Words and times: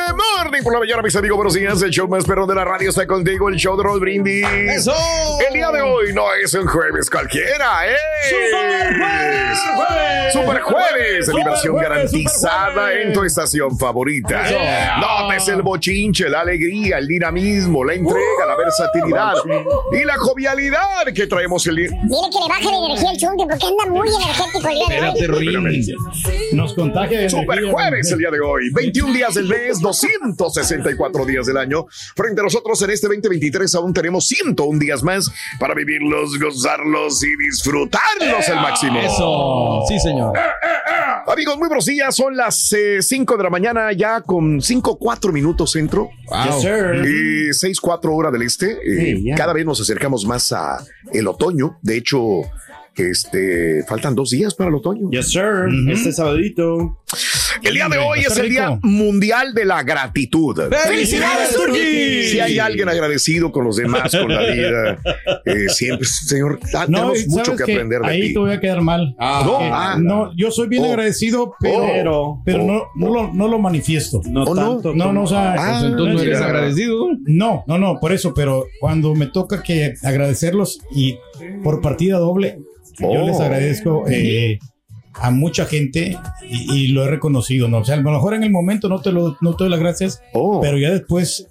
morning 0.00 0.62
por 0.62 0.72
la 0.72 0.78
mañana, 0.80 1.02
mis 1.02 1.16
amigos. 1.16 1.36
Buenos 1.36 1.54
días. 1.54 1.80
El 1.82 1.90
show 1.90 2.08
más 2.08 2.24
perrón 2.24 2.48
de 2.48 2.54
la 2.54 2.64
radio 2.64 2.90
está 2.90 3.06
contigo. 3.06 3.48
El 3.48 3.56
show 3.56 3.76
de 3.76 3.82
Roll 3.82 4.00
Brindis. 4.00 4.46
¡Eso! 4.46 4.94
El 5.46 5.54
día 5.54 5.70
de 5.70 5.80
hoy 5.82 6.12
no 6.12 6.24
es 6.42 6.52
un 6.54 6.66
jueves 6.66 7.08
cualquiera, 7.10 7.86
¿eh? 7.90 7.96
¡Super 8.28 8.98
jueves! 8.98 9.58
Super 10.32 10.60
jueves. 10.60 11.26
Super 11.26 11.36
Diversión 11.44 11.74
jueves, 11.74 11.88
garantizada 11.90 12.66
super 12.68 12.82
jueves. 12.84 13.06
en 13.06 13.12
tu 13.12 13.24
estación 13.24 13.78
favorita. 13.78 14.42
No 15.00 15.32
es 15.32 15.48
el 15.48 15.62
bochinche, 15.62 16.28
la 16.28 16.40
alegría, 16.40 16.98
el 16.98 17.06
dinamismo, 17.06 17.84
la 17.84 17.94
entrega, 17.94 18.46
la 18.46 18.56
versatilidad 18.56 19.32
y 19.92 20.04
la 20.04 20.16
jovialidad 20.18 21.06
que 21.14 21.26
traemos 21.26 21.66
el 21.66 21.76
día. 21.76 21.88
Dile 21.90 22.28
que 22.32 22.38
le 22.42 22.48
baje 22.48 22.64
la 22.64 22.86
energía 22.86 23.10
al 23.10 23.16
chunte 23.16 23.44
porque 23.48 23.66
anda 23.66 23.86
muy 23.90 24.08
energético 24.08 24.68
el 24.68 24.74
día 24.74 25.12
de 25.12 25.68
hoy. 25.68 25.96
Nos 26.52 26.74
contagia 26.74 27.20
de 27.20 27.30
Super 27.30 27.58
energía. 27.58 27.72
jueves 27.72 28.12
el 28.12 28.18
día 28.18 28.30
de 28.30 28.40
hoy. 28.40 28.70
21 28.72 29.12
días 29.14 29.34
del 29.34 29.46
mes, 29.46 29.80
264 29.86 31.24
días 31.24 31.46
del 31.46 31.56
año. 31.56 31.86
Frente 32.16 32.40
a 32.40 32.44
nosotros 32.44 32.80
en 32.82 32.90
este 32.90 33.06
2023 33.06 33.74
aún 33.76 33.92
tenemos 33.92 34.26
101 34.26 34.78
días 34.78 35.02
más 35.02 35.30
para 35.60 35.74
vivirlos, 35.74 36.38
gozarlos 36.38 37.22
y 37.22 37.36
disfrutarlos 37.36 38.48
al 38.48 38.56
máximo. 38.62 38.98
Eso, 38.98 39.82
sí, 39.88 40.00
señor. 40.00 40.36
Amigos, 41.26 41.58
muy 41.58 41.68
buenos 41.68 41.86
días. 41.86 42.14
Son 42.14 42.36
las 42.36 42.74
5 43.00 43.36
de 43.36 43.42
la 43.42 43.50
mañana 43.50 43.92
ya 43.92 44.20
con 44.20 44.60
5, 44.60 44.98
4 44.98 45.32
minutos 45.32 45.70
centro. 45.70 46.10
Yes, 46.44 46.60
sir. 46.60 47.04
Y 47.06 47.52
6, 47.52 47.80
4 47.80 48.14
hora 48.14 48.30
del 48.30 48.42
este. 48.42 48.78
Eh. 48.84 49.34
Cada 49.36 49.52
vez 49.52 49.64
nos 49.64 49.80
acercamos 49.80 50.26
más 50.26 50.52
a 50.52 50.78
el 51.12 51.28
otoño. 51.28 51.78
De 51.82 51.96
hecho, 51.96 52.42
este, 52.96 53.84
faltan 53.88 54.14
dos 54.14 54.30
días 54.30 54.54
para 54.54 54.68
el 54.70 54.76
otoño. 54.76 55.10
Yes, 55.10 55.30
sir. 55.30 55.66
Este 55.90 56.12
sabadito. 56.12 56.98
El 57.62 57.74
día 57.74 57.88
de 57.88 57.98
hoy 57.98 58.20
es 58.20 58.36
el 58.36 58.50
Día. 58.50 58.78
Mundial 58.82 59.54
de 59.54 59.64
la 59.64 59.82
Gratitud. 59.82 60.60
¡Felicidades, 60.86 61.54
Turquí! 61.56 62.24
Si 62.24 62.40
hay 62.40 62.58
alguien 62.58 62.88
agradecido 62.88 63.50
con 63.50 63.64
los 63.64 63.76
demás, 63.76 64.12
con 64.14 64.28
la 64.32 64.42
vida, 64.42 64.98
eh, 65.44 65.68
siempre, 65.68 66.06
señor, 66.06 66.60
ah, 66.74 66.86
No, 66.88 67.12
tenemos 67.12 67.26
mucho 67.28 67.56
que 67.56 67.64
que 67.64 67.72
aprender 67.72 68.00
de 68.02 68.08
ahí 68.08 68.20
ti. 68.28 68.32
te 68.34 68.38
voy 68.38 68.52
a 68.52 68.60
quedar 68.60 68.80
mal. 68.82 69.14
Ah, 69.18 69.42
No, 69.44 69.58
ah, 69.60 69.96
no, 69.98 70.36
yo 70.36 70.50
soy 70.50 70.68
bien 70.68 70.84
Oh. 70.84 70.88
agradecido, 70.90 71.54
pero, 71.60 72.20
Oh. 72.20 72.42
pero 72.44 72.62
Oh. 72.62 72.66
no, 72.66 72.82
no, 72.96 73.14
lo, 73.14 73.32
no 73.34 73.48
lo 73.48 73.58
manifiesto. 73.58 74.20
No 74.28 74.44
¿O 74.44 74.54
no? 74.54 74.72
tanto. 74.74 74.94
No, 74.94 75.12
no, 75.12 75.22
o 75.22 75.26
sea, 75.26 75.54
Ah, 75.54 75.78
Pues 75.80 75.90
entonces 75.92 76.14
no 76.16 76.22
eres 76.22 76.40
agradecido. 76.40 77.06
no, 77.24 77.64
no, 77.66 77.78
no, 77.78 77.98
por 78.00 78.12
eso, 78.12 78.34
pero 78.34 78.66
cuando 78.80 79.14
me 79.14 79.26
toca 79.26 79.62
que 79.62 79.94
agradecerlos 80.02 80.78
y 80.94 81.18
por 81.62 81.80
partida 81.80 82.18
doble, 82.18 82.58
yo 82.98 83.08
Oh. 83.22 83.26
les 83.26 83.40
agradezco 83.40 84.04
eh, 84.08 84.58
a 85.14 85.30
mucha 85.30 85.64
gente 85.66 86.18
y, 86.48 86.72
y 86.74 86.88
lo 86.88 87.04
he 87.04 87.08
reconocido, 87.08 87.68
¿no? 87.68 87.78
O 87.78 87.84
sea, 87.84 87.94
a 87.96 87.98
lo 88.00 88.10
mejor 88.10 88.34
en 88.34 88.42
el 88.42 88.50
momento 88.50 88.88
no 88.88 89.00
te 89.00 89.12
lo, 89.12 89.36
no 89.40 89.54
te 89.56 89.64
doy 89.64 89.70
las 89.70 89.80
gracias, 89.80 90.22
Oh. 90.32 90.60
pero 90.60 90.78
ya 90.78 90.90
después, 90.90 91.48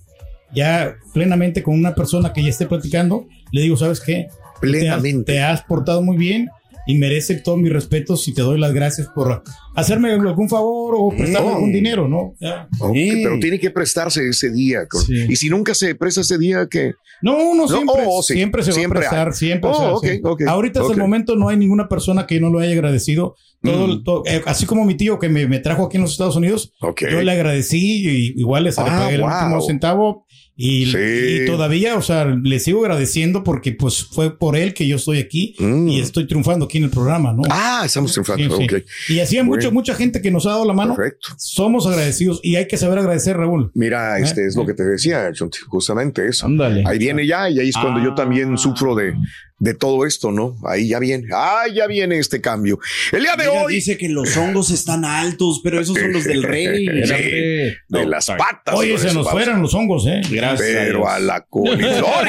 ya 0.53 0.95
plenamente 1.13 1.63
con 1.63 1.75
una 1.75 1.95
persona 1.95 2.31
que 2.33 2.43
ya 2.43 2.49
esté 2.49 2.65
platicando, 2.67 3.27
le 3.51 3.61
digo, 3.61 3.75
¿sabes 3.77 3.99
qué? 4.01 4.27
Plenamente. 4.61 5.33
Te, 5.33 5.39
has- 5.41 5.55
te 5.57 5.61
has 5.61 5.67
portado 5.67 6.01
muy 6.01 6.17
bien 6.17 6.49
y 6.87 6.97
merece 6.97 7.35
todos 7.35 7.57
mis 7.57 7.71
respetos 7.73 8.27
y 8.27 8.33
te 8.33 8.41
doy 8.41 8.59
las 8.59 8.73
gracias 8.73 9.07
por 9.13 9.43
hacerme 9.75 10.11
algún 10.11 10.49
favor 10.49 10.95
o 10.97 11.09
prestarme 11.09 11.49
Oh. 11.49 11.55
algún 11.55 11.71
dinero, 11.73 12.07
¿no? 12.07 12.33
Ya. 12.39 12.67
Ok, 12.79 12.93
Sí. 12.93 13.21
Pero 13.23 13.39
tiene 13.39 13.59
que 13.59 13.71
prestarse 13.71 14.27
ese 14.29 14.51
día. 14.51 14.87
con- 14.87 15.01
Sí. 15.01 15.25
Y 15.29 15.35
si 15.35 15.49
nunca 15.49 15.73
se 15.73 15.95
presta 15.95 16.21
ese 16.21 16.37
día, 16.37 16.67
que 16.69 16.93
No, 17.21 17.55
no, 17.55 17.67
siempre, 17.67 18.03
oh, 18.07 18.21
sí. 18.21 18.33
siempre 18.33 18.61
se 18.63 18.71
Siempre 18.73 18.99
va 18.99 19.05
a 19.05 19.09
prestar, 19.09 19.27
hay. 19.29 19.33
siempre. 19.33 19.69
Oh, 19.69 19.73
o 19.73 19.77
sea, 19.77 19.93
ok, 19.93 20.05
sí. 20.05 20.21
ok, 20.23 20.41
Ahorita 20.47 20.81
hasta 20.81 20.93
el 20.93 20.99
momento 20.99 21.35
no 21.35 21.47
hay 21.49 21.57
ninguna 21.57 21.87
persona 21.87 22.27
que 22.27 22.39
no 22.39 22.49
lo 22.49 22.59
haya 22.59 22.73
agradecido. 22.73 23.35
Todo, 23.63 23.87
Mm. 23.87 24.03
todo- 24.03 24.23
eh, 24.27 24.41
así 24.45 24.65
como 24.67 24.85
mi 24.85 24.95
tío 24.95 25.17
que 25.17 25.27
me, 25.27 25.47
me 25.47 25.59
trajo 25.59 25.85
aquí 25.85 25.95
en 25.97 26.03
los 26.03 26.11
Estados 26.11 26.35
Unidos, 26.35 26.71
yo 27.09 27.21
le 27.23 27.31
agradecí 27.31 28.05
y 28.07 28.39
igual 28.39 28.65
les 28.65 28.77
le 28.77 28.83
Ah, 28.83 28.85
pagué 28.99 29.15
el 29.15 29.21
wow. 29.21 29.29
último 29.31 29.61
centavo 29.61 30.24
y, 30.57 30.85
Sí. 30.85 30.97
y 30.97 31.45
todavía, 31.45 31.95
o 31.95 32.01
sea, 32.01 32.25
le 32.25 32.59
sigo 32.59 32.81
agradeciendo 32.81 33.43
porque 33.43 33.73
pues 33.73 34.03
fue 34.05 34.37
por 34.37 34.55
él 34.55 34.73
que 34.73 34.87
yo 34.87 34.95
estoy 34.95 35.19
aquí 35.19 35.55
Mm. 35.59 35.87
y 35.89 35.99
estoy 35.99 36.27
triunfando 36.27 36.65
aquí 36.65 36.77
en 36.77 36.85
el 36.85 36.89
programa, 36.89 37.33
¿no? 37.33 37.43
Ah, 37.49 37.83
estamos 37.85 38.11
Sí, 38.13 38.21
triunfando. 38.21 38.57
sí. 38.57 38.63
ok. 38.63 38.83
Y 39.09 39.19
así 39.19 39.37
hay 39.37 39.45
Bueno. 39.45 39.61
mucha, 39.61 39.71
mucha 39.73 39.95
gente 39.95 40.21
que 40.21 40.31
nos 40.31 40.45
ha 40.45 40.51
dado 40.51 40.65
la 40.65 40.73
mano. 40.73 40.95
Perfecto. 40.95 41.27
Somos 41.37 41.85
agradecidos 41.87 42.39
y 42.43 42.55
hay 42.55 42.67
que 42.67 42.77
saber 42.77 42.99
agradecer, 42.99 43.35
Raúl. 43.37 43.71
Mira, 43.73 44.17
este 44.19 44.43
Eh, 44.43 44.47
es 44.47 44.55
lo 44.55 44.63
eh. 44.63 44.67
que 44.67 44.73
te 44.75 44.83
decía, 44.83 45.29
justamente 45.67 46.27
eso. 46.27 46.45
Ándale. 46.45 46.83
Ahí 46.85 46.97
viene 46.99 47.27
ya, 47.27 47.49
y 47.49 47.59
ahí 47.59 47.69
es 47.69 47.75
cuando 47.75 48.01
yo 48.03 48.11
Ah. 48.11 48.15
también 48.15 48.57
sufro 48.57 48.95
de, 48.95 49.13
de 49.57 49.73
todo 49.73 50.05
esto, 50.05 50.31
¿no? 50.31 50.57
Ahí 50.65 50.89
ya 50.89 50.99
viene, 50.99 51.27
ah, 51.33 51.63
ya 51.73 51.87
viene 51.87 52.19
este 52.19 52.41
cambio. 52.41 52.77
El 53.13 53.21
día 53.21 53.35
de 53.37 53.47
Mira, 53.47 53.63
hoy, 53.63 53.75
dice 53.75 53.97
que 53.97 54.09
los 54.09 54.35
hongos 54.35 54.69
están 54.69 55.05
altos, 55.05 55.61
pero 55.63 55.79
esos 55.79 55.97
son 55.97 56.11
los 56.11 56.25
del 56.25 56.43
rey. 56.43 56.85
Sí, 56.85 57.13
de 57.13 57.75
No, 57.89 58.03
las 58.05 58.27
patas. 58.27 58.75
Oye, 58.75 58.97
se 58.97 59.13
nos 59.13 59.29
fueron 59.29 59.61
los 59.61 59.73
hongos, 59.73 60.05
¿eh? 60.07 60.21
Gracias. 60.29 60.59
Pero 60.69 61.07
a 61.07 61.19
la 61.19 61.41
coliflor. 61.41 62.03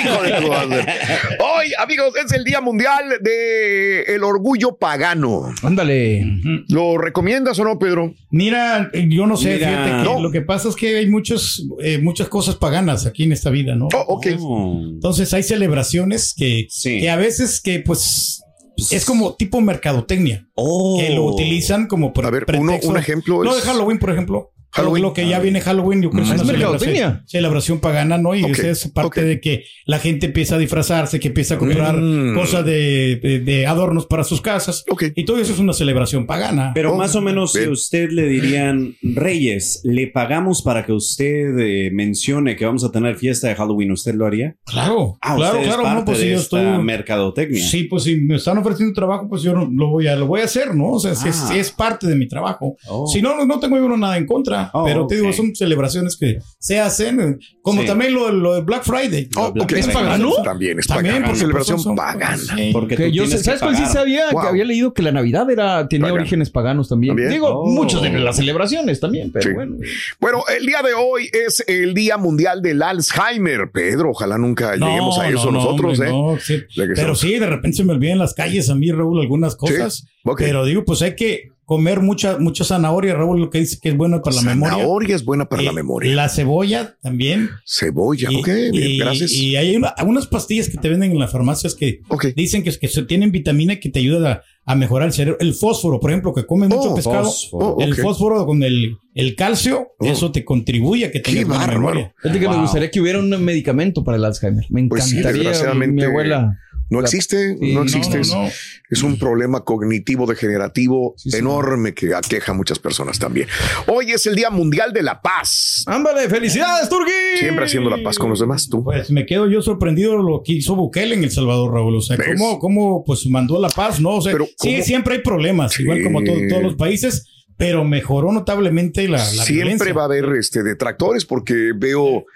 Hoy, 1.41 1.73
amigos, 1.79 2.15
es 2.25 2.33
el 2.33 2.45
Día 2.45 2.61
Mundial 2.61 3.05
de 3.21 4.03
el 4.03 4.23
Orgullo 4.25 4.77
Pagano. 4.77 5.53
Ándale. 5.63 6.25
¿Lo 6.69 6.99
recomiendas 6.99 7.59
o 7.59 7.65
no, 7.65 7.79
Pedro? 7.79 8.15
Mira, 8.31 8.91
yo 9.09 9.27
no 9.27 9.37
sé, 9.37 9.55
Mira. 9.55 9.69
fíjate 9.69 9.91
que 9.91 10.05
No. 10.05 10.21
lo 10.23 10.31
que 10.31 10.43
pasa 10.43 10.69
es 10.69 10.77
que 10.77 10.97
hay 10.97 11.07
muchos, 11.09 11.67
eh, 11.83 11.99
muchas 11.99 12.29
cosas 12.29 12.57
paganas 12.57 13.07
aquí 13.07 13.25
en 13.25 13.33
esta 13.33 13.51
vida, 13.51 13.75
¿no? 13.75 13.89
Oh, 13.95 14.05
ok. 14.15 14.27
Oh. 14.41 14.81
Entonces 14.95 15.33
hay 15.35 15.43
celebraciones 15.43 16.35
que, 16.37 16.67
Sí. 16.71 17.01
que 17.01 17.11
a 17.17 17.19
veces 17.19 17.61
que 17.61 17.81
pues 17.81 18.43
es 18.91 19.05
como 19.05 19.35
tipo 19.35 19.61
mercadotecnia, 19.61 20.47
Oh. 20.55 20.99
que 21.01 21.11
lo 21.11 21.25
utilizan 21.25 21.87
como 21.87 22.13
pre- 22.13 22.27
A 22.27 22.31
ver, 22.31 22.45
uno- 22.59 22.79
un 22.83 22.97
ejemplo 22.97 23.43
No, 23.43 23.51
es- 23.57 23.65
de 23.65 23.71
Halloween, 23.71 23.99
por 23.99 24.11
ejemplo. 24.11 24.53
Halloween. 24.77 25.03
Lo 25.03 25.13
que 25.13 25.29
ya 25.29 25.39
viene 25.41 25.61
Halloween, 25.61 26.03
yo 26.03 26.11
creo 26.11 26.25
que 26.25 26.31
es 26.35 26.41
una 26.41 26.45
mercadotecnia. 26.53 26.97
celebración, 26.97 27.29
celebración 27.29 27.81
pagana, 27.81 28.19
¿no? 28.19 28.35
Y 28.35 28.45
Ok, 28.45 28.51
esa 28.51 28.71
es 28.71 28.89
parte 28.89 29.23
de 29.23 29.41
que 29.41 29.65
la 29.85 29.99
gente 29.99 30.27
empieza 30.27 30.57
a 30.57 30.59
disfrazarse, 30.59 31.19
que 31.21 31.29
empieza 31.29 31.55
a 31.55 31.59
comprar 31.59 31.97
Mm. 31.97 32.35
cosas 32.35 32.65
de, 32.65 33.19
de- 33.23 33.41
de 33.41 33.67
adornos 33.67 34.07
para 34.07 34.25
sus 34.25 34.41
casas. 34.41 34.85
Y 35.15 35.25
todo 35.25 35.39
eso 35.39 35.53
es 35.53 35.59
una 35.59 35.73
celebración 35.73 36.27
pagana. 36.27 36.73
Pero 36.75 36.93
Oh, 36.95 36.97
más 36.97 37.15
o 37.17 37.21
menos 37.21 37.53
si 37.53 37.65
a 37.65 37.71
usted 37.71 38.11
le 38.11 38.29
dirían, 38.29 38.95
Reyes, 39.03 39.81
le 39.85 40.07
pagamos 40.09 40.63
para 40.63 40.85
que 40.85 40.93
usted 40.93 41.59
eh, 41.59 41.91
mencione 41.93 42.57
que 42.57 42.65
vamos 42.67 42.85
a 42.85 42.93
tener 42.93 43.17
fiesta 43.17 43.49
de 43.49 43.55
Halloween, 43.55 43.93
¿usted 43.93 44.15
lo 44.15 44.27
haría? 44.27 44.57
Claro, 44.65 45.19
Ah, 45.21 45.35
claro, 45.37 45.61
claro, 45.63 45.79
no, 45.79 45.83
parte 45.85 46.05
pues 46.05 46.19
si 46.19 46.25
de 46.27 46.31
yo 46.33 46.39
esta 46.39 46.61
estoy- 46.63 46.85
mercadotecnia. 46.85 47.63
Sí, 47.67 47.85
pues 47.85 48.03
si 48.05 48.17
me 48.17 48.37
están 48.37 48.59
ofreciendo 48.59 48.95
trabajo, 48.95 49.29
pues 49.29 49.43
yo 49.43 49.53
no- 49.55 49.69
lo 49.71 49.89
voy 49.89 50.07
a, 50.07 50.17
lo 50.17 50.27
voy 50.27 50.41
a 50.41 50.45
hacer, 50.45 50.75
¿no? 50.75 50.93
O 50.93 51.01
sea, 51.01 51.15
si 51.15 51.29
es, 51.29 51.41
Ah. 51.43 51.49
si 51.53 51.59
es 51.59 51.71
parte 51.71 52.07
de 52.07 52.15
mi 52.17 52.29
trabajo. 52.29 52.77
Oh. 52.89 53.07
Si 53.07 53.21
no, 53.23 53.37
no, 53.37 53.45
no 53.47 53.59
tengo 53.59 53.77
yo 53.77 53.97
nada 53.97 54.17
en 54.17 54.27
contra. 54.27 54.66
Oh, 54.73 54.85
pero 54.85 55.07
te 55.07 55.17
digo, 55.17 55.33
son 55.33 55.55
celebraciones 55.55 56.17
que 56.17 56.39
se 56.59 56.81
hacen, 56.81 57.21
eh, 57.21 57.37
como 57.63 57.83
Sí. 57.83 57.87
también 57.87 58.15
lo, 58.15 58.31
lo 58.33 58.55
de 58.55 58.61
Black 58.63 58.85
Friday. 58.85 59.29
Oh, 59.37 59.53
ok. 59.59 59.73
¿Es 59.73 59.89
pagano? 59.89 60.33
También 60.43 60.79
es 60.79 60.87
También, 60.87 61.15
pagana. 61.17 61.27
porque 61.29 61.41
Celebración 61.41 61.79
son- 61.81 61.97
pagana. 61.97 62.37
sí. 62.37 62.71
Porque 62.73 62.97
Que 62.97 63.13
yo 63.13 63.27
¿Sabes 63.27 63.45
que 63.47 63.59
cuál 63.59 63.77
sí 63.77 63.87
sabía? 63.87 64.31
Wow. 64.33 64.43
Que 64.43 64.49
había 64.49 64.65
leído 64.65 64.93
que 64.95 65.03
la 65.03 65.13
Navidad 65.13 65.51
era, 65.51 65.87
tenía 65.89 66.05
Pagano. 66.07 66.21
orígenes 66.23 66.51
paganos 66.51 66.89
también. 66.89 67.11
¿También? 67.15 67.31
Digo, 67.31 67.49
Oh. 67.49 67.67
muchos 67.67 68.03
de 68.03 68.11
las 68.11 68.37
celebraciones 68.37 69.01
también, 69.01 69.31
pero 69.33 69.49
Sí. 69.49 69.55
bueno. 69.55 69.77
Bueno, 70.21 70.43
el 70.59 70.67
día 70.67 70.83
de 70.83 70.95
hoy 70.95 71.29
es 71.33 71.63
el 71.67 71.95
Día 71.95 72.17
Mundial 72.17 72.63
del 72.63 72.83
Alzheimer. 72.83 73.71
Pedro, 73.73 74.11
ojalá 74.11 74.39
nunca 74.39 74.77
No, 74.77 74.87
lleguemos 74.87 75.19
a 75.19 75.29
eso 75.29 75.47
no, 75.47 75.53
no, 75.53 75.59
nosotros, 75.59 75.93
hombre, 76.01 76.09
¿eh? 76.09 76.13
no, 76.13 76.39
sí. 76.41 76.63
Pero 76.95 77.15
sí, 77.15 77.39
de 77.39 77.47
repente 77.47 77.79
se 77.79 77.85
me 77.85 77.93
olvidan 77.93 78.15
en 78.15 78.19
las 78.21 78.35
calles 78.35 78.69
a 78.71 78.75
mí, 78.75 78.91
Raúl, 78.91 79.21
algunas 79.21 79.57
cosas. 79.57 80.07
Pero 80.37 80.65
digo, 80.65 80.85
pues 80.85 81.03
hay 81.03 81.15
que 81.15 81.51
comer 81.65 82.01
mucha, 82.01 82.39
mucha 82.39 82.63
zanahoria, 82.63 83.15
Raúl, 83.15 83.41
lo 83.41 83.51
que 83.51 83.59
dice 83.59 83.79
que 83.83 83.89
es 83.89 83.97
bueno 83.97 84.23
para 84.23 84.37
la 84.37 84.43
memoria. 84.43 84.75
Zanahoria 84.77 85.17
es 85.17 85.25
buena 85.25 85.49
para 85.49 85.63
la 85.63 85.71
Eh, 85.71 85.75
memoria. 85.75 86.15
La 86.15 86.29
cebolla 86.29 86.97
también. 87.03 87.51
Cebolla, 87.67 88.29
Y- 88.31 88.37
ok, 88.37 88.47
bien, 88.47 88.75
y, 88.75 88.99
gracias. 88.99 89.33
Y 89.33 89.57
hay 89.57 89.75
una- 89.75 89.93
unas 90.07 90.29
pastillas 90.29 90.69
que 90.69 90.79
te 90.79 90.89
venden 90.89 91.11
en 91.11 91.19
las 91.19 91.33
farmacias 91.33 91.75
que 91.75 92.01
dicen 92.37 92.63
que, 92.63 92.71
que 92.79 92.89
tienen 93.03 93.33
vitamina 93.33 93.81
que 93.81 93.89
te 93.91 93.99
ayuda 93.99 94.43
a, 94.65 94.73
a 94.73 94.75
mejorar 94.77 95.09
el 95.09 95.13
cerebro. 95.13 95.39
El 95.41 95.55
fósforo, 95.55 95.99
por 95.99 96.11
ejemplo, 96.13 96.33
que 96.33 96.47
come 96.47 96.69
mucho 96.69 96.93
Oh, 96.93 96.95
pescado. 96.95 97.25
fósforo. 97.25 97.67
Oh, 97.67 97.83
El 97.83 97.97
fósforo 97.97 98.47
con 98.47 98.63
el, 98.63 98.97
el 99.15 99.35
calcio, 99.35 99.89
Oh. 99.99 100.07
eso 100.07 100.31
te 100.31 100.45
contribuye 100.45 101.07
a 101.07 101.11
que 101.11 101.21
Qué 101.21 101.33
tengas 101.33 101.49
buena 101.49 101.67
bárbaro. 101.67 101.81
memoria. 101.81 102.15
Que 102.23 102.49
me 102.49 102.61
gustaría 102.61 102.91
que 102.93 103.01
hubiera 103.01 103.19
un 103.19 103.29
medicamento 103.45 104.05
para 104.05 104.19
el 104.19 104.25
Alzheimer. 104.25 104.65
Me 104.71 104.87
Pues 104.87 105.05
sí, 105.05 105.19
encantaría. 105.19 105.39
desgraciadamente, 105.51 105.95
mi 105.97 106.03
abuela. 106.05 106.57
No 106.89 107.01
existe, 107.01 107.57
Sí, 107.59 107.73
no 107.75 107.83
existe. 107.83 108.17
no, 108.17 108.21
es- 108.23 108.31
no. 108.33 108.49
Es 108.91 109.03
un 109.03 109.19
problema 109.19 109.65
cognitivo 109.65 110.27
degenerativo 110.27 111.15
Sí, 111.17 111.31
sí. 111.33 111.37
enorme 111.39 111.93
que 111.95 112.15
aqueja 112.15 112.53
a 112.53 112.55
muchas 112.55 112.79
personas 112.79 113.19
también. 113.19 113.49
Hoy 113.89 114.13
es 114.13 114.25
el 114.27 114.37
Día 114.37 114.51
Mundial 114.51 114.93
de 114.93 115.03
la 115.03 115.21
Paz. 115.21 115.83
¡Ándale! 115.87 116.29
¡Felicidades, 116.29 116.89
Turki! 116.89 117.11
Siempre 117.41 117.65
haciendo 117.65 117.91
la 117.91 118.01
paz 118.05 118.19
con 118.19 118.31
los 118.31 118.39
demás, 118.39 118.69
tú. 118.69 118.85
Pues 118.85 119.11
me 119.11 119.27
quedo 119.27 119.49
yo 119.51 119.61
sorprendido 119.63 120.13
de 120.13 120.19
lo 120.23 120.43
que 120.45 120.53
hizo 120.53 120.77
Bukele 120.77 121.17
en 121.17 121.25
El 121.25 121.31
Salvador, 121.33 121.73
Raúl. 121.75 121.97
O 121.97 122.01
sea, 122.01 122.17
cómo, 122.17 122.59
cómo 122.61 123.03
pues 123.05 123.27
mandó 123.27 123.61
la 123.61 123.69
paz, 123.69 124.01
¿no? 124.01 124.17
O 124.17 124.21
sea, 124.23 124.33
Pero, 124.33 124.47
sí, 124.57 124.83
siempre 124.83 125.17
hay 125.17 125.23
problemas, 125.23 125.73
Sí. 125.73 125.83
igual 125.83 126.03
como 126.05 126.23
todo- 126.23 126.37
todos 126.49 126.63
los 126.63 126.77
países, 126.77 127.25
pero 127.57 127.85
mejoró 127.85 128.31
notablemente 128.33 129.09
la, 129.09 129.19
la 129.19 129.25
Siempre 129.25 129.55
violencia. 129.55 129.93
va 129.95 130.03
a 130.03 130.05
haber 130.05 130.27
este 130.39 130.63
detractores 130.63 131.25
porque 131.25 131.73
veo 131.75 132.27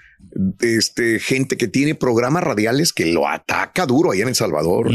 este 0.60 1.18
gente 1.18 1.56
que 1.56 1.66
tiene 1.68 1.94
programas 1.94 2.44
radiales 2.44 2.92
que 2.92 3.06
lo 3.06 3.26
ataca 3.28 3.84
duro 3.86 4.12
allá 4.12 4.22
en 4.22 4.28
El 4.28 4.34
Salvador. 4.34 4.90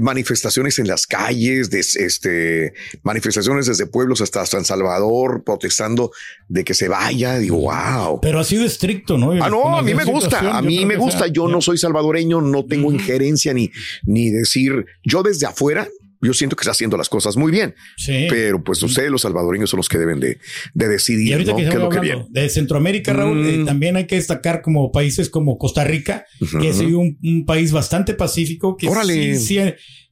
Manifestaciones 0.00 0.78
en 0.78 0.86
las 0.86 1.06
calles, 1.06 1.70
des- 1.70 1.96
este, 1.96 2.74
manifestaciones 3.02 3.66
desde 3.66 3.86
pueblos 3.86 4.20
hasta 4.20 4.44
San 4.46 4.64
Salvador 4.64 5.42
protestando 5.44 6.10
de 6.48 6.64
que 6.64 6.74
se 6.74 6.88
vaya. 6.88 7.38
Digo, 7.38 7.58
wow. 7.58 8.20
Pero 8.20 8.38
ha 8.40 8.44
sido 8.44 8.64
estricto, 8.64 9.18
¿no? 9.18 9.32
Ah, 9.42 9.50
no, 9.50 9.76
a 9.78 9.82
mí 9.82 9.94
me 9.94 10.04
gusta, 10.04 10.56
a 10.56 10.62
mí 10.62 10.84
me 10.86 10.96
gusta. 10.96 11.20
sea- 11.24 11.28
Yo 11.28 11.48
no 11.48 11.60
soy 11.60 11.78
salvadoreño, 11.78 12.40
no 12.40 12.64
tengo 12.64 12.92
injerencia 12.92 13.52
ni, 13.54 13.70
ni 14.04 14.30
decir, 14.30 14.86
yo 15.04 15.22
desde 15.22 15.46
afuera, 15.46 15.88
yo 16.20 16.34
siento 16.34 16.56
que 16.56 16.62
está 16.62 16.72
haciendo 16.72 16.96
las 16.96 17.08
cosas 17.08 17.36
muy 17.36 17.52
bien, 17.52 17.74
Sí. 17.96 18.26
pero 18.28 18.62
pues 18.62 18.82
ustedes 18.82 19.10
los 19.10 19.22
salvadoreños 19.22 19.70
son 19.70 19.78
los 19.78 19.88
que 19.88 19.98
deben 19.98 20.18
de, 20.20 20.38
de 20.74 20.88
decidir 20.88 21.28
Y 21.28 21.32
ahorita 21.32 21.50
¿no? 21.52 21.56
que 21.58 21.62
qué 21.64 21.68
es 21.70 21.74
lo 21.76 21.88
que 21.88 22.00
viene. 22.00 22.26
de 22.28 22.48
Centroamérica, 22.48 23.12
Raúl, 23.12 23.46
eh, 23.46 23.58
Mm. 23.58 23.64
también 23.66 23.96
hay 23.96 24.06
que 24.06 24.16
destacar 24.16 24.62
como 24.62 24.90
países 24.92 25.30
como 25.30 25.58
Costa 25.58 25.84
Rica, 25.84 26.24
que 26.60 26.68
es 26.68 26.78
un, 26.80 27.18
un 27.22 27.44
país 27.46 27.72
bastante 27.72 28.14
pacífico, 28.14 28.76
que 28.76 28.88
Órale. 28.88 29.36
sí, 29.36 29.46
sí, 29.46 29.58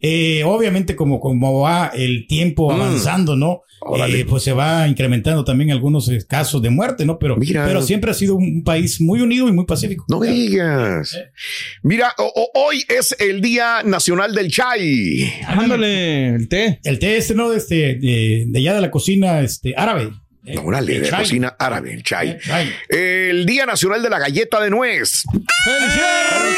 eh, 0.00 0.43
obviamente 0.44 0.94
como, 0.96 1.20
como 1.20 1.60
va 1.60 1.90
el 1.94 2.26
tiempo 2.26 2.70
Mm. 2.70 2.75
avanzando, 2.75 3.37
¿no? 3.37 3.62
Eh, 4.08 4.25
pues 4.28 4.43
se 4.43 4.52
va 4.52 4.88
incrementando 4.88 5.44
también 5.44 5.70
algunos 5.70 6.08
eh, 6.08 6.19
casos 6.28 6.60
de 6.60 6.70
muerte, 6.70 7.04
¿no? 7.04 7.19
Pero, 7.19 7.37
Mira. 7.37 7.64
pero 7.66 7.82
siempre 7.82 8.10
ha 8.10 8.14
sido 8.14 8.34
un 8.34 8.64
país 8.64 9.00
muy 9.00 9.20
unido 9.20 9.48
y 9.48 9.52
muy 9.52 9.64
pacífico. 9.64 10.04
No 10.08 10.19
me 10.19 10.28
digas. 10.28 11.16
Mira, 11.82 12.12
o- 12.19 12.32
o- 12.34 12.50
hoy 12.66 12.82
es 12.88 13.14
el 13.20 13.40
Día 13.40 13.82
Nacional 13.84 14.34
del 14.34 14.50
Chai. 14.50 15.31
Ándale, 15.46 16.28
el 16.34 16.48
té. 16.48 16.81
El 16.84 16.98
té 16.98 17.16
este, 17.19 17.34
¿no? 17.34 17.50
De, 17.50 17.58
este, 17.58 17.94
de, 17.96 18.44
de 18.48 18.58
allá 18.58 18.75
de 18.75 18.81
la 18.81 18.90
cocina 18.90 19.40
este, 19.40 19.75
árabe. 19.76 20.10
Eh, 20.46 20.58
Órale, 20.62 20.96
el 20.96 21.02
de 21.02 21.08
chai. 21.10 21.20
cocina 21.22 21.56
árabe, 21.58 21.93
el 21.93 22.02
chai. 22.04 22.28
Eh, 22.31 22.38
chai. 22.40 22.72
El 22.88 23.46
Día 23.46 23.66
Nacional 23.66 24.00
de 24.02 24.10
la 24.10 24.19
Galleta 24.20 24.60
de 24.60 24.70
Nuez. 24.70 25.25
¡Felicidades! 25.64 26.56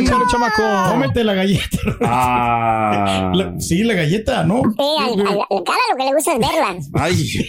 ¡Échale, 0.00 0.24
chamaco! 0.30 0.62
Cómete 0.90 1.24
la 1.24 1.34
galleta. 1.34 1.78
Ah. 2.02 3.30
La- 3.34 3.54
sí, 3.58 3.82
la 3.84 3.94
galleta, 3.94 4.44
¿no? 4.44 4.62
Sí, 4.76 4.84
al, 5.00 5.20
al, 5.20 5.26
al 5.50 5.64
cara 5.64 5.78
lo 5.90 5.96
que 5.96 6.04
le 6.04 6.14
gusta 6.14 6.32
es 6.32 6.38
verla. 6.38 6.76
Ay. 6.94 7.46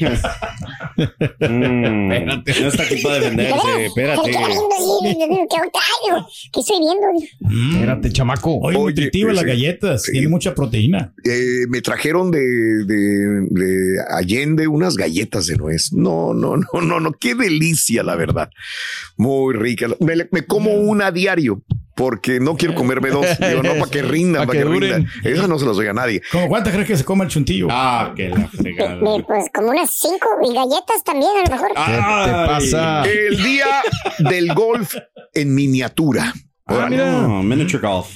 Mm, 1.49 2.07
no 2.07 2.67
está 2.67 2.83
aquí 2.83 3.01
para 3.01 3.15
defenderse. 3.15 3.85
Espérate. 3.85 4.31
¿Qué 6.51 6.59
estoy 6.59 6.79
viendo? 6.79 7.73
Espérate, 7.75 8.11
chamaco. 8.11 8.59
Oye, 8.61 8.77
Oye, 8.77 8.93
nutritiva 8.95 9.27
pues, 9.27 9.35
las 9.35 9.43
sí. 9.43 9.49
galletas, 9.49 10.03
Sí. 10.03 10.11
tiene 10.13 10.27
mucha 10.29 10.53
proteína. 10.55 11.13
Eh, 11.23 11.65
me 11.69 11.81
trajeron 11.81 12.31
de, 12.31 12.39
de- 12.39 13.47
de 13.49 13.95
Allende 14.09 14.67
unas 14.85 14.95
galletas 14.97 15.47
de 15.47 15.55
nuez. 15.57 15.91
No, 15.91 16.33
no, 16.33 16.55
no, 16.57 16.81
no, 16.81 16.99
no. 16.99 17.11
Qué 17.13 17.35
delicia, 17.35 18.03
la 18.03 18.15
verdad. 18.15 18.49
Muy 19.17 19.55
rica. 19.55 19.87
Me, 19.99 20.27
me 20.31 20.45
como 20.45 20.71
una 20.73 21.07
a 21.07 21.11
diario 21.11 21.61
porque 21.95 22.39
no 22.39 22.55
quiero 22.57 22.75
comerme 22.75 23.09
dos. 23.09 23.25
Digo, 23.39 23.63
no, 23.63 23.73
para 23.75 23.85
que 23.91 24.01
rindan, 24.01 24.41
Pa' 24.43 24.47
para 24.47 24.59
que 24.59 24.65
que, 24.65 24.71
duren. 24.73 24.93
rindan. 25.07 25.33
Esas 25.33 25.47
no 25.49 25.57
se 25.59 25.65
las 25.65 25.75
doy 25.75 25.87
a 25.87 25.93
nadie. 25.93 26.21
¿Cómo 26.31 26.47
cuántas 26.49 26.73
crees 26.73 26.87
que 26.87 26.97
se 26.97 27.03
come 27.05 27.23
el 27.25 27.29
chuntillo? 27.31 27.67
Ah, 27.71 28.13
que 28.15 28.29
la 28.29 28.47
fregada. 28.47 28.93
Eh, 29.15 29.23
Pues 29.25 29.45
como 29.53 29.69
unas 29.69 29.89
cinco 29.97 30.27
y 30.43 30.53
galletas 30.53 31.03
también 31.03 31.31
a 31.37 31.49
lo 31.49 31.55
mejor. 31.55 31.69
¿Qué 31.69 31.91
te 32.31 32.31
pasa? 32.47 33.03
El 33.05 33.37
día 33.43 33.67
del 34.19 34.53
golf 34.53 34.93
en 35.33 35.55
miniatura. 35.55 36.33
Ah, 36.67 36.87
mira. 36.89 37.21
No, 37.21 37.43
miniature 37.43 37.79
golf. 37.87 38.09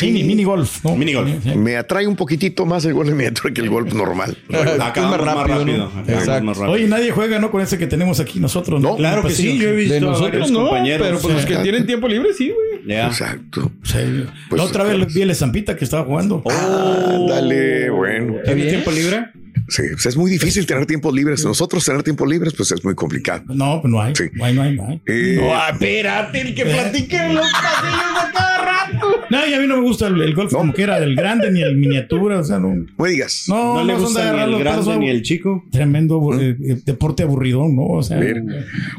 Mini, 0.00 0.24
mini 0.24 0.44
golf. 0.44 0.84
¿no? 0.84 0.96
Mini 0.96 1.14
golf. 1.14 1.30
Sí, 1.42 1.50
sí. 1.50 1.58
Me 1.58 1.76
atrae 1.76 2.06
un 2.06 2.16
poquitito 2.16 2.66
más 2.66 2.84
el 2.84 2.94
golf 2.94 3.10
en 3.10 3.16
miniatura 3.16 3.52
que 3.52 3.60
el 3.60 3.68
golf 3.70 3.92
normal. 3.94 4.36
Acabamos 4.80 5.24
más 5.24 5.46
rápido. 5.46 5.90
¿no? 5.94 6.02
Exacto. 6.06 6.44
más 6.44 6.56
rápido. 6.56 6.72
Oye, 6.72 6.86
nadie 6.88 7.10
juega, 7.10 7.38
¿no? 7.38 7.50
Con 7.50 7.60
ese 7.60 7.78
que 7.78 7.86
tenemos 7.86 8.20
aquí 8.20 8.40
nosotros, 8.40 8.80
¿no? 8.80 8.90
No, 8.90 8.96
Claro 8.96 9.22
que 9.22 9.30
sí, 9.30 9.58
yo 9.58 9.70
he 9.70 9.76
visto 9.76 9.94
De 9.94 9.98
a 9.98 10.02
nosotros 10.02 10.50
no, 10.50 10.60
compañeros. 10.64 11.06
pero 11.06 11.20
pues 11.20 11.34
los 11.34 11.46
que 11.46 11.56
tienen 11.56 11.86
tiempo 11.86 12.08
libre, 12.08 12.32
sí, 12.32 12.50
güey. 12.50 12.96
Exacto. 12.98 13.70
Sí. 13.82 14.24
Pues, 14.48 14.60
la 14.62 14.68
otra 14.68 14.84
vez 14.84 14.94
claro. 14.96 15.10
vi 15.12 15.22
el 15.22 15.34
Zampita 15.34 15.76
que 15.76 15.84
estaba 15.84 16.04
jugando. 16.04 16.42
Oh. 16.44 17.26
Dale, 17.28 17.90
bueno. 17.90 18.34
¿Tienes 18.44 18.68
tiempo 18.68 18.90
libre? 18.90 19.26
Sí, 19.68 19.82
pues 19.92 20.06
es 20.06 20.16
muy 20.16 20.30
difícil 20.30 20.66
tener 20.66 20.86
tiempos 20.86 21.12
libres. 21.14 21.44
Nosotros 21.44 21.84
tener 21.84 22.02
tiempos 22.02 22.28
libres, 22.28 22.54
pues 22.54 22.70
es 22.72 22.82
muy 22.84 22.94
complicado. 22.94 23.42
No, 23.54 23.80
pues 23.82 23.90
no 23.92 24.00
hay. 24.00 24.14
Sí. 24.16 24.24
No 24.32 24.44
hay, 24.44 24.54
no 24.54 24.62
hay, 24.62 24.76
no 24.76 24.88
hay. 24.88 25.02
Eh, 25.06 25.36
No, 25.40 25.68
espérate, 25.72 26.40
el 26.40 26.54
que 26.54 26.64
platique 26.64 27.16
en 27.16 27.34
los 27.34 27.46
pasillos 27.52 28.26
de 28.26 28.32
cada 28.32 28.58
rato. 28.64 29.06
No, 29.30 29.46
y 29.46 29.52
a 29.54 29.60
mí 29.60 29.66
no 29.66 29.76
me 29.76 29.82
gusta 29.82 30.06
el, 30.06 30.20
el 30.22 30.34
golf 30.34 30.52
No. 30.52 30.58
como 30.58 30.72
que 30.72 30.82
era 30.82 30.98
del 30.98 31.14
grande 31.14 31.50
ni 31.50 31.62
el 31.62 31.76
miniatura, 31.76 32.38
o 32.40 32.44
sea, 32.44 32.58
no. 32.58 32.74
no 32.98 33.04
digas. 33.04 33.44
No, 33.48 33.74
¿No, 33.74 33.84
le 33.84 33.94
gusta 33.94 34.32
ni 34.32 34.54
el 34.54 34.58
grande 34.58 34.96
ni 34.98 35.08
el 35.10 35.22
chico? 35.22 35.64
Tremendo 35.70 36.20
eh, 36.40 36.56
eh, 36.64 36.78
deporte 36.84 37.22
aburridón, 37.22 37.76
¿no? 37.76 37.86
O 37.86 38.02
sea, 38.02 38.18
A. 38.18 38.20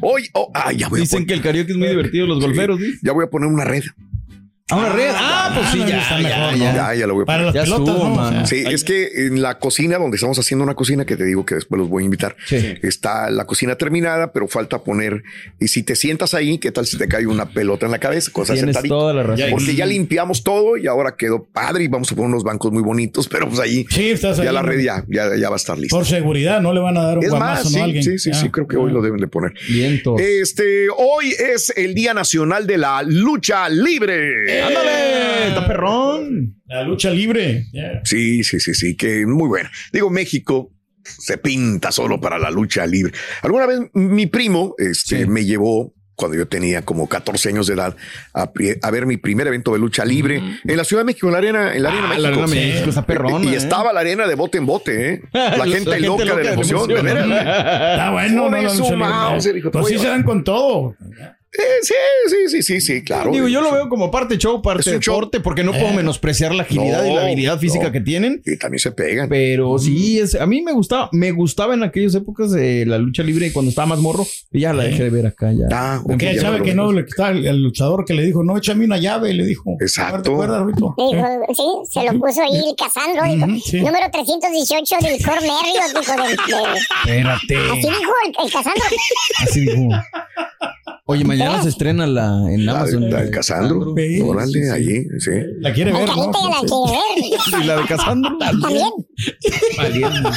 Hoy, 0.02 0.24
oh, 0.34 0.52
ah, 0.54 0.72
ya 0.72 0.88
voy 0.88 1.00
a 1.00 1.02
Dicen 1.02 1.18
poner, 1.18 1.28
que 1.28 1.34
el 1.34 1.42
karaoke 1.42 1.72
es 1.72 1.78
muy 1.78 1.88
divertido, 1.88 2.28
los 2.28 2.40
golferos, 2.40 2.80
¿sí? 2.80 2.94
ya 3.02 3.12
voy 3.12 3.26
a 3.26 3.30
poner 3.30 3.50
una 3.50 3.64
red. 3.64 3.84
A 4.72 4.76
una 4.76 4.90
red. 4.90 5.12
Ah, 5.16 5.52
pues 5.56 5.70
sí, 5.72 5.80
ya, 5.80 6.00
está 6.02 6.22
ya, 6.22 6.28
mejor, 6.30 6.56
ya. 6.60 6.72
¿no? 6.72 6.78
Ya, 6.78 6.96
ya 6.96 7.08
lo 7.08 7.14
voy 7.16 7.24
a 7.24 7.26
para 7.26 7.40
poner. 7.40 7.56
las 7.56 7.68
Ya 7.68 7.76
pelotas, 7.76 7.96
estuvo, 7.96 8.08
¿no? 8.10 8.14
O 8.22 8.30
sea, 8.30 8.32
man. 8.38 8.48
Sí, 8.48 8.64
es 8.68 8.84
que 8.84 9.26
en 9.28 9.42
la 9.42 9.58
cocina 9.60 9.98
donde 9.98 10.16
estamos 10.16 10.38
haciendo 10.38 10.64
una 10.64 10.76
cocina 10.76 11.06
que 11.06 11.16
te 11.16 11.26
digo 11.26 11.46
que 11.46 11.56
después 11.56 11.80
los 11.80 11.90
voy 11.90 12.04
a 12.04 12.06
invitar, 12.06 12.36
Sí. 12.46 12.76
está 12.84 13.30
la 13.32 13.46
cocina 13.46 13.76
terminada, 13.76 14.32
pero 14.32 14.48
falta 14.48 14.84
poner. 14.84 15.24
Y 15.60 15.70
si 15.70 15.84
te 15.84 15.96
sientas 15.96 16.34
ahí, 16.34 16.58
¿qué 16.60 16.72
tal 16.72 16.86
si 16.86 16.98
te 16.98 17.08
cae 17.08 17.26
una 17.26 17.50
pelota 17.50 17.86
en 17.88 17.92
la 17.92 18.00
cabeza? 18.00 18.32
Cosa 18.32 18.54
Tienes 18.54 18.76
sentadito. 18.76 18.96
toda 18.98 19.14
la 19.14 19.24
razón. 19.24 19.48
Porque 19.52 19.76
ya 19.76 19.86
limpiamos 19.86 20.44
todo 20.44 20.78
y 20.78 20.88
ahora 20.88 21.16
quedó 21.18 21.44
padre 21.46 21.86
y 21.86 21.88
vamos 21.88 22.12
a 22.12 22.16
poner 22.16 22.30
unos 22.30 22.44
bancos 22.44 22.72
muy 22.72 22.84
bonitos, 22.84 23.28
pero 23.28 23.48
pues 23.48 23.60
ahí 23.60 23.86
Sí, 23.90 24.10
estás 24.12 24.38
ahí. 24.40 24.46
ya 24.46 24.52
la 24.52 24.62
red 24.62 24.80
ya, 24.82 25.04
ya, 25.08 25.36
ya 25.36 25.50
va 25.50 25.56
a 25.56 25.58
estar 25.58 25.78
lista. 25.78 25.96
Por 25.98 26.06
seguridad, 26.06 26.62
no 26.62 26.74
le 26.74 26.80
van 26.80 26.96
a 26.98 27.04
dar 27.04 27.18
un 27.18 27.24
Es 27.24 27.30
guamazo 27.32 27.64
más, 27.64 27.64
¿no? 27.64 27.70
a 27.70 27.72
sí, 27.74 27.80
alguien. 27.80 28.04
sí, 28.04 28.20
sí, 28.20 28.34
sí, 28.34 28.50
creo 28.50 28.68
que 28.68 28.78
hoy 28.78 28.92
lo 28.92 29.02
deben 29.02 29.20
de 29.20 29.28
poner. 29.28 29.54
Viento. 29.68 30.16
Este, 30.20 30.88
hoy 30.96 31.34
es 31.38 31.74
el 31.76 31.94
Día 31.96 32.14
Nacional 32.14 32.68
de 32.68 32.78
la 32.78 33.02
Lucha 33.04 33.68
Libre. 33.70 34.59
Ándale, 34.62 35.48
está 35.48 35.68
perrón. 35.68 36.62
La 36.66 36.84
lucha 36.84 37.10
libre. 37.12 37.66
ya. 37.74 38.02
Sí, 38.04 38.44
sí, 38.44 38.60
sí, 38.60 38.74
sí, 38.74 38.96
que 38.96 39.26
muy 39.26 39.48
buena. 39.48 39.72
Digo, 39.92 40.10
México 40.10 40.72
se 41.04 41.38
pinta 41.38 41.92
solo 41.92 42.20
para 42.22 42.38
la 42.38 42.52
lucha 42.52 42.86
libre. 42.86 43.14
Alguna 43.42 43.66
vez 43.66 43.80
mi 43.94 44.28
primo 44.28 44.76
este, 44.78 45.26
me 45.26 45.46
llevó 45.46 45.94
cuando 46.14 46.36
yo 46.38 46.50
tenía 46.50 46.82
como 46.84 47.08
14 47.08 47.48
años 47.48 47.68
de 47.68 47.76
edad 47.76 47.96
a, 48.34 48.52
a 48.82 48.92
ver 48.92 49.06
mi 49.06 49.16
primer 49.16 49.48
evento 49.48 49.72
de 49.72 49.80
lucha 49.80 50.04
libre 50.04 50.42
en 50.66 50.76
la 50.78 50.84
Ciudad 50.84 51.00
de 51.02 51.06
México, 51.06 51.28
en 51.28 51.32
la 51.32 51.38
arena, 51.38 51.74
en 51.74 51.82
la 51.82 51.90
arena 51.90 52.04
Ah, 52.04 52.10
México. 52.10 52.22
la 52.22 52.28
Arena 52.28 52.48
México, 52.48 52.90
está 52.90 53.06
perrona, 53.06 53.46
Y 53.46 53.54
¿eh? 53.54 53.56
estaba 53.58 53.94
la 53.94 54.02
arena 54.02 54.28
de 54.28 54.36
bote 54.36 54.58
en 54.58 54.66
bote, 54.66 55.14
¿eh? 55.14 55.22
La 55.34 55.56
La 55.56 55.64
gente, 55.66 55.92
gente 55.92 56.00
loca, 56.02 56.26
loca 56.26 56.38
de 56.40 56.44
la 56.44 56.52
emoción, 56.54 56.88
de 56.90 57.02
veras. 57.02 57.26
Está 57.26 58.12
bueno, 58.12 58.44
Joder, 58.50 58.52
no, 58.52 58.62
la 58.64 58.70
su 58.70 58.78
lucha 58.80 58.92
libre. 58.96 59.08
mouse, 59.10 59.54
dijo, 59.54 59.72
Pues 59.72 59.86
te 59.88 59.94
sí. 61.52 61.62
Eh, 61.62 61.66
sí, 61.82 61.94
sí, 62.28 62.36
sí, 62.50 62.62
sí, 62.62 62.82
sí, 62.82 63.04
claro. 63.04 63.32
Digo, 63.32 63.48
yo 63.48 63.62
lo 63.62 63.72
veo 63.72 63.90
como 63.90 64.12
parte 64.12 64.38
show, 64.38 64.62
parte 64.62 64.92
deporte, 64.92 65.40
porque 65.40 65.64
no 65.64 65.72
puedo 65.72 65.94
menospreciar 65.94 66.54
la 66.54 66.64
agilidad 66.64 67.04
y 67.06 67.14
la 67.14 67.24
habilidad 67.24 67.60
física 67.60 67.86
no. 67.86 67.92
que 67.92 68.02
tienen. 68.02 68.42
Y 68.46 68.58
también 68.58 68.80
se 68.80 68.92
pegan. 68.92 69.30
Pero 69.30 69.78
sí, 69.80 70.20
es, 70.20 70.36
a 70.36 70.46
mí 70.46 70.62
me 70.62 70.72
gustaba, 70.72 71.10
me 71.12 71.32
gustaba 71.32 71.74
en 71.74 71.84
aquellas 71.84 72.16
épocas 72.16 72.52
de 72.52 72.86
la 72.86 72.98
lucha 72.98 73.24
libre 73.24 73.48
y 73.48 73.52
cuando 73.52 73.70
estaba 73.70 73.88
más 73.88 74.00
morro, 74.00 74.26
y 74.52 74.62
ya 74.62 74.74
la 74.74 74.84
dejé 74.84 75.04
de 75.04 75.10
ver 75.10 75.28
acá 75.28 75.52
ya. 75.52 75.68
Ah, 75.72 76.02
sabe 76.40 76.62
que 76.64 76.74
no, 76.74 76.92
le 76.92 77.02
está 77.02 77.30
el, 77.30 77.62
luchador 77.62 78.06
que 78.06 78.14
le 78.14 78.24
dijo, 78.24 78.44
no, 78.44 78.58
échame 78.58 78.86
una 78.86 78.98
llave, 78.98 79.34
le 79.34 79.46
dijo. 79.46 79.76
Exacto. 79.80 80.22
¿Te 80.24 80.30
acuerdas, 80.32 80.66
Rito? 80.66 80.96
Dijo, 80.98 81.26
sí, 81.56 81.92
se 82.00 82.06
lo 82.06 82.20
puso 82.20 82.42
ahí 82.42 82.70
el 82.70 82.76
Casandro, 82.76 83.24
dijo. 83.24 83.62
Sí. 83.66 83.82
Número 83.82 84.10
318 84.12 84.96
del 85.02 85.24
Cornelio, 85.24 85.82
dijo. 85.96 86.24
Del, 86.24 86.38
del- 86.38 86.78
Espérate. 87.06 87.58
así 87.58 87.82
dijo 87.82 88.14
el, 88.26 88.46
el 88.46 88.52
Casandro. 88.52 88.84
Así 89.42 89.60
dijo. 89.62 89.90
Oye, 91.12 91.26
mañana 91.26 91.64
se 91.64 91.70
estrena 91.70 92.06
la 92.06 92.28
en 92.52 92.68
La, 92.68 92.82
Amazon. 92.82 93.10
la 93.10 93.24
del 93.24 93.32
Casandro. 93.32 93.96
Órale, 94.26 94.52
sí, 94.52 94.62
sí. 94.64 94.70
allí, 94.70 95.06
sí. 95.18 95.32
La 95.60 95.74
quiere 95.74 95.92
ver, 95.92 96.08
la 96.08 96.14
quiere 96.14 96.28
ver. 96.28 97.62
¿Y 97.64 97.66
la 97.66 97.78
de 97.78 97.86
Casandro? 97.88 98.38
También. 98.38 98.90
Valiendo. 99.76 100.30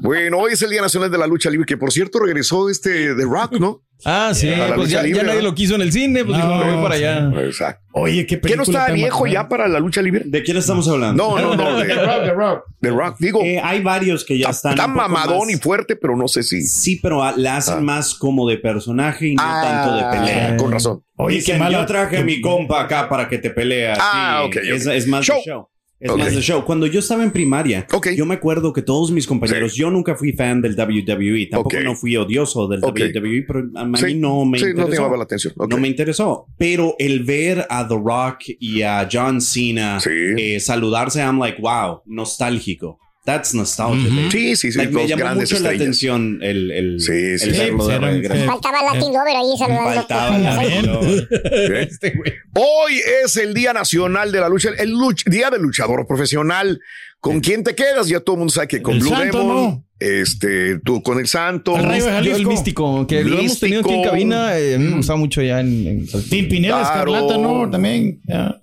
Bueno, 0.00 0.38
hoy 0.38 0.54
es 0.54 0.62
el 0.62 0.70
Día 0.70 0.82
Nacional 0.82 1.08
de 1.08 1.18
la 1.18 1.28
Lucha 1.28 1.50
Libre, 1.50 1.66
que 1.66 1.76
por 1.76 1.92
cierto 1.92 2.18
regresó 2.18 2.68
este 2.68 3.14
The 3.14 3.22
Rock, 3.22 3.60
¿no? 3.60 3.84
Ah, 4.04 4.32
sí, 4.34 4.50
pues 4.74 4.90
ya, 4.90 5.02
libre, 5.02 5.20
ya 5.20 5.26
nadie 5.26 5.38
¿no? 5.42 5.48
lo 5.50 5.54
quiso 5.54 5.74
en 5.76 5.82
el 5.82 5.92
cine, 5.92 6.24
pues 6.24 6.36
No, 6.38 6.44
dijo, 6.48 6.64
me 6.64 6.72
voy 6.74 6.82
para 6.82 6.96
sí. 6.96 7.04
allá. 7.04 7.30
Exacto. 7.44 7.82
Oye, 7.94 8.26
qué 8.26 8.40
¿Qué 8.40 8.56
no 8.56 8.62
película 8.64 8.80
está 8.80 8.92
viejo 8.92 9.26
ya 9.26 9.48
para 9.48 9.68
la 9.68 9.78
lucha 9.78 10.00
libre? 10.02 10.22
¿De 10.24 10.42
quién 10.42 10.56
estamos 10.56 10.88
hablando? 10.88 11.38
No, 11.38 11.38
no, 11.38 11.54
no. 11.56 11.76
The 11.82 11.86
De, 11.86 11.94
Rock, 11.94 12.22
The 12.24 12.30
Rock. 12.32 12.64
The 12.80 12.90
Rock. 12.90 13.16
Digo, 13.18 13.40
Eh, 13.44 13.60
hay 13.62 13.80
varios 13.82 14.24
que 14.24 14.38
ya 14.38 14.48
está, 14.50 14.70
están. 14.70 14.72
está 14.72 14.86
mamadón 14.88 15.46
más- 15.46 15.54
y 15.54 15.58
fuerte, 15.58 15.94
pero 15.96 16.16
no 16.16 16.26
sé 16.26 16.42
si. 16.42 16.62
Sí, 16.62 16.98
pero 17.02 17.22
a- 17.22 17.34
la 17.36 17.56
hacen 17.58 17.78
Ah. 17.78 17.80
más 17.82 18.14
como 18.14 18.48
de 18.48 18.56
personaje 18.58 19.28
y 19.28 19.34
no 19.34 19.42
tanto 19.42 19.94
de 19.96 20.04
pelea. 20.04 20.50
Ah, 20.52 20.56
Con 20.56 20.72
razón. 20.72 21.04
Oye, 21.16 21.36
Dicen, 21.36 21.54
qué 21.56 21.58
mala. 21.60 21.78
yo 21.80 21.86
traje 21.86 22.18
a 22.18 22.24
mi 22.24 22.40
compa 22.40 22.80
acá 22.82 23.08
para 23.08 23.28
que 23.28 23.38
te 23.38 23.50
peleas. 23.50 23.98
Ah, 24.00 24.40
Sí, 24.42 24.46
ok, 24.48 24.56
ok. 24.64 24.74
Es, 24.76 24.86
es 24.86 25.06
más 25.06 25.24
Show. 25.24 25.36
de 25.36 25.42
show. 25.44 25.68
Es 26.02 26.16
más 26.16 26.34
de 26.34 26.40
show. 26.42 26.64
Cuando 26.64 26.86
yo 26.86 26.98
estaba 26.98 27.22
en 27.22 27.30
primaria, 27.30 27.86
yo 28.16 28.26
me 28.26 28.34
acuerdo 28.34 28.72
que 28.72 28.82
todos 28.82 29.10
mis 29.12 29.26
compañeros, 29.26 29.74
yo 29.74 29.90
nunca 29.90 30.16
fui 30.16 30.32
fan 30.32 30.60
del 30.60 30.74
WWE, 30.76 31.46
tampoco 31.50 31.78
no 31.80 31.94
fui 31.94 32.16
odioso 32.16 32.66
del. 32.66 32.80
WWE, 32.80 33.44
pero 33.46 33.70
a 33.76 33.84
mí 33.84 33.96
Sí, 33.98 34.14
no 34.14 34.44
me 34.44 34.58
sí, 34.58 34.64
no 34.64 34.70
te 34.74 34.80
interesó. 34.80 35.02
llamaba 35.02 35.16
la 35.16 35.24
atención. 35.24 35.54
No 35.68 35.78
me 35.78 35.86
interesó. 35.88 36.46
Pero 36.58 36.96
el 36.98 37.22
ver 37.24 37.64
a 37.70 37.86
The 37.86 37.94
Rock 37.94 38.42
y 38.58 38.82
a 38.82 39.08
John 39.10 39.40
Cena 39.40 39.98
eh, 40.10 40.58
saludarse, 40.60 41.20
I'm 41.20 41.38
like, 41.38 41.60
wow, 41.62 42.02
nostálgico. 42.06 42.98
That's 43.24 43.54
nostalgia. 43.54 44.08
baby. 44.08 44.28
Sí, 44.32 44.56
sí, 44.56 44.72
sí. 44.72 44.78
Like, 44.78 44.92
me 44.92 45.06
llamó 45.06 45.22
mucho 45.36 45.36
la 45.36 45.42
estrellas. 45.70 45.80
atención 45.80 46.40
el, 46.42 46.70
el, 46.72 47.00
Sí, 47.00 47.38
sí, 47.38 47.48
el 47.50 47.54
sí. 47.54 47.60
verlo 47.60 47.86
de 47.86 47.94
Eran- 47.94 48.10
regreso. 48.14 48.46
Faltaba 48.46 48.82
Latin 48.82 49.12
Lover 49.12 49.36
ahí 49.36 49.56
saludando. 49.58 49.94
Faltaba 49.94 50.38
la 50.38 50.64
¿Eh? 50.64 51.78
Este 51.88 52.12
Hoy 52.56 53.00
es 53.24 53.36
el 53.36 53.54
Día 53.54 53.72
Nacional 53.72 54.32
de 54.32 54.40
la 54.40 54.48
Lucha, 54.48 54.70
el 54.76 54.92
luch- 54.92 55.24
Día 55.30 55.50
del 55.50 55.62
Luchador 55.62 56.04
Profesional. 56.06 56.80
¿Con 57.20 57.38
quién 57.40 57.62
te 57.62 57.76
quedas? 57.76 58.08
Ya 58.08 58.18
todo 58.18 58.34
el 58.34 58.38
mundo 58.40 58.52
sabe 58.52 58.66
que 58.66 58.82
con 58.82 58.94
El 58.94 59.00
Blue 59.00 59.10
Santo, 59.10 59.38
Demon, 59.38 59.56
¿no? 59.64 59.86
Este, 60.20 60.78
tú 60.80 61.02
con 61.02 61.18
el 61.18 61.26
Santo. 61.26 61.76
El 61.76 61.84
Rayo 61.84 62.04
de 62.06 62.10
Yo, 62.10 62.18
el 62.18 62.24
Jalisco. 62.24 62.50
místico, 62.50 63.06
que 63.06 63.24
lo 63.24 63.38
hemos 63.38 63.60
tenido 63.60 63.80
aquí 63.80 63.90
en 63.90 63.96
Místico. 63.96 64.10
cabina, 64.12 64.58
eh, 64.58 64.78
me 64.78 64.96
gustaba 64.96 65.18
mucho 65.18 65.42
ya 65.42 65.60
en, 65.60 65.86
en 65.86 66.06
Pimpinela 66.30 66.80
Claro. 66.80 67.16
Escarlata, 67.16 67.38
¿no? 67.38 67.70
También. 67.70 68.20
ya. 68.26 68.56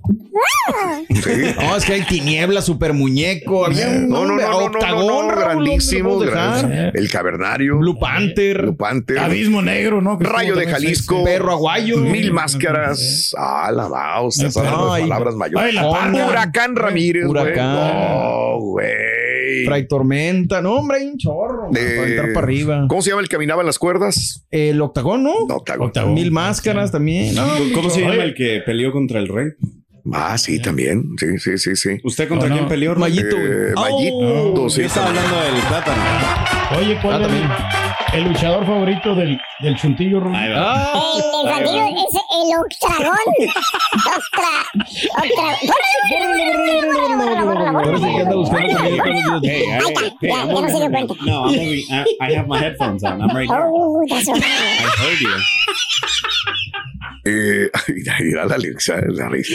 Sí. 1.10 1.31
No, 1.60 1.75
es 1.75 1.84
que 1.86 1.93
hay 1.93 2.01
tiniebla, 2.03 2.62
super 2.62 2.93
muñeco, 2.93 3.65
había 3.65 3.89
un 3.89 4.08
No, 4.10 4.25
no, 4.25 4.36
no, 4.36 4.41
no, 4.41 4.50
no, 4.51 4.58
octagón, 4.65 5.27
no, 5.27 5.36
no, 5.36 5.41
grandísimo. 5.41 6.19
gran- 6.19 6.91
El 6.93 7.10
Cavernario. 7.10 7.77
Blue 7.77 7.98
Panther, 8.00 8.62
Blue 8.62 8.77
Panther. 8.77 9.19
Abismo 9.19 9.62
Negro, 9.62 10.01
¿no? 10.01 10.17
Rayo 10.19 10.55
de 10.55 10.67
Jalisco. 10.67 11.24
Perro 11.24 11.51
Aguayo. 11.51 11.98
Mil 11.98 12.31
máscaras. 12.31 13.34
Ah, 13.38 13.72
la. 13.74 13.89
Estás 14.29 14.55
hablando 14.58 14.93
de 14.93 15.01
Ay. 15.01 15.10
palabras 15.10 15.36
mayores. 15.36 15.65
Ay, 15.67 15.74
la 15.74 15.89
panda. 15.89 16.27
Huracán 16.27 16.75
Ramírez. 16.75 17.25
güey. 17.25 17.41
Huracán. 17.43 17.74
No, 17.75 18.60
güey. 19.50 19.65
Fray 19.65 19.88
Tormenta. 19.88 20.62
No, 20.62 20.75
hombre, 20.75 20.98
hay 21.00 21.08
un 21.08 21.18
chorro. 21.18 21.68
De- 21.72 21.96
Para 21.98 22.08
entrar 22.08 22.34
para 22.34 22.46
arriba. 22.46 22.86
¿Cómo 22.88 23.01
se 23.01 23.10
llama 23.10 23.22
el 23.22 23.27
que 23.29 23.36
caminaba 23.36 23.62
en 23.62 23.68
las 23.68 23.79
cuerdas? 23.79 24.46
El 24.51 24.82
octagón, 24.82 25.24
¿no? 25.24 25.34
No, 25.48 25.56
Octagón. 25.58 25.88
Octagón. 25.88 26.13
Mil 26.13 26.32
máscaras 26.32 26.91
también. 26.91 27.36
No, 27.36 27.48
¿Cómo 27.74 27.89
se 27.89 28.01
llama 28.01 28.24
el 28.24 28.34
que 28.34 28.62
peleó 28.65 28.91
contra 28.91 29.20
el 29.20 29.27
rey? 29.27 29.48
Ah, 30.13 30.38
sí, 30.38 30.60
también. 30.62 31.03
Sí, 31.20 31.38
sí, 31.38 31.58
sí, 31.58 31.75
sí. 31.75 31.89
¿Usted 32.03 32.27
contra 32.29 32.48
No, 32.50 32.56
quién 32.56 32.63
no. 32.63 32.70
peleó? 32.70 32.96
Mayito, 32.96 33.36
güey. 33.36 33.48
Eh, 33.51 33.74
Oh, 33.75 33.82
Mayito, 33.82 34.70
sí. 34.70 34.82
Yo 34.82 34.88
estaba 34.88 35.08
hablando 35.08 35.36
del 35.41 35.62
plátano. 35.68 36.01
Oye, 36.79 36.98
¿cuál 37.01 37.24
Ah. 37.25 37.88
El, 38.13 38.20
el 38.20 38.28
luchador 38.28 38.66
favorito 38.66 39.16
del, 39.16 39.39
del 39.62 39.75
chuntillo. 39.78 40.22
Ah, 40.25 40.94
El 40.96 41.24
infantil 41.46 41.96
es 41.98 42.16
el 42.32 42.60
octragón. 42.60 43.18
No 51.25 51.46
I, 51.50 52.34
have 52.34 52.48
my 52.48 52.58
headphones 52.58 53.04
on. 53.04 53.22
I'm 53.22 53.36
right 53.36 53.48
here. 53.48 53.58
Oh, 53.62 54.06
that's 54.10 54.28
right. 54.28 54.44
I 54.44 54.89
heard 54.98 55.20
you. 55.20 55.36
Eh, 57.31 57.69
mira 58.24 58.45
la 58.45 58.55
Alexa, 58.55 59.00
la 59.07 59.29
risa. 59.29 59.53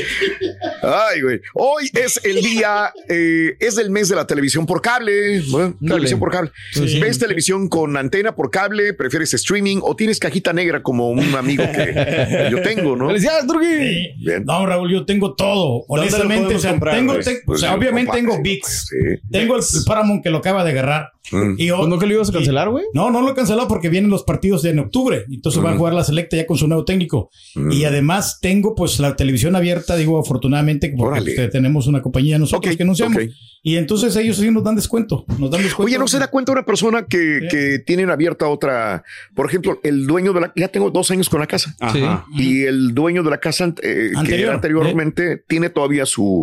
Ay, 0.83 1.23
güey. 1.23 1.41
Hoy 1.55 1.91
es 1.95 2.21
el 2.25 2.43
día, 2.43 2.93
eh, 3.09 3.57
es 3.59 3.79
el 3.79 3.91
mes 3.91 4.09
de 4.09 4.17
la 4.17 4.27
televisión 4.27 4.67
por 4.67 4.81
cable. 4.81 5.41
Bueno, 5.51 5.77
televisión 5.81 6.21
por 6.21 6.31
cable. 6.31 6.51
Sí, 6.73 6.89
sí. 6.89 7.01
¿Ves 7.01 7.19
televisión 7.19 7.69
con 7.69 7.97
antena 7.97 8.35
por 8.35 8.51
cable? 8.51 8.95
¿Prefieres 8.95 9.35
streaming 9.35 9.79
o 9.83 9.97
tienes 9.97 10.19
cajita 10.19 10.53
negra 10.53 10.83
como 10.83 11.11
un 11.11 11.35
amigo 11.35 11.65
que 11.73 12.49
yo 12.51 12.63
tengo, 12.63 12.97
no? 12.97 13.09
¡Felicidades! 13.09 13.45
Sí. 13.61 14.41
No, 14.45 14.67
Raúl, 14.67 14.93
yo 14.93 15.05
tengo 15.05 15.35
todo. 15.35 15.85
¿Dónde 15.89 15.89
lo 15.89 15.95
Honestamente, 16.03 16.43
podemos 16.45 16.55
o 16.57 16.61
sea, 16.61 16.71
comprar, 16.71 16.95
tengo, 16.97 17.15
pues? 17.15 17.25
te- 17.27 17.41
Pues 17.45 17.59
o 17.59 17.61
sea, 17.61 17.75
obviamente 17.75 18.11
compadre, 18.11 18.27
tengo 18.29 18.43
VIX. 18.43 18.87
sí. 18.89 18.97
Tengo 19.31 19.57
el, 19.57 19.63
el 19.63 19.85
Paramount 19.87 20.23
que 20.23 20.31
lo 20.31 20.39
acaba 20.39 20.65
de 20.65 20.71
agarrar. 20.71 21.09
Mm. 21.33 21.55
Y 21.59 21.67
yo- 21.67 21.79
Pues 21.79 21.89
no 21.89 21.99
que 21.99 22.07
lo 22.07 22.15
ibas 22.15 22.29
a 22.31 22.33
cancelar, 22.33 22.69
güey. 22.71 22.85
No, 22.93 23.11
no 23.11 23.23
lo 23.23 23.31
he 23.31 23.35
cancelado 23.35 23.67
porque 23.67 23.89
vienen 23.89 24.11
los 24.11 24.25
partidos 24.25 24.65
en 24.67 24.79
octubre. 24.79 25.25
Entonces 25.31 25.65
va 25.65 25.73
a 25.73 25.77
jugar 25.77 25.95
la 25.95 26.05
selecta 26.05 26.37
ya 26.37 26.47
con 26.47 26.59
su 26.59 26.69
nuevo 26.69 26.85
técnico. 26.85 27.31
Mm. 27.55 27.73
Y 27.73 27.85
además 27.87 28.39
tengo 28.41 28.75
pues 28.75 28.99
la 29.01 29.17
televisión 29.17 29.57
abierta, 29.57 29.97
digo 29.97 30.19
afortunadamente, 30.19 30.93
porque 30.97 31.21
Órale. 31.33 31.49
tenemos 31.49 31.87
una 31.87 32.03
compañía 32.03 32.39
nosotros 32.39 32.77
que 32.77 32.83
anunciamos. 32.83 33.23
Y 33.67 33.77
entonces 33.77 34.15
ellos 34.17 34.37
sí 34.37 34.51
nos 34.51 34.63
dan 34.63 34.77
descuento. 34.77 35.25
Nos 35.39 35.51
dan 35.51 35.63
descuento. 35.63 35.85
Oye, 35.89 35.99
¿no 35.99 36.07
se 36.07 36.19
da 36.19 36.27
cuenta 36.29 36.53
una 36.53 36.67
persona 36.67 37.07
que, 37.07 37.39
Sí. 37.41 37.49
que 37.51 37.79
tienen 37.79 38.11
abierta 38.11 38.47
otra? 38.47 39.03
Por 39.35 39.47
ejemplo, 39.47 39.81
el 39.83 40.07
dueño 40.07 40.35
de 40.35 40.41
la... 40.43 40.53
Ya 40.55 40.69
tengo 40.69 40.91
dos 40.91 41.11
años 41.11 41.31
con 41.31 41.41
la 41.41 41.47
casa. 41.47 41.75
Ajá. 41.81 42.27
Y 42.37 42.65
el 42.65 42.93
dueño 42.95 43.23
de 43.23 43.31
la 43.31 43.39
casa 43.39 43.73
eh, 43.83 44.11
que 44.27 44.43
era 44.43 44.53
anteriormente 44.53 45.43
tiene 45.49 45.71
todavía 45.71 46.05
su... 46.05 46.43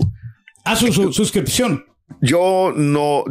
Ah, 0.66 0.76
su, 0.76 0.92
su- 0.92 1.14
suscripción. 1.14 1.86
Yo 2.22 2.74
no 2.76 3.24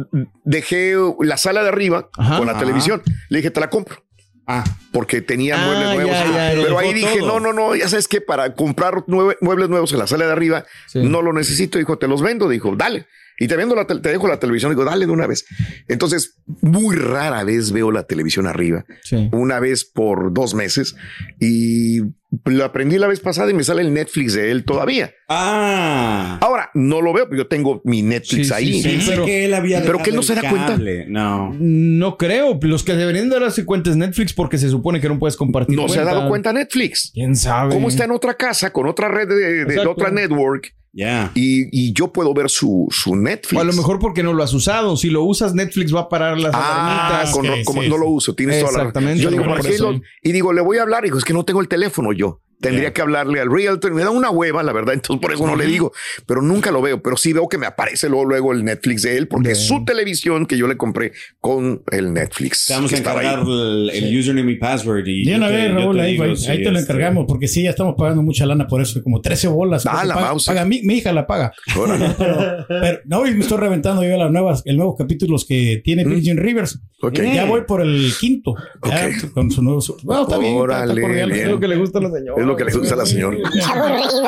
dejé 0.43 0.95
la 1.19 1.37
sala 1.37 1.63
de 1.63 1.69
arriba 1.69 2.09
Ajá. 2.17 2.37
con 2.37 2.45
la 2.45 2.53
Ajá. 2.53 2.61
televisión. 2.61 3.01
Le 3.29 3.37
dije, 3.39 3.51
te 3.51 3.59
la 3.59 3.69
compro. 3.69 4.03
Ah, 4.47 4.63
Porque 4.91 5.21
tenía 5.21 5.55
Ah, 5.55 5.65
muebles 5.65 5.87
ya, 5.87 5.93
nuevos. 5.95 6.35
ya, 6.35 6.51
pero 6.63 6.79
ahí 6.79 6.93
dije, 6.93 7.19
todo. 7.19 7.39
no, 7.39 7.39
no, 7.39 7.53
no, 7.53 7.75
ya 7.75 7.87
sabes 7.87 8.07
que 8.09 8.19
para 8.19 8.53
comprar 8.55 9.03
muebles 9.07 9.69
nuevos 9.69 9.93
en 9.93 9.99
la 9.99 10.07
sala 10.07 10.25
de 10.25 10.31
arriba, 10.33 10.65
Sí. 10.87 10.99
no 11.03 11.21
lo 11.21 11.31
necesito. 11.31 11.77
Dijo, 11.77 11.97
te 11.97 12.07
los 12.07 12.21
vendo. 12.21 12.49
Dijo, 12.49 12.75
dale. 12.75 13.05
Y 13.43 13.47
te 13.47 13.55
vendo 13.55 13.73
la 13.75 13.87
tel- 13.87 14.01
te 14.01 14.09
dejo 14.09 14.27
la 14.27 14.39
televisión. 14.39 14.71
Digo, 14.71 14.85
dale 14.85 15.05
de 15.05 15.11
una 15.11 15.25
vez. 15.27 15.45
Entonces, 15.87 16.37
muy 16.61 16.95
rara 16.95 17.43
vez 17.43 17.71
veo 17.71 17.91
la 17.91 18.03
televisión 18.03 18.45
arriba. 18.47 18.85
Sí. 19.03 19.29
Una 19.31 19.59
vez 19.59 19.83
por 19.83 20.31
dos 20.33 20.53
meses. 20.53 20.95
Y 21.39 22.01
lo 22.45 22.63
aprendí 22.63 22.97
la 22.97 23.07
vez 23.07 23.19
pasada 23.19 23.49
y 23.51 23.53
me 23.53 23.63
sale 23.63 23.81
el 23.81 23.93
Netflix 23.93 24.33
de 24.33 24.51
él 24.51 24.63
todavía. 24.63 25.11
ah. 25.27 26.37
Ahora, 26.41 26.69
no 26.73 27.01
lo 27.01 27.13
veo, 27.13 27.25
pero 27.29 27.43
yo 27.43 27.47
tengo 27.47 27.81
mi 27.83 28.01
Netflix 28.03 28.29
Sí, 28.29 28.43
sí, 28.45 28.53
ahí. 28.53 28.81
sí, 28.81 29.03
pero- 29.09 29.25
que 29.25 29.45
él 29.45 29.53
había 29.53 29.79
pero 29.79 29.93
dejado 29.93 30.03
que 30.03 30.09
él 30.11 30.15
no 30.15 30.23
se 30.23 30.35
da 30.35 30.49
cuenta. 30.49 30.77
No. 31.07 31.55
No 31.59 32.17
creo. 32.17 32.59
Los 32.61 32.83
que 32.83 32.93
deberían 32.95 33.29
darse 33.29 33.65
cuenta 33.65 33.89
es 33.89 33.97
Netflix 33.97 34.33
porque 34.33 34.57
se 34.57 34.69
supone 34.69 35.01
que 35.01 35.09
no 35.09 35.19
puedes 35.19 35.35
compartir. 35.35 35.75
No 35.75 35.89
se 35.89 35.99
ha 35.99 36.03
dado 36.03 36.27
cuenta 36.29 36.53
Netflix. 36.53 37.11
¿Quién 37.13 37.35
sabe? 37.35 37.73
¿Cómo 37.73 37.89
está 37.89 38.05
en 38.05 38.11
otra 38.11 38.35
casa 38.35 38.71
con 38.71 38.87
otra 38.87 39.07
red 39.09 39.27
de, 39.27 39.65
de- 39.65 39.79
otra 39.79 40.11
network? 40.11 40.73
Ya. 40.93 41.31
Y, 41.35 41.67
y 41.71 41.93
yo 41.93 42.11
puedo 42.11 42.33
ver 42.33 42.49
su, 42.49 42.87
su 42.91 43.15
Netflix. 43.15 43.57
O 43.57 43.61
a 43.61 43.63
lo 43.63 43.71
mejor 43.73 43.97
porque 43.99 44.23
no 44.23 44.33
lo 44.33 44.43
has 44.43 44.53
usado. 44.53 44.97
Si 44.97 45.09
lo 45.09 45.23
usas, 45.23 45.53
Netflix 45.53 45.95
va 45.95 46.01
a 46.01 46.09
parar 46.09 46.37
las 46.37 46.53
Ah, 46.53 47.07
alarmitas. 47.17 47.33
con- 47.33 47.45
Sí, 47.45 47.63
como 47.63 47.81
sí, 47.81 47.87
no 47.89 47.95
sí. 47.95 48.01
lo 48.01 48.09
uso, 48.09 48.35
tienes 48.35 48.59
toda 48.59 48.71
la 48.73 48.77
razón. 48.79 48.87
Exactamente, 48.89 49.21
Yo 49.23 49.27
a 49.29 49.31
lo 49.31 49.37
digo, 49.37 49.43
mejor 49.45 49.57
¿para 49.57 49.61
por 49.61 49.69
qué 49.69 49.75
eso. 49.75 49.91
lo- 49.93 50.01
Y 50.21 50.31
digo, 50.33 50.51
le 50.53 50.61
voy 50.61 50.77
a 50.77 50.81
hablar. 50.81 51.03
Digo, 51.03 51.17
es 51.17 51.23
que 51.23 51.33
no 51.33 51.45
tengo 51.45 51.61
el 51.61 51.67
teléfono 51.69 52.11
yo. 52.11 52.41
Tendría 52.61 52.93
que 52.93 53.01
hablarle 53.01 53.39
al 53.41 53.51
realtor. 53.51 53.93
Me 53.93 54.01
da 54.03 54.09
una 54.11 54.29
hueva, 54.29 54.63
la 54.63 54.71
verdad. 54.71 54.93
Entonces 54.93 55.21
por 55.21 55.33
eso 55.33 55.45
no 55.47 55.55
le 55.55 55.65
digo, 55.65 55.91
pero 56.25 56.41
nunca 56.41 56.71
lo 56.71 56.81
veo. 56.81 57.01
Pero 57.01 57.17
sí 57.17 57.33
veo 57.33 57.47
que 57.49 57.57
me 57.57 57.65
aparece 57.65 58.07
luego, 58.09 58.25
luego 58.25 58.53
el 58.53 58.63
Netflix 58.63 59.01
de 59.03 59.17
él, 59.17 59.27
porque 59.27 59.51
es 59.51 59.59
su 59.67 59.83
televisión 59.85 60.45
que 60.45 60.57
yo 60.57 60.67
le 60.67 60.77
compré 60.77 61.11
con 61.39 61.81
el 61.91 62.13
Netflix. 62.13 62.67
Vamos 62.69 62.89
que 62.91 62.97
a 62.97 62.99
encargar 62.99 63.39
el, 63.39 63.89
el 63.93 64.19
username 64.19 64.51
y 64.51 64.55
password. 64.57 65.03
Y 65.07 65.25
te- 65.25 65.37
vez, 65.39 65.69
yo 65.71 65.75
Raúl, 65.79 65.95
te 65.95 66.01
ahí, 66.03 66.11
digo 66.11 66.23
ahí, 66.23 66.35
si 66.37 66.49
ahí 66.51 66.63
te 66.63 66.71
lo 66.71 66.79
este- 66.79 66.93
encargamos, 66.93 67.25
porque 67.27 67.47
sí, 67.47 67.63
ya 67.63 67.71
estamos 67.71 67.95
pagando 67.97 68.21
mucha 68.21 68.45
lana 68.45 68.67
por 68.67 68.81
eso, 68.81 69.01
como 69.03 69.21
13 69.21 69.47
bolas. 69.47 69.85
Ah, 69.85 70.03
la 70.05 70.13
paga, 70.15 70.27
mouse. 70.29 70.45
paga 70.45 70.65
mi, 70.65 70.81
mi 70.83 70.95
hija 70.97 71.11
la 71.13 71.25
paga. 71.27 71.51
Órale. 71.77 72.11
Pero, 72.17 72.65
pero, 72.67 72.99
no, 73.05 73.25
y 73.25 73.33
me 73.33 73.39
estoy 73.41 73.57
reventando 73.57 74.03
yo 74.03 74.15
las 74.17 74.31
nuevas, 74.31 74.61
el 74.65 74.77
nuevos 74.77 74.95
capítulos 74.97 75.45
que 75.45 75.81
tiene 75.83 76.03
Virgin 76.05 76.37
Rivers. 76.37 76.77
Mm. 77.01 77.05
Ok. 77.07 77.19
Ya 77.33 77.45
voy 77.45 77.61
por 77.67 77.81
el 77.81 78.11
quinto. 78.19 78.55
Ya, 78.87 79.09
con 79.33 79.49
su 79.49 79.61
nuevo. 79.63 79.81
su- 79.81 79.97
Bueno, 80.03 80.23
está 80.23 80.37
bien. 80.37 80.53
está- 80.53 80.63
está 80.81 80.93
Órale, 80.93 81.01
bien. 81.25 81.31
Es 81.31 81.47
lo 81.47 81.59
que 81.59 81.67
le 81.67 81.75
gusta 81.77 81.97
a 81.99 82.01
la 82.03 82.11
señora. 82.11 82.43
Lo 82.51 82.57
que 82.57 82.65
le 82.65 82.73
gusta 82.73 82.95
a 82.95 82.97
la 82.97 83.05
señora. 83.05 83.37
Qué 83.53 83.61
aburrido. 83.63 84.21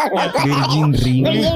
Virgin 0.46 0.94
Rivers. 0.94 1.48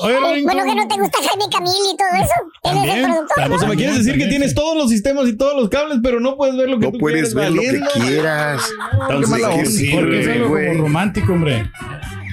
Oye, 0.00 0.20
Rodrigo. 0.20 0.46
Bueno, 0.52 0.64
que 0.64 0.74
no 0.76 0.86
te 0.88 1.00
gusta 1.00 1.18
Jaime 1.26 1.44
Camil 1.50 1.72
y 1.92 1.96
todo 1.96 2.08
eso. 2.22 2.34
Él 2.62 2.88
es 2.88 2.94
el 2.94 3.02
productor. 3.02 3.34
también. 3.36 3.52
O 3.52 3.58
sea, 3.58 3.68
me 3.68 3.76
quieres 3.76 3.96
decir 3.98 4.18
que 4.18 4.26
tienes 4.28 4.54
todos 4.54 4.76
los 4.76 4.90
sistemas 4.90 5.28
y 5.28 5.36
todos 5.36 5.56
los 5.60 5.68
cables, 5.68 5.98
pero 6.02 6.20
no 6.20 6.36
puedes 6.36 6.56
ver 6.56 6.68
lo 6.68 6.78
que 6.78 6.86
No 6.86 6.92
tú 6.92 6.98
puedes 6.98 7.34
quieres, 7.34 7.34
ver 7.34 7.52
lo 7.52 7.62
que 7.62 8.00
quieras. 8.00 8.62
No, 8.96 9.10
Entonces, 9.10 9.46
¿qué 9.56 9.66
sirve, 9.66 10.38
güey? 10.44 10.76
romántico, 10.78 11.32
hombre. 11.32 11.68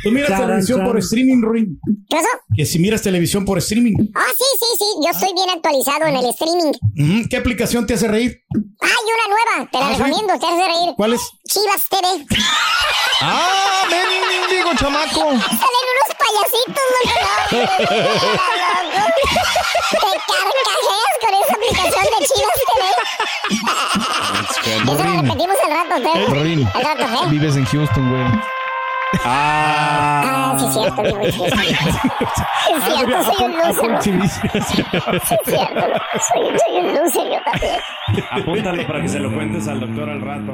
Tú 0.04 0.12
miras 0.12 0.30
Charan, 0.30 0.48
televisión 0.48 0.78
charan. 0.80 0.92
por 0.92 1.00
streaming, 1.00 1.42
Ruin. 1.42 1.80
¿Qué 2.10 2.16
pasó? 2.16 2.28
Que 2.56 2.66
si 2.66 2.80
miras 2.80 3.02
televisión 3.02 3.46
por 3.46 3.58
streaming, 3.58 3.96
Ah, 4.16 4.26
sí, 4.38 4.44
sí, 4.60 4.66
sí. 4.78 4.86
Yo 5.04 5.10
estoy 5.12 5.34
bien 5.34 5.50
actualizado 5.50 6.06
en 6.08 6.16
el 6.16 6.26
streaming. 6.30 7.28
¿qué 7.30 7.38
aplicación 7.38 7.86
te 7.86 7.94
hace 7.96 8.08
reír? 8.08 8.42
Hay 8.54 9.06
una 9.16 9.28
nueva. 9.28 9.70
Te 9.72 9.78
la 9.78 9.88
¿Ah, 9.88 9.94
sí? 9.96 9.98
recomiendo. 10.04 10.34
Te 10.40 10.46
hace 10.46 10.68
reír. 10.68 10.94
¿Cuál 10.96 11.14
es? 11.14 11.22
Chivas 11.48 11.84
TV. 11.90 12.26
¡Ah, 13.22 13.84
mendigo 13.90 14.72
chamaco! 14.78 15.20
Salen 15.20 15.86
unos 15.94 16.10
payasitos, 16.20 16.86
loco. 16.96 17.18
Te 19.90 20.10
carcajeas 20.30 21.14
con 21.22 21.34
esa 21.34 21.54
aplicación 21.56 22.06
de 22.06 22.20
Chivas 22.28 22.58
TV. 22.70 22.84
Eso 24.94 25.04
lo 25.04 25.14
repetimos 25.22 25.58
al 25.66 25.72
rato, 25.72 25.94
¿eh? 25.98 26.66
Al 26.74 26.84
rato, 26.84 27.04
¿eh? 27.04 27.30
vives 27.30 27.56
en 27.56 27.66
Houston, 27.66 28.10
güey. 28.10 28.24
Ah, 29.26 30.56
sí, 30.60 30.66
es 30.66 30.74
cierto, 30.74 31.02
digo, 31.04 31.24
sí, 31.26 31.44
es 31.46 31.54
cierto. 31.60 32.16
Es 32.76 32.84
cierto, 32.84 33.24
soy 33.24 33.46
un 33.46 33.58
loser. 33.58 34.02
Sí, 34.02 34.20
es 34.22 34.68
cierto. 34.68 35.00
Soy, 36.34 36.60
soy 36.60 36.78
un 36.80 36.94
loser 36.94 37.28
yo 37.32 37.40
también. 37.44 37.80
Apúntalo 38.32 38.88
para 38.88 39.02
que 39.02 39.08
se 39.10 39.20
lo 39.20 39.34
cuentes 39.34 39.68
al 39.68 39.80
doctor 39.80 40.10
al 40.10 40.22
rato. 40.22 40.54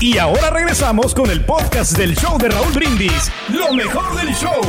Y 0.00 0.16
ahora 0.16 0.50
regresamos 0.50 1.12
con 1.12 1.28
el 1.28 1.44
podcast 1.44 1.98
del 1.98 2.14
show 2.14 2.38
de 2.38 2.48
Raúl 2.48 2.72
Brindis. 2.72 3.32
Lo 3.48 3.74
mejor 3.74 4.16
del 4.16 4.32
show. 4.32 4.60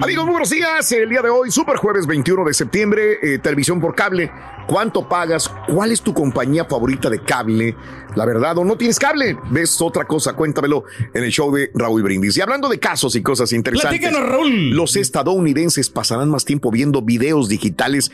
Amigos, 0.00 0.24
muy 0.24 0.32
buenos 0.32 0.48
días. 0.48 0.90
El 0.92 1.10
día 1.10 1.20
de 1.20 1.28
hoy, 1.28 1.50
super 1.50 1.76
jueves 1.76 2.06
21 2.06 2.42
de 2.46 2.54
septiembre, 2.54 3.18
eh, 3.20 3.38
televisión 3.38 3.82
por 3.82 3.94
cable. 3.94 4.30
¿Cuánto 4.66 5.06
pagas? 5.06 5.50
¿Cuál 5.66 5.92
es 5.92 6.00
tu 6.00 6.14
compañía 6.14 6.64
favorita 6.64 7.10
de 7.10 7.22
cable? 7.22 7.76
La 8.14 8.24
verdad, 8.24 8.56
o 8.56 8.64
no 8.64 8.78
tienes 8.78 8.98
cable. 8.98 9.36
¿Ves 9.50 9.78
otra 9.82 10.06
cosa? 10.06 10.32
Cuéntamelo 10.32 10.84
en 11.12 11.24
el 11.24 11.30
show 11.30 11.54
de 11.54 11.70
Raúl 11.74 12.02
Brindis. 12.02 12.34
Y 12.38 12.40
hablando 12.40 12.70
de 12.70 12.78
casos 12.78 13.14
y 13.14 13.22
cosas 13.22 13.52
interesantes. 13.52 14.10
Raúl. 14.10 14.70
Los 14.70 14.96
estadounidenses 14.96 15.90
pasarán 15.90 16.30
más 16.30 16.46
tiempo 16.46 16.70
viendo 16.70 17.02
videos 17.02 17.50
digitales 17.50 18.10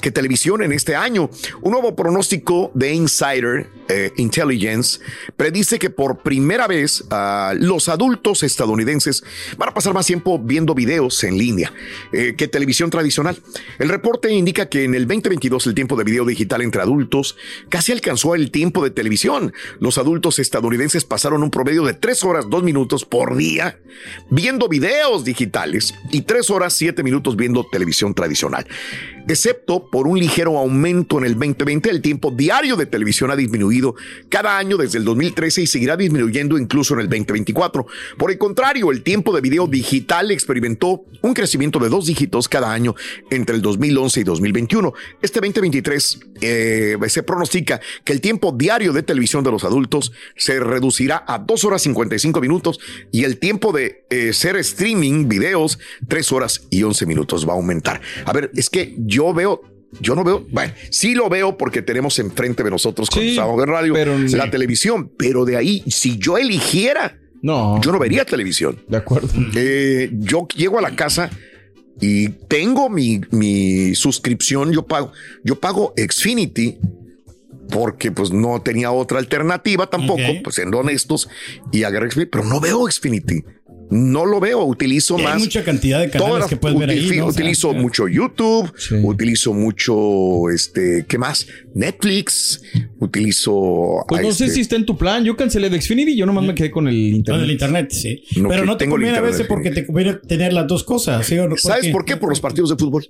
que 0.00 0.10
televisión 0.10 0.62
en 0.62 0.72
este 0.72 0.94
año. 0.96 1.30
Un 1.62 1.72
nuevo 1.72 1.94
pronóstico 1.96 2.70
de 2.74 2.92
Insider 2.94 3.75
eh, 3.88 4.12
Intelligence 4.16 5.00
predice 5.36 5.78
que 5.78 5.90
por 5.90 6.18
primera 6.18 6.66
vez 6.66 7.04
ah, 7.10 7.54
los 7.58 7.88
adultos 7.88 8.42
estadounidenses 8.42 9.24
van 9.56 9.70
a 9.70 9.74
pasar 9.74 9.94
más 9.94 10.06
tiempo 10.06 10.38
viendo 10.38 10.74
videos 10.74 11.22
en 11.24 11.38
línea 11.38 11.72
eh, 12.12 12.34
que 12.36 12.48
televisión 12.48 12.90
tradicional. 12.90 13.38
El 13.78 13.88
reporte 13.88 14.32
indica 14.32 14.68
que 14.68 14.84
en 14.84 14.94
el 14.94 15.06
2022 15.06 15.66
el 15.66 15.74
tiempo 15.74 15.96
de 15.96 16.04
video 16.04 16.24
digital 16.24 16.62
entre 16.62 16.82
adultos 16.82 17.36
casi 17.68 17.92
alcanzó 17.92 18.34
el 18.34 18.50
tiempo 18.50 18.82
de 18.82 18.90
televisión. 18.90 19.52
Los 19.80 19.98
adultos 19.98 20.38
estadounidenses 20.38 21.04
pasaron 21.04 21.42
un 21.42 21.50
promedio 21.50 21.84
de 21.84 21.94
3 21.94 22.24
horas 22.24 22.46
2 22.48 22.62
minutos 22.62 23.04
por 23.04 23.36
día 23.36 23.78
viendo 24.30 24.68
videos 24.68 25.24
digitales 25.24 25.94
y 26.10 26.22
3 26.22 26.50
horas 26.50 26.72
7 26.74 27.02
minutos 27.02 27.36
viendo 27.36 27.64
televisión 27.64 28.14
tradicional. 28.14 28.66
Excepto 29.28 29.90
por 29.90 30.06
un 30.06 30.20
ligero 30.20 30.56
aumento 30.56 31.18
en 31.18 31.24
el 31.24 31.34
2020, 31.34 31.90
el 31.90 32.00
tiempo 32.00 32.30
diario 32.30 32.76
de 32.76 32.86
televisión 32.86 33.30
ha 33.32 33.36
disminuido 33.36 33.75
cada 34.28 34.58
año 34.58 34.76
desde 34.76 34.98
el 34.98 35.04
2013 35.04 35.62
y 35.62 35.66
seguirá 35.66 35.96
disminuyendo 35.96 36.58
incluso 36.58 36.94
en 36.94 37.00
el 37.00 37.08
2024. 37.08 37.86
Por 38.16 38.30
el 38.30 38.38
contrario, 38.38 38.90
el 38.90 39.02
tiempo 39.02 39.34
de 39.34 39.40
video 39.40 39.66
digital 39.66 40.30
experimentó 40.30 41.04
un 41.22 41.34
crecimiento 41.34 41.78
de 41.78 41.88
dos 41.88 42.06
dígitos 42.06 42.48
cada 42.48 42.72
año 42.72 42.94
entre 43.30 43.56
el 43.56 43.62
2011 43.62 44.20
y 44.20 44.24
2021. 44.24 44.92
Este 45.22 45.40
2023 45.40 46.20
eh, 46.40 46.96
se 47.08 47.22
pronostica 47.22 47.80
que 48.04 48.12
el 48.12 48.20
tiempo 48.20 48.52
diario 48.52 48.92
de 48.92 49.02
televisión 49.02 49.44
de 49.44 49.50
los 49.50 49.64
adultos 49.64 50.12
se 50.36 50.60
reducirá 50.60 51.24
a 51.26 51.38
2 51.38 51.64
horas 51.64 51.82
55 51.82 52.40
minutos 52.40 52.80
y 53.12 53.24
el 53.24 53.38
tiempo 53.38 53.72
de 53.72 54.04
eh, 54.10 54.32
ser 54.32 54.56
streaming 54.56 55.28
videos 55.28 55.78
3 56.08 56.32
horas 56.32 56.66
y 56.70 56.82
11 56.82 57.06
minutos 57.06 57.46
va 57.48 57.52
a 57.52 57.56
aumentar. 57.56 58.00
A 58.24 58.32
ver, 58.32 58.50
es 58.54 58.70
que 58.70 58.94
yo 58.98 59.32
veo 59.32 59.75
yo 60.00 60.14
no 60.14 60.24
veo, 60.24 60.46
bueno, 60.50 60.72
sí 60.90 61.14
lo 61.14 61.28
veo 61.28 61.56
porque 61.56 61.82
tenemos 61.82 62.18
enfrente 62.18 62.62
de 62.62 62.70
nosotros 62.70 63.08
cuando 63.10 63.30
estamos 63.30 63.62
en 63.62 63.68
radio 63.68 63.94
la 64.36 64.50
televisión, 64.50 65.10
pero 65.16 65.44
de 65.44 65.56
ahí, 65.56 65.82
si 65.86 66.18
yo 66.18 66.38
eligiera, 66.38 67.18
no, 67.42 67.80
yo 67.80 67.92
no 67.92 67.98
vería 67.98 68.24
televisión. 68.24 68.80
De 68.88 68.96
acuerdo. 68.96 69.28
Eh, 69.54 70.10
yo 70.12 70.46
llego 70.56 70.78
a 70.78 70.82
la 70.82 70.94
casa 70.96 71.30
y 72.00 72.28
tengo 72.28 72.90
mi, 72.90 73.20
mi 73.30 73.94
suscripción, 73.94 74.72
yo 74.72 74.86
pago, 74.86 75.12
yo 75.44 75.58
pago 75.58 75.94
Xfinity 75.96 76.78
porque 77.70 78.12
pues 78.12 78.30
no 78.30 78.60
tenía 78.62 78.90
otra 78.92 79.18
alternativa 79.18 79.88
tampoco, 79.88 80.22
pues 80.42 80.54
siendo 80.54 80.78
honestos, 80.78 81.28
y 81.72 81.82
agarré 81.82 82.10
Xfinity, 82.10 82.30
pero 82.30 82.44
no 82.44 82.60
veo 82.60 82.90
Xfinity. 82.90 83.44
No 83.90 84.26
lo 84.26 84.40
veo, 84.40 84.64
utilizo 84.64 85.16
Y 85.16 85.20
hay 85.20 85.26
más. 85.26 85.38
mucha 85.38 85.62
cantidad 85.62 86.00
de 86.00 86.10
canales 86.10 86.28
todas 86.34 86.48
que 86.48 86.56
puedes 86.56 86.78
ver 86.78 86.90
ahí, 86.90 87.20
utilizo- 87.20 87.72
mucho 87.74 88.08
YouTube, 88.08 88.72
utilizo 89.02 89.52
mucho, 89.52 90.50
este, 90.50 91.04
¿qué 91.08 91.18
más? 91.18 91.46
Netflix, 91.74 92.62
utilizo. 92.98 94.04
Pues 94.08 94.22
no 94.22 94.32
sé 94.32 94.44
este, 94.46 94.54
si 94.56 94.60
está 94.62 94.76
en 94.76 94.86
tu 94.86 94.96
plan. 94.96 95.24
Yo 95.24 95.36
cancelé 95.36 95.70
de 95.70 95.80
Xfinity 95.80 96.12
y 96.12 96.16
yo 96.16 96.26
nomás 96.26 96.44
me 96.44 96.54
quedé 96.54 96.70
con 96.70 96.88
el 96.88 96.94
internet. 96.96 97.40
Con 97.40 97.44
el 97.44 97.50
internet, 97.50 97.90
sí. 97.90 98.22
No, 98.36 98.48
Pero 98.48 98.64
no 98.64 98.76
te 98.76 98.84
tengo 98.84 98.96
el 98.96 99.02
conviene 99.02 99.18
a 99.18 99.20
internet 99.20 99.32
veces 99.32 99.46
porque 99.46 99.70
te 99.70 99.86
conviene 99.86 100.14
tener 100.26 100.52
las 100.52 100.66
dos 100.66 100.84
cosas. 100.84 101.24
¿sí? 101.26 101.36
¿Sabes 101.56 101.88
por 101.88 102.04
qué? 102.04 102.16
Por 102.16 102.28
los 102.30 102.40
partidos 102.40 102.70
de 102.70 102.76
fútbol 102.76 103.04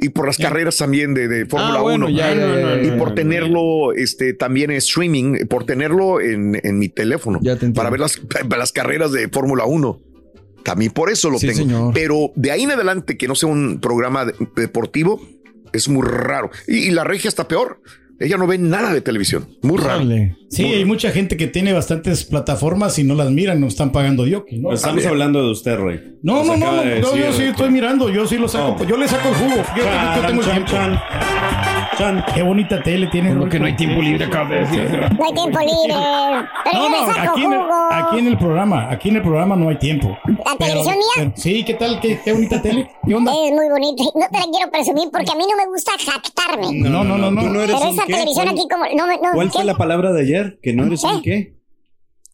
y 0.00 0.08
por 0.10 0.26
las 0.26 0.36
carreras 0.38 0.76
también 0.76 1.14
de, 1.14 1.28
de 1.28 1.46
Fórmula 1.46 1.78
Ah, 1.78 1.82
bueno, 1.82 2.06
1 2.06 2.16
ya, 2.16 2.34
ya, 2.34 2.40
ya, 2.76 2.82
y 2.82 2.86
ya, 2.88 2.96
por 2.96 3.10
ya, 3.10 3.14
tenerlo 3.14 3.92
este 3.94 4.32
también 4.34 4.70
en 4.70 4.76
streaming, 4.78 5.46
por 5.48 5.64
tenerlo 5.64 6.20
en, 6.20 6.58
en 6.62 6.78
mi 6.78 6.88
teléfono 6.88 7.40
para 7.74 7.90
ver 7.90 8.00
las, 8.00 8.20
las 8.56 8.72
carreras 8.72 9.12
de 9.12 9.28
Fórmula 9.28 9.64
1. 9.64 10.00
También 10.68 10.92
por 10.92 11.10
eso 11.10 11.30
lo 11.30 11.38
Sí, 11.38 11.46
tengo. 11.48 11.58
señor. 11.58 11.94
Pero 11.94 12.30
de 12.36 12.50
ahí 12.52 12.62
en 12.62 12.70
adelante 12.70 13.16
que 13.16 13.26
no 13.28 13.34
sea 13.34 13.48
un 13.48 13.80
programa 13.80 14.24
de- 14.24 14.34
deportivo, 14.56 15.20
Es 15.72 15.86
muy 15.88 16.02
raro. 16.06 16.50
Y, 16.66 16.76
y 16.78 16.90
la 16.92 17.04
regia 17.04 17.28
está 17.28 17.46
peor. 17.46 17.82
Ella 18.20 18.36
no 18.38 18.46
ve 18.46 18.56
nada 18.58 18.92
de 18.94 19.00
televisión. 19.02 19.48
Muy 19.62 19.76
raro. 19.78 20.02
Sí, 20.48 20.64
hay 20.64 20.84
mucha 20.86 21.10
gente 21.12 21.36
que 21.36 21.46
tiene 21.46 21.72
bastantes 21.74 22.24
plataformas 22.24 22.98
y 22.98 23.04
no 23.04 23.14
las 23.14 23.30
miran, 23.30 23.60
no 23.60 23.66
están 23.68 23.92
pagando 23.92 24.26
Yoki, 24.26 24.58
¿no? 24.58 24.72
Estamos 24.72 25.04
hablando 25.06 25.44
de 25.44 25.50
usted, 25.52 25.76
Roy. 25.76 26.16
No, 26.22 26.42
no, 26.42 26.56
no, 26.56 26.72
no, 26.72 26.82
de 26.82 27.00
no, 27.00 27.10
decir 27.10 27.24
yo 27.26 27.32
sí 27.34 27.42
estoy 27.44 27.70
mirando, 27.70 28.08
yo 28.08 28.26
sí 28.26 28.38
lo 28.38 28.48
saco, 28.48 28.76
Oh. 28.80 28.84
yo 28.84 28.96
le 28.96 29.06
saco 29.06 29.28
el 29.28 29.34
jugo. 29.34 29.62
Que 29.74 29.80
yo 29.82 30.26
tengo 30.26 30.42
Chan, 30.42 30.64
tiempo. 30.64 30.72
Chan, 31.98 32.24
Qué 32.34 32.42
bonita 32.42 32.82
tele 32.82 33.06
tiene. 33.08 33.30
Por 33.30 33.38
lo 33.44 33.48
que 33.48 33.58
no 33.58 33.66
hay 33.66 33.76
tiempo 33.76 34.00
libre, 34.00 34.26
de 34.26 34.54
decir. 34.60 35.00
No 35.18 35.24
hay 35.24 35.32
tiempo 35.32 35.58
libre. 35.58 35.94
Pero 36.64 36.78
No, 36.78 36.88
no, 36.88 36.96
aquí 37.10 37.44
en, 37.44 37.52
el, 37.52 37.58
jugo. 37.58 37.74
aquí 37.90 38.18
en 38.18 38.26
el 38.28 38.38
programa, 38.38 38.90
aquí 38.90 39.08
en 39.08 39.16
el 39.16 39.22
programa 39.22 39.56
no 39.56 39.68
hay 39.68 39.76
tiempo. 39.78 40.16
¿La 40.44 40.56
televisión 40.56 40.94
mía? 40.96 41.04
pero- 41.16 41.32
sí, 41.36 41.64
¿qué 41.64 41.74
tal? 41.74 42.00
¿Qué, 42.00 42.20
qué 42.24 42.32
bonita 42.32 42.62
tele? 42.62 42.90
¿Qué 43.06 43.14
onda? 43.14 43.32
Es 43.32 43.52
muy 43.52 43.68
bonito. 43.68 44.04
No 44.14 44.26
te 44.30 44.38
la 44.38 44.46
quiero 44.52 44.70
presumir 44.70 45.08
porque 45.12 45.30
a 45.30 45.34
mí 45.34 45.44
no 45.50 45.56
me 45.56 45.66
gusta 45.66 45.92
jactarme. 45.98 46.72
No, 46.88 47.04
no, 47.04 47.18
no, 47.18 47.30
no. 47.30 47.40
Tú 47.42 47.48
no 47.48 47.60
eres 47.62 47.76
Pero 47.76 47.90
esa 47.92 48.06
qué, 48.06 48.12
televisión 48.12 48.44
¿cuál- 48.46 48.56
aquí 48.58 48.68
como... 48.70 48.84
No, 48.96 49.06
me- 49.06 49.16
no, 49.18 49.32
¿Cuál 49.34 49.48
¿qué? 49.48 49.52
fue 49.58 49.64
la 49.64 49.74
palabra 49.74 50.12
de 50.12 50.22
ayer? 50.22 50.58
Que 50.62 50.72
no 50.72 50.84
eres 50.86 51.02
un 51.04 51.22
qué. 51.22 51.57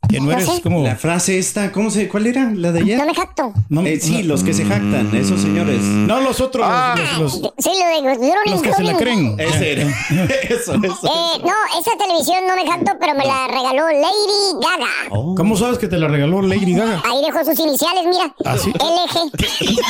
Que 0.08 0.20
no 0.20 0.30
eres 0.32 0.48
como. 0.62 0.82
La 0.84 0.96
frase 0.96 1.38
esta, 1.38 1.72
¿cómo 1.72 1.90
se, 1.90 2.08
cuál 2.08 2.26
era? 2.26 2.50
¿La 2.54 2.72
de 2.72 2.80
ayer? 2.80 2.98
No 2.98 3.06
me 3.06 3.14
jacto. 3.14 3.52
Eh, 3.84 3.98
sí, 4.00 4.22
los 4.22 4.42
que 4.44 4.52
se 4.54 4.64
jactan, 4.64 5.10
esos 5.14 5.40
señores. 5.40 5.80
No, 5.82 6.20
los 6.20 6.40
otros. 6.40 6.66
Ah. 6.68 6.94
los, 7.18 7.40
los- 7.40 7.52
Sí, 7.58 7.70
lo 7.70 8.10
digo. 8.12 8.26
Yo 8.26 8.34
no 8.34 8.52
los 8.52 8.62
que 8.62 8.72
se 8.72 8.82
la 8.82 8.96
creen. 8.96 9.36
Ese 9.38 9.72
era. 9.72 9.82
Eso, 10.48 10.74
eso. 10.74 11.10
Eh, 11.14 11.40
no, 11.44 11.52
esa 11.80 11.96
televisión 11.98 12.38
no 12.46 12.54
me 12.56 12.66
jacto, 12.70 12.92
pero 13.00 13.14
me 13.14 13.24
la 13.24 13.46
regaló 13.48 13.86
Lady 13.88 14.60
Gaga. 14.60 15.34
¿Cómo 15.36 15.56
sabes 15.56 15.78
que 15.78 15.86
te 15.88 15.96
la 15.98 16.08
regaló 16.08 16.42
Lady 16.42 16.74
Gaga? 16.74 17.02
Ahí 17.04 17.20
dejó 17.24 17.44
sus 17.44 17.58
iniciales, 17.58 18.04
mira. 18.06 18.34
¿Ah, 18.44 18.56
sí? 18.58 18.70
LG. 18.70 19.30
LG. 19.38 19.80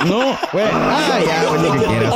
No, 0.06 0.18
güey. 0.52 0.64
Ah, 0.72 1.18
ya, 1.24 1.42
lo 1.44 1.72
que 1.72 1.78
¿De 1.78 1.84
quieras. 1.86 2.14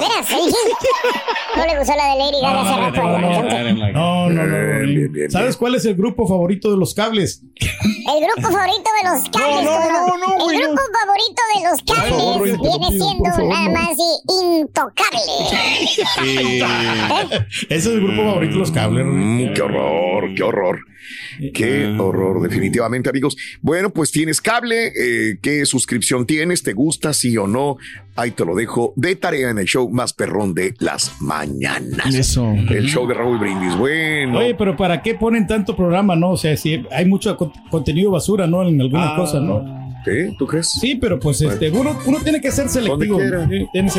No 1.56 1.66
le 1.66 1.78
gustó 1.78 1.94
la 1.96 2.06
de 2.14 2.18
Lady 2.18 2.40
Gaga 2.42 2.60
hace 2.62 2.80
rato. 2.80 3.02
No, 3.02 3.18
no, 3.18 4.42
no, 4.46 4.46
no, 4.46 4.86
no. 4.86 5.30
¿Sabes 5.30 5.56
cuál 5.56 5.74
es 5.76 5.84
el 5.84 5.94
grupo 5.94 6.26
favorito 6.26 6.70
de 6.70 6.76
los 6.76 6.94
cables? 6.94 7.42
El 7.60 8.24
grupo 8.26 8.50
favorito 8.50 8.90
de 9.02 9.08
los 9.10 9.28
cables. 9.30 9.64
No, 9.64 9.78
no, 9.78 9.80
Colón. 9.80 10.20
no, 10.20 10.28
no, 10.38 10.44
güey, 10.44 10.56
El 10.56 10.62
no. 10.62 10.68
grupo 10.68 10.82
favorito 11.00 11.42
de 11.54 11.58
los 11.70 11.78
favor, 12.10 12.34
cables 12.34 12.60
viene 12.60 12.88
siendo 12.98 13.30
nada 13.54 13.68
más 13.70 13.96
y 13.98 14.10
intocable. 14.58 15.20
Ese 17.68 17.76
es 17.76 17.86
el 17.86 18.00
grupo 18.00 18.22
favorito 18.24 18.52
de 18.54 18.58
los 18.58 18.70
cables. 18.72 19.04
Mm, 19.06 19.52
qué 19.54 19.62
horror, 19.62 20.34
qué 20.34 20.42
horror. 20.42 20.78
Qué 21.52 21.86
horror, 21.98 22.42
definitivamente, 22.42 23.08
amigos. 23.10 23.36
Bueno, 23.60 23.90
pues 23.90 24.10
tienes 24.10 24.40
cable. 24.40 24.92
eh, 24.96 25.38
¿Qué 25.42 25.64
suscripción 25.66 26.26
tienes? 26.26 26.62
¿Te 26.62 26.72
gusta, 26.72 27.12
sí 27.12 27.36
o 27.36 27.46
no? 27.46 27.76
Ahí 28.16 28.30
te 28.30 28.44
lo 28.44 28.54
dejo 28.54 28.92
de 28.96 29.16
tarea 29.16 29.50
en 29.50 29.58
el 29.58 29.64
show 29.66 29.90
más 29.90 30.12
perrón 30.12 30.54
de 30.54 30.74
las 30.78 31.20
mañanas. 31.20 32.14
Eso. 32.14 32.52
El 32.70 32.86
show 32.88 33.06
de 33.08 33.14
Raúl 33.14 33.38
Brindis. 33.38 33.76
Bueno. 33.76 34.38
Oye, 34.38 34.54
pero 34.54 34.76
¿para 34.76 35.02
qué 35.02 35.14
ponen 35.14 35.46
tanto 35.46 35.74
programa, 35.76 36.14
no? 36.14 36.30
O 36.30 36.36
sea, 36.36 36.56
si 36.56 36.84
hay 36.92 37.04
mucho 37.06 37.36
con- 37.36 37.52
contenido 37.70 38.10
basura, 38.12 38.46
¿no? 38.46 38.66
En 38.66 38.80
algunas 38.80 39.10
Ah. 39.12 39.16
cosas, 39.16 39.42
¿no? 39.42 39.83
¿Sí? 40.04 40.36
¿Tú 40.38 40.46
crees? 40.46 40.68
Sí, 40.68 40.94
pero 40.96 41.18
pues 41.18 41.40
este, 41.40 41.70
uno, 41.70 41.98
uno 42.06 42.18
tiene 42.22 42.40
que 42.40 42.50
ser 42.52 42.68
selectivo. 42.68 43.18
Sí, 43.18 43.66
tiene 43.72 43.90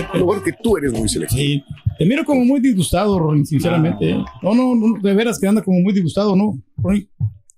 que 0.43 0.53
tú 0.61 0.77
eres 0.77 0.93
muy 0.93 1.09
selectivo. 1.09 1.41
Sí. 1.41 1.63
Te 1.97 2.05
miro 2.05 2.25
como 2.25 2.43
muy 2.43 2.59
disgustado, 2.59 3.17
Ronnie, 3.17 3.45
sinceramente. 3.45 4.11
¿eh? 4.11 4.25
No, 4.41 4.53
no, 4.53 4.75
no, 4.75 4.99
de 5.01 5.13
veras 5.13 5.39
que 5.39 5.47
anda 5.47 5.61
como 5.63 5.79
muy 5.79 5.93
disgustado, 5.93 6.35
¿no? 6.35 6.57
Ronnie, 6.77 7.09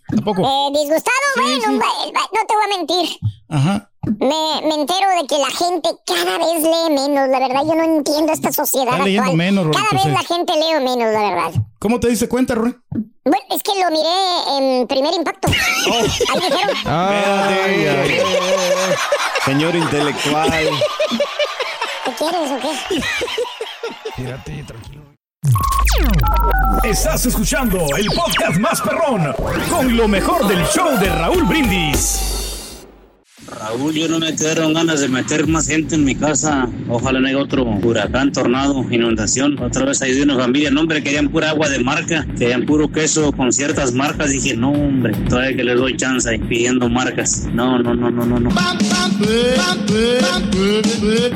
tampoco. 0.07 0.41
Eh, 0.41 0.79
disgustado, 0.79 1.17
bueno, 1.35 1.71
no 1.73 2.39
te 2.47 2.53
voy 2.53 2.63
a 2.65 2.77
mentir. 2.77 3.17
Ajá. 3.49 3.91
Me, 4.19 4.67
me 4.67 4.75
entero 4.75 5.07
de 5.19 5.27
que 5.27 5.37
la 5.37 5.49
gente 5.49 5.89
cada 6.05 6.37
vez 6.37 6.63
lee 6.63 6.95
menos, 6.95 7.27
la 7.29 7.39
verdad. 7.39 7.63
Yo 7.67 7.75
no 7.75 7.83
entiendo 7.97 8.31
esta 8.31 8.53
sociedad 8.53 8.93
Está 8.93 9.03
leyendo 9.03 9.23
actual. 9.31 9.37
menos, 9.37 9.67
cada 9.75 9.89
vez 9.91 10.03
sí. 10.03 10.09
la 10.09 10.23
gente 10.35 10.53
lee 10.53 10.85
menos, 10.85 11.13
la 11.13 11.21
verdad. 11.21 11.63
¿Cómo 11.79 11.99
te 11.99 12.07
diste 12.07 12.29
cuenta, 12.29 12.55
Ronnie? 12.55 12.75
Bueno, 13.29 13.45
es 13.49 13.61
que 13.61 13.71
lo 13.81 13.91
miré 13.91 14.79
en 14.79 14.87
primer 14.87 15.13
impacto. 15.13 15.49
Oh. 15.49 15.93
Ahí 15.93 16.39
dijeron. 16.49 16.77
Ay, 16.85 17.85
ay, 17.85 18.19
ay. 18.19 18.21
Señor 19.43 19.75
intelectual. 19.75 20.69
¿Qué 22.05 22.11
quieres 22.17 22.51
o 22.51 22.59
qué? 22.59 23.01
Quédate 24.15 24.63
tranquilo. 24.63 25.01
Estás 26.83 27.25
escuchando 27.25 27.85
el 27.97 28.07
podcast 28.07 28.59
más 28.59 28.79
perrón 28.79 29.33
con 29.69 29.97
lo 29.97 30.07
mejor 30.07 30.47
del 30.47 30.65
show 30.67 30.97
de 30.97 31.09
Raúl 31.09 31.43
Brindis. 31.43 32.46
Raúl, 33.47 33.93
yo 33.93 34.09
no 34.09 34.19
me 34.19 34.35
quedaron 34.35 34.73
ganas 34.73 34.99
de 34.99 35.07
meter 35.07 35.47
más 35.47 35.67
gente 35.67 35.95
en 35.95 36.03
mi 36.03 36.15
casa. 36.15 36.67
Ojalá 36.89 37.21
no 37.21 37.27
haya 37.27 37.37
otro 37.37 37.63
huracán, 37.63 38.31
tornado, 38.33 38.85
inundación. 38.91 39.57
Otra 39.59 39.85
vez 39.85 40.01
ayudé 40.01 40.21
a 40.21 40.23
una 40.25 40.37
familia. 40.37 40.69
No, 40.69 40.81
hombre, 40.81 41.01
querían 41.01 41.29
pura 41.29 41.51
agua 41.51 41.69
de 41.69 41.79
marca. 41.79 42.27
Querían 42.37 42.65
puro 42.65 42.91
queso 42.91 43.31
con 43.31 43.53
ciertas 43.53 43.93
marcas. 43.93 44.31
Dije, 44.31 44.57
no, 44.57 44.71
hombre, 44.71 45.13
todavía 45.29 45.55
que 45.55 45.63
les 45.63 45.77
doy 45.77 45.95
chance 45.95 46.29
ahí 46.29 46.39
pidiendo 46.39 46.89
marcas. 46.89 47.47
No, 47.53 47.79
no, 47.79 47.93
no, 47.93 48.11
no, 48.11 48.25
no, 48.25 48.39
no. 48.39 48.49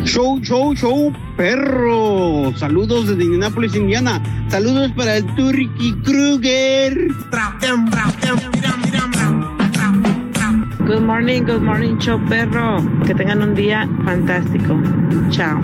Show, 0.06 0.42
show, 0.42 0.76
show, 0.76 1.14
perro. 1.38 2.54
Saludos 2.58 3.08
desde 3.08 3.24
Indianapolis, 3.24 3.74
Indiana. 3.74 4.22
Saludos 4.50 4.92
para 4.98 5.16
el 5.16 5.26
Turkey 5.36 5.94
Kruger. 6.04 7.08
Good 10.92 11.04
morning, 11.04 11.46
good 11.46 11.62
morning, 11.62 11.98
show 12.00 12.20
perro. 12.28 12.84
Que 13.08 13.16
tengan 13.16 13.42
un 13.42 13.56
día 13.56 13.88
fantástico. 14.04 14.78
Chao. 15.30 15.62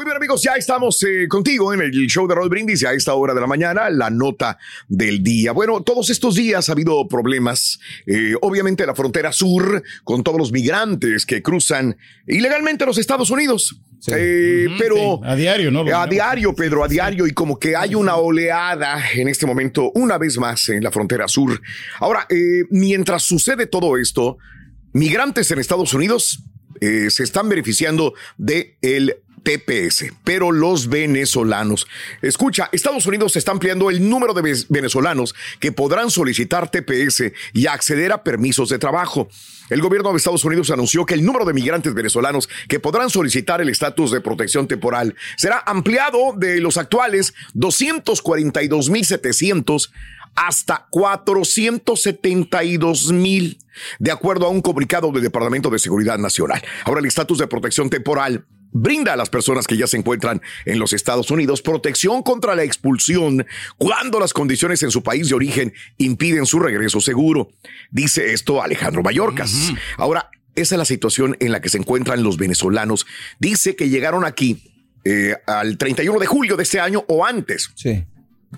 Muy 0.00 0.06
bien, 0.06 0.16
amigos, 0.16 0.42
ya 0.42 0.52
estamos 0.54 1.02
eh, 1.02 1.28
contigo 1.28 1.74
en 1.74 1.82
el 1.82 2.06
show 2.06 2.26
de 2.26 2.34
Raúl 2.34 2.48
Brindis 2.48 2.82
a 2.86 2.94
esta 2.94 3.12
hora 3.12 3.34
de 3.34 3.40
la 3.42 3.46
mañana, 3.46 3.90
la 3.90 4.08
nota 4.08 4.56
del 4.88 5.22
día. 5.22 5.52
Bueno, 5.52 5.82
todos 5.82 6.08
estos 6.08 6.36
días 6.36 6.70
ha 6.70 6.72
habido 6.72 7.06
problemas, 7.06 7.78
eh, 8.06 8.32
obviamente, 8.40 8.84
en 8.84 8.86
la 8.86 8.94
frontera 8.94 9.30
sur, 9.30 9.82
con 10.02 10.22
todos 10.22 10.38
los 10.38 10.52
migrantes 10.52 11.26
que 11.26 11.42
cruzan 11.42 11.98
ilegalmente 12.26 12.86
los 12.86 12.96
Estados 12.96 13.28
Unidos. 13.28 13.78
Eh, 14.06 14.68
pero 14.78 15.22
a 15.22 15.36
diario, 15.36 15.70
¿no? 15.70 15.80
A 15.94 16.06
diario, 16.06 16.54
Pedro, 16.54 16.82
a 16.82 16.88
diario, 16.88 17.26
y 17.26 17.32
como 17.32 17.58
que 17.58 17.76
hay 17.76 17.94
una 17.94 18.16
oleada 18.16 19.02
en 19.12 19.28
este 19.28 19.44
momento, 19.44 19.92
una 19.94 20.16
vez 20.16 20.38
más, 20.38 20.66
en 20.70 20.82
la 20.82 20.90
frontera 20.90 21.28
sur. 21.28 21.60
Ahora, 21.98 22.26
eh, 22.30 22.62
mientras 22.70 23.22
sucede 23.24 23.66
todo 23.66 23.98
esto, 23.98 24.38
migrantes 24.94 25.50
en 25.50 25.58
Estados 25.58 25.92
Unidos 25.92 26.42
eh, 26.80 27.10
se 27.10 27.24
están 27.24 27.48
beneficiando 27.48 28.14
de 28.38 28.78
el 28.80 29.16
TPS, 29.42 30.12
pero 30.24 30.52
los 30.52 30.88
venezolanos. 30.88 31.86
Escucha, 32.22 32.68
Estados 32.72 33.06
Unidos 33.06 33.36
está 33.36 33.52
ampliando 33.52 33.90
el 33.90 34.08
número 34.08 34.32
de 34.34 34.42
ve- 34.42 34.64
venezolanos 34.68 35.34
que 35.58 35.72
podrán 35.72 36.10
solicitar 36.10 36.70
TPS 36.70 37.32
y 37.52 37.66
acceder 37.66 38.12
a 38.12 38.22
permisos 38.22 38.68
de 38.68 38.78
trabajo. 38.78 39.28
El 39.70 39.80
gobierno 39.80 40.10
de 40.10 40.16
Estados 40.16 40.44
Unidos 40.44 40.70
anunció 40.70 41.06
que 41.06 41.14
el 41.14 41.24
número 41.24 41.44
de 41.44 41.52
migrantes 41.52 41.94
venezolanos 41.94 42.48
que 42.68 42.80
podrán 42.80 43.08
solicitar 43.10 43.60
el 43.60 43.68
estatus 43.68 44.10
de 44.10 44.20
protección 44.20 44.66
temporal 44.66 45.14
será 45.36 45.62
ampliado 45.64 46.32
de 46.36 46.60
los 46.60 46.76
actuales 46.76 47.34
242.700 47.54 49.90
hasta 50.34 50.86
472 50.90 53.12
mil, 53.12 53.58
de 53.98 54.10
acuerdo 54.12 54.46
a 54.46 54.50
un 54.50 54.60
comunicado 54.62 55.10
del 55.12 55.22
Departamento 55.22 55.70
de 55.70 55.78
Seguridad 55.78 56.18
Nacional. 56.18 56.62
Ahora 56.84 57.00
el 57.00 57.06
estatus 57.06 57.38
de 57.38 57.46
protección 57.46 57.88
temporal 57.90 58.44
brinda 58.72 59.12
a 59.12 59.16
las 59.16 59.30
personas 59.30 59.66
que 59.66 59.76
ya 59.76 59.86
se 59.86 59.96
encuentran 59.96 60.40
en 60.64 60.78
los 60.78 60.92
Estados 60.92 61.30
Unidos 61.30 61.62
protección 61.62 62.22
contra 62.22 62.54
la 62.54 62.62
expulsión 62.62 63.46
cuando 63.78 64.20
las 64.20 64.32
condiciones 64.32 64.82
en 64.82 64.90
su 64.90 65.02
país 65.02 65.28
de 65.28 65.34
origen 65.34 65.72
impiden 65.98 66.46
su 66.46 66.58
regreso 66.58 67.00
seguro. 67.00 67.50
Dice 67.90 68.32
esto 68.32 68.62
Alejandro 68.62 69.02
Mayorkas. 69.02 69.72
Ahora, 69.96 70.30
esa 70.54 70.74
es 70.74 70.78
la 70.78 70.84
situación 70.84 71.36
en 71.40 71.52
la 71.52 71.60
que 71.60 71.68
se 71.68 71.78
encuentran 71.78 72.22
los 72.22 72.36
venezolanos. 72.36 73.06
Dice 73.38 73.76
que 73.76 73.88
llegaron 73.88 74.24
aquí 74.24 74.62
eh, 75.04 75.34
al 75.46 75.78
31 75.78 76.18
de 76.18 76.26
julio 76.26 76.56
de 76.56 76.62
este 76.62 76.80
año 76.80 77.04
o 77.08 77.24
antes. 77.24 77.70
Sí. 77.74 78.04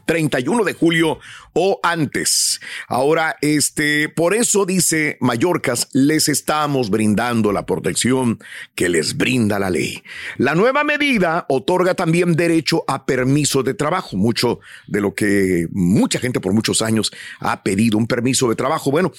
31 0.06 0.64
de 0.64 0.72
julio 0.72 1.18
o 1.52 1.80
antes. 1.82 2.60
Ahora, 2.88 3.36
este, 3.40 4.08
por 4.08 4.34
eso 4.34 4.64
dice 4.64 5.18
Mallorcas, 5.20 5.88
les 5.92 6.28
estamos 6.28 6.90
brindando 6.90 7.52
la 7.52 7.66
protección 7.66 8.38
que 8.74 8.88
les 8.88 9.16
brinda 9.16 9.58
la 9.58 9.70
ley. 9.70 10.02
La 10.38 10.54
nueva 10.54 10.84
medida 10.84 11.46
otorga 11.48 11.94
también 11.94 12.34
derecho 12.34 12.84
a 12.88 13.04
permiso 13.04 13.62
de 13.62 13.74
trabajo, 13.74 14.16
mucho 14.16 14.60
de 14.86 15.00
lo 15.00 15.14
que 15.14 15.66
mucha 15.70 16.18
gente 16.18 16.40
por 16.40 16.52
muchos 16.52 16.82
años 16.82 17.12
ha 17.40 17.62
pedido, 17.62 17.98
un 17.98 18.06
permiso 18.06 18.48
de 18.48 18.56
trabajo. 18.56 18.90
Bueno, 18.90 19.12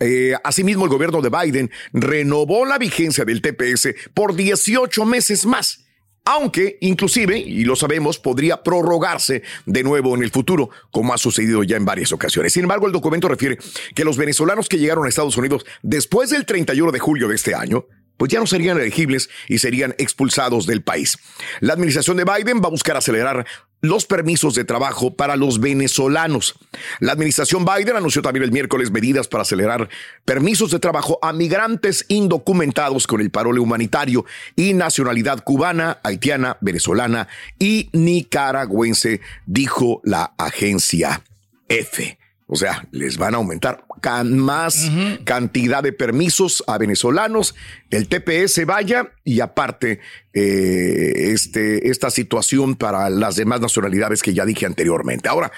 eh, 0.00 0.34
asimismo, 0.44 0.84
el 0.84 0.90
gobierno 0.90 1.20
de 1.20 1.30
Biden 1.30 1.70
renovó 1.92 2.64
la 2.64 2.78
vigencia 2.78 3.24
del 3.24 3.42
TPS 3.42 3.94
por 4.14 4.36
18 4.36 5.04
meses 5.04 5.44
más 5.44 5.87
aunque 6.30 6.76
inclusive, 6.82 7.38
y 7.38 7.64
lo 7.64 7.74
sabemos, 7.74 8.18
podría 8.18 8.62
prorrogarse 8.62 9.42
de 9.64 9.82
nuevo 9.82 10.14
en 10.14 10.22
el 10.22 10.30
futuro, 10.30 10.68
como 10.90 11.14
ha 11.14 11.18
sucedido 11.18 11.62
ya 11.62 11.78
en 11.78 11.86
varias 11.86 12.12
ocasiones. 12.12 12.52
Sin 12.52 12.64
embargo, 12.64 12.86
el 12.86 12.92
documento 12.92 13.28
refiere 13.28 13.56
que 13.94 14.04
los 14.04 14.18
venezolanos 14.18 14.68
que 14.68 14.78
llegaron 14.78 15.06
a 15.06 15.08
Estados 15.08 15.38
Unidos 15.38 15.64
después 15.80 16.28
del 16.28 16.44
31 16.44 16.92
de 16.92 16.98
julio 16.98 17.28
de 17.28 17.34
este 17.34 17.54
año 17.54 17.86
pues 18.18 18.30
ya 18.30 18.40
no 18.40 18.46
serían 18.46 18.76
elegibles 18.76 19.30
y 19.48 19.58
serían 19.58 19.94
expulsados 19.96 20.66
del 20.66 20.82
país. 20.82 21.16
La 21.60 21.72
administración 21.72 22.18
de 22.18 22.24
Biden 22.24 22.60
va 22.60 22.66
a 22.66 22.70
buscar 22.70 22.98
acelerar 22.98 23.46
los 23.80 24.06
permisos 24.06 24.54
de 24.54 24.64
trabajo 24.64 25.14
para 25.14 25.36
los 25.36 25.60
venezolanos. 25.60 26.56
La 27.00 27.12
administración 27.12 27.64
Biden 27.64 27.96
anunció 27.96 28.22
también 28.22 28.42
el 28.42 28.52
miércoles 28.52 28.90
medidas 28.90 29.28
para 29.28 29.42
acelerar 29.42 29.88
permisos 30.24 30.70
de 30.70 30.80
trabajo 30.80 31.18
a 31.22 31.32
migrantes 31.32 32.04
indocumentados 32.08 33.06
con 33.06 33.20
el 33.20 33.30
parole 33.30 33.60
humanitario 33.60 34.24
y 34.56 34.74
nacionalidad 34.74 35.44
cubana, 35.44 35.98
haitiana, 36.02 36.58
venezolana 36.60 37.28
y 37.58 37.88
nicaragüense, 37.92 39.20
dijo 39.46 40.00
la 40.04 40.34
agencia 40.38 41.22
F. 41.68 42.18
O 42.46 42.56
sea, 42.56 42.88
les 42.90 43.18
van 43.18 43.34
a 43.34 43.36
aumentar 43.36 43.84
más 44.24 44.90
cantidad 45.24 45.82
de 45.82 45.92
permisos 45.92 46.64
a 46.66 46.78
venezolanos, 46.78 47.54
el 47.90 48.08
TPS 48.08 48.64
vaya 48.66 49.12
y 49.24 49.40
aparte 49.40 50.00
eh, 50.40 51.32
este, 51.32 51.88
esta 51.88 52.10
situación 52.10 52.76
para 52.76 53.10
las 53.10 53.34
demás 53.34 53.60
nacionalidades 53.60 54.22
que 54.22 54.34
ya 54.34 54.44
dije 54.44 54.66
anteriormente. 54.66 55.28
Ahora, 55.28 55.50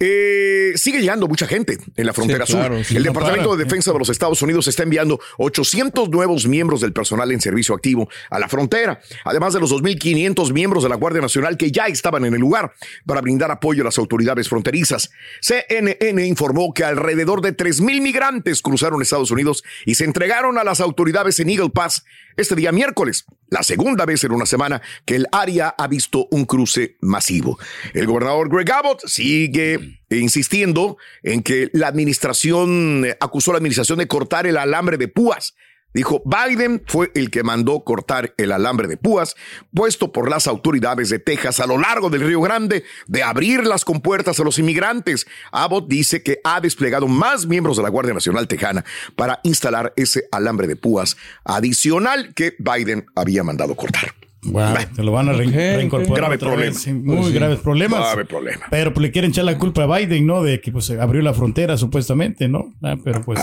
eh, 0.00 0.72
sigue 0.74 1.00
llegando 1.00 1.28
mucha 1.28 1.46
gente 1.46 1.78
en 1.96 2.06
la 2.06 2.12
frontera 2.12 2.44
sur. 2.44 2.72
el 2.72 3.02
Departamento 3.02 3.54
de 3.54 3.64
Defensa 3.64 3.92
de 3.92 3.98
los 3.98 4.08
Estados 4.08 4.42
Unidos 4.42 4.66
está 4.68 4.82
enviando 4.82 5.20
800 5.38 6.08
nuevos 6.08 6.46
miembros 6.48 6.80
del 6.80 6.92
personal 6.92 7.30
en 7.30 7.40
servicio 7.40 7.74
activo 7.74 8.08
a 8.30 8.38
la 8.38 8.48
frontera, 8.48 9.00
además 9.24 9.52
de 9.52 9.60
los 9.60 9.70
2.500 9.70 10.52
miembros 10.52 10.82
de 10.82 10.88
la 10.88 10.96
Guardia 10.96 11.20
Nacional 11.20 11.56
que 11.56 11.70
ya 11.70 11.86
estaban 11.86 12.24
en 12.24 12.34
el 12.34 12.40
lugar 12.40 12.72
para 13.04 13.20
brindar 13.20 13.50
apoyo 13.50 13.82
a 13.82 13.84
las 13.84 13.98
autoridades 13.98 14.48
fronterizas. 14.48 15.10
CNN 15.40 16.26
informó 16.26 16.72
que 16.74 16.84
alrededor 16.84 17.42
de 17.42 17.52
3.000 17.76 18.00
migrantes 18.00 18.62
cruzaron 18.62 19.02
Estados 19.02 19.30
Unidos 19.30 19.64
y 19.84 19.94
se 19.94 20.04
entregaron 20.04 20.58
a 20.58 20.64
las 20.64 20.80
autoridades 20.80 21.38
en 21.40 21.50
Eagle 21.50 21.70
Pass 21.70 22.04
este 22.36 22.54
día 22.54 22.72
miércoles, 22.72 23.24
la 23.48 23.62
segunda 23.62 24.04
vez 24.04 24.24
en 24.24 24.32
una 24.32 24.46
semana 24.46 24.82
que 25.04 25.16
el 25.16 25.26
área 25.32 25.74
ha 25.76 25.86
visto 25.88 26.28
un 26.30 26.44
cruce 26.44 26.96
masivo. 27.00 27.58
El 27.94 28.06
gobernador 28.06 28.48
Greg 28.50 28.70
Abbott 28.72 29.06
sigue 29.06 30.00
insistiendo 30.10 30.98
en 31.22 31.42
que 31.42 31.70
la 31.72 31.88
administración 31.88 33.06
acusó 33.20 33.50
a 33.50 33.54
la 33.54 33.58
administración 33.58 33.98
de 33.98 34.08
cortar 34.08 34.46
el 34.46 34.56
alambre 34.56 34.98
de 34.98 35.08
púas 35.08 35.54
Dijo, 35.94 36.22
Biden 36.24 36.82
fue 36.86 37.10
el 37.14 37.30
que 37.30 37.42
mandó 37.42 37.82
cortar 37.82 38.34
el 38.36 38.52
alambre 38.52 38.86
de 38.86 38.98
púas 38.98 39.34
puesto 39.72 40.12
por 40.12 40.28
las 40.28 40.46
autoridades 40.46 41.08
de 41.08 41.18
Texas 41.18 41.58
a 41.58 41.66
lo 41.66 41.78
largo 41.78 42.10
del 42.10 42.20
Río 42.20 42.42
Grande 42.42 42.84
de 43.06 43.22
abrir 43.22 43.64
las 43.64 43.84
compuertas 43.84 44.38
a 44.38 44.44
los 44.44 44.58
inmigrantes. 44.58 45.26
Abbott 45.52 45.88
dice 45.88 46.22
que 46.22 46.40
ha 46.44 46.60
desplegado 46.60 47.08
más 47.08 47.46
miembros 47.46 47.78
de 47.78 47.82
la 47.82 47.88
Guardia 47.88 48.12
Nacional 48.12 48.46
Tejana 48.46 48.84
para 49.14 49.40
instalar 49.42 49.94
ese 49.96 50.24
alambre 50.32 50.66
de 50.66 50.76
púas 50.76 51.16
adicional 51.44 52.34
que 52.34 52.54
Biden 52.58 53.06
había 53.14 53.42
mandado 53.42 53.74
cortar. 53.74 54.12
Bueno, 54.42 54.78
te 54.94 55.02
lo 55.02 55.12
van 55.12 55.28
a 55.28 55.32
reincorporar. 55.32 56.16
Grave 56.16 56.38
problema. 56.38 56.76
muy 56.92 57.16
Pues 57.16 57.28
sí. 57.28 57.32
graves 57.32 57.58
problemas. 57.60 58.00
Grave 58.00 58.24
problema. 58.24 58.66
Pero 58.70 58.92
pues, 58.92 59.02
le 59.02 59.10
quieren 59.10 59.30
echar 59.30 59.44
la 59.44 59.58
culpa 59.58 59.84
a 59.84 59.98
Biden, 59.98 60.26
¿no? 60.26 60.42
De 60.42 60.60
que 60.60 60.70
pues 60.72 60.90
abrió 60.90 61.22
la 61.22 61.34
frontera 61.34 61.76
supuestamente, 61.76 62.48
¿no? 62.48 62.72
Ah, 62.82 62.96
pero 63.02 63.22
pues. 63.22 63.40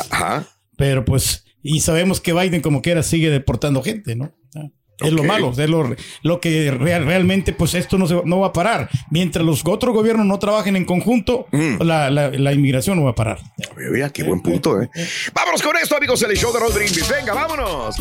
Pero 0.77 1.03
pues. 1.03 1.45
Y 1.63 1.79
sabemos 1.79 2.21
que 2.21 2.33
Biden, 2.33 2.61
como 2.61 2.81
quiera, 2.81 3.01
sigue 3.01 3.29
deportando 3.29 3.81
gente, 3.81 4.15
¿no? 4.15 4.31
Ah, 5.03 5.07
Es 5.07 5.13
lo 5.13 5.23
malo, 5.23 5.51
es 5.51 5.69
lo, 5.69 5.95
lo 6.21 6.39
que 6.39 6.71
real- 6.71 7.05
realmente, 7.05 7.53
pues 7.53 7.73
esto 7.73 7.97
no, 7.97 8.07
se, 8.07 8.21
no 8.25 8.39
va 8.39 8.47
a 8.47 8.53
parar. 8.53 8.89
Mientras 9.11 9.45
los 9.45 9.61
otros 9.65 9.93
gobiernos 9.93 10.25
no 10.25 10.39
trabajen 10.39 10.75
en 10.75 10.85
conjunto, 10.85 11.47
la, 11.79 12.09
la- 12.09 12.29
la 12.29 12.53
inmigración 12.53 12.97
no 12.97 13.03
va 13.05 13.11
a 13.11 13.15
parar. 13.15 13.39
Mira, 13.91 14.09
qué 14.09 14.23
buen 14.23 14.41
punto, 14.41 14.81
¿eh? 14.81 14.89
Vámonos 15.33 15.61
con 15.61 15.75
esto, 15.77 15.97
amigos, 15.97 16.21
el 16.23 16.35
show 16.37 16.53
de 16.53 16.59
Rodríguez. 16.59 17.07
Venga, 17.09 17.33
vámonos. 17.33 17.95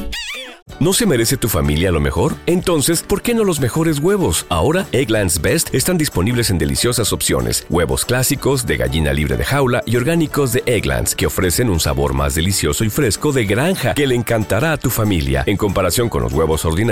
¿No 0.81 0.93
se 0.93 1.07
merece 1.07 1.37
tu 1.37 1.49
familia 1.49 1.91
lo 1.91 2.01
mejor? 2.01 2.35
Entonces, 2.47 3.03
¿por 3.03 3.21
qué 3.23 3.35
no 3.35 3.45
los 3.45 3.61
mejores 3.61 3.99
huevos? 3.99 4.47
Ahora, 4.49 4.87
Egglands 4.93 5.41
Best 5.41 5.75
están 5.75 5.99
disponibles 5.99 6.51
en 6.51 6.59
deliciosas 6.59 7.13
opciones. 7.13 7.67
Huevos 7.69 8.05
clásicos, 8.05 8.67
de 8.67 8.77
gallina 8.77 9.13
libre 9.13 9.37
de 9.37 9.45
jaula 9.45 9.83
y 9.87 9.97
orgánicos 9.97 10.53
de 10.53 10.63
Egglands, 10.67 11.15
que 11.15 11.27
ofrecen 11.27 11.69
un 11.69 11.79
sabor 11.81 12.15
más 12.15 12.35
delicioso 12.35 12.85
y 12.85 12.91
fresco 12.91 13.33
de 13.33 13.45
granja 13.45 13.95
que 13.95 14.07
le 14.07 14.15
encantará 14.15 14.73
a 14.73 14.77
tu 14.77 14.89
familia. 14.91 15.43
En 15.47 15.57
comparación 15.57 16.09
con 16.09 16.23
los 16.23 16.33
huevos 16.33 16.65
ordinarios, 16.65 16.92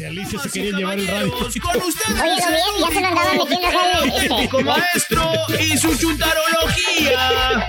De 0.00 0.06
Alicia 0.06 0.38
se 0.38 0.48
quería 0.48 0.72
llevar 0.78 0.98
el 0.98 1.06
radio. 1.06 1.30
Oye, 1.36 1.52
bien, 1.52 2.40
ya 2.80 2.88
se 2.88 3.00
lo 3.02 3.06
andaba 3.06 3.34
metiendo 3.34 4.58
el- 4.58 4.64
maestro 4.64 5.30
y 5.60 5.76
su 5.76 5.94
chuntarología. 5.94 7.68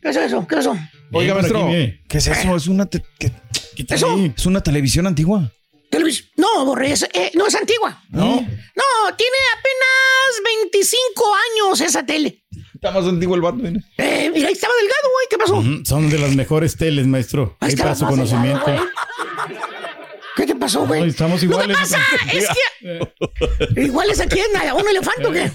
¿Qué 0.00 0.08
es 0.10 0.16
eso? 0.16 0.46
¿Qué 0.46 0.54
es 0.54 0.60
eso? 0.60 0.76
Oiga, 1.12 1.34
maestro. 1.34 1.66
¿qué 2.08 2.18
es 2.18 2.26
eso? 2.28 2.54
Es 2.56 2.66
una, 2.68 2.86
te- 2.86 3.02
¿qué- 3.18 3.32
¿Qué 3.76 3.86
¿Eso? 3.92 4.16
es 4.36 4.46
una 4.46 4.62
televisión 4.62 5.08
antigua. 5.08 5.50
Televis- 5.90 6.30
No, 6.36 6.64
Borre, 6.64 6.92
es- 6.92 7.08
eh, 7.12 7.32
no 7.34 7.46
es 7.48 7.54
antigua. 7.56 8.02
¿No? 8.10 8.36
No, 8.36 9.16
tiene 9.16 9.36
apenas 9.58 10.42
25 10.70 11.24
años 11.34 11.80
esa 11.80 12.04
tele. 12.06 12.44
Está 12.84 13.00
más 13.00 13.08
antiguo 13.08 13.34
el 13.34 13.40
mira. 13.40 13.82
Eh, 13.96 14.30
mira, 14.34 14.48
ahí 14.48 14.52
estaba 14.52 14.74
delgado, 14.78 15.08
güey. 15.10 15.26
¿Qué 15.30 15.38
pasó? 15.38 15.62
Son 15.86 16.10
de 16.10 16.18
las 16.18 16.36
mejores 16.36 16.76
teles, 16.76 17.06
maestro. 17.06 17.56
Ahí 17.60 17.70
está 17.70 17.84
para 17.84 17.94
su 17.94 18.04
conocimiento. 18.04 18.70
delgado, 18.70 18.78
¿Qué 20.36 20.44
te 20.44 20.54
pasó, 20.54 20.86
güey? 20.86 21.00
No, 21.00 21.06
estamos 21.06 21.42
Lo 21.42 21.48
que 21.48 21.54
iguales. 21.64 21.78
pasa 21.78 21.98
es 22.30 22.46
que... 22.82 23.80
¿Iguales 23.80 24.20
aquí 24.20 24.38
en 24.38 24.68
a 24.68 24.74
un 24.74 24.86
elefante 24.86 25.26
o 25.26 25.32
qué? 25.32 25.50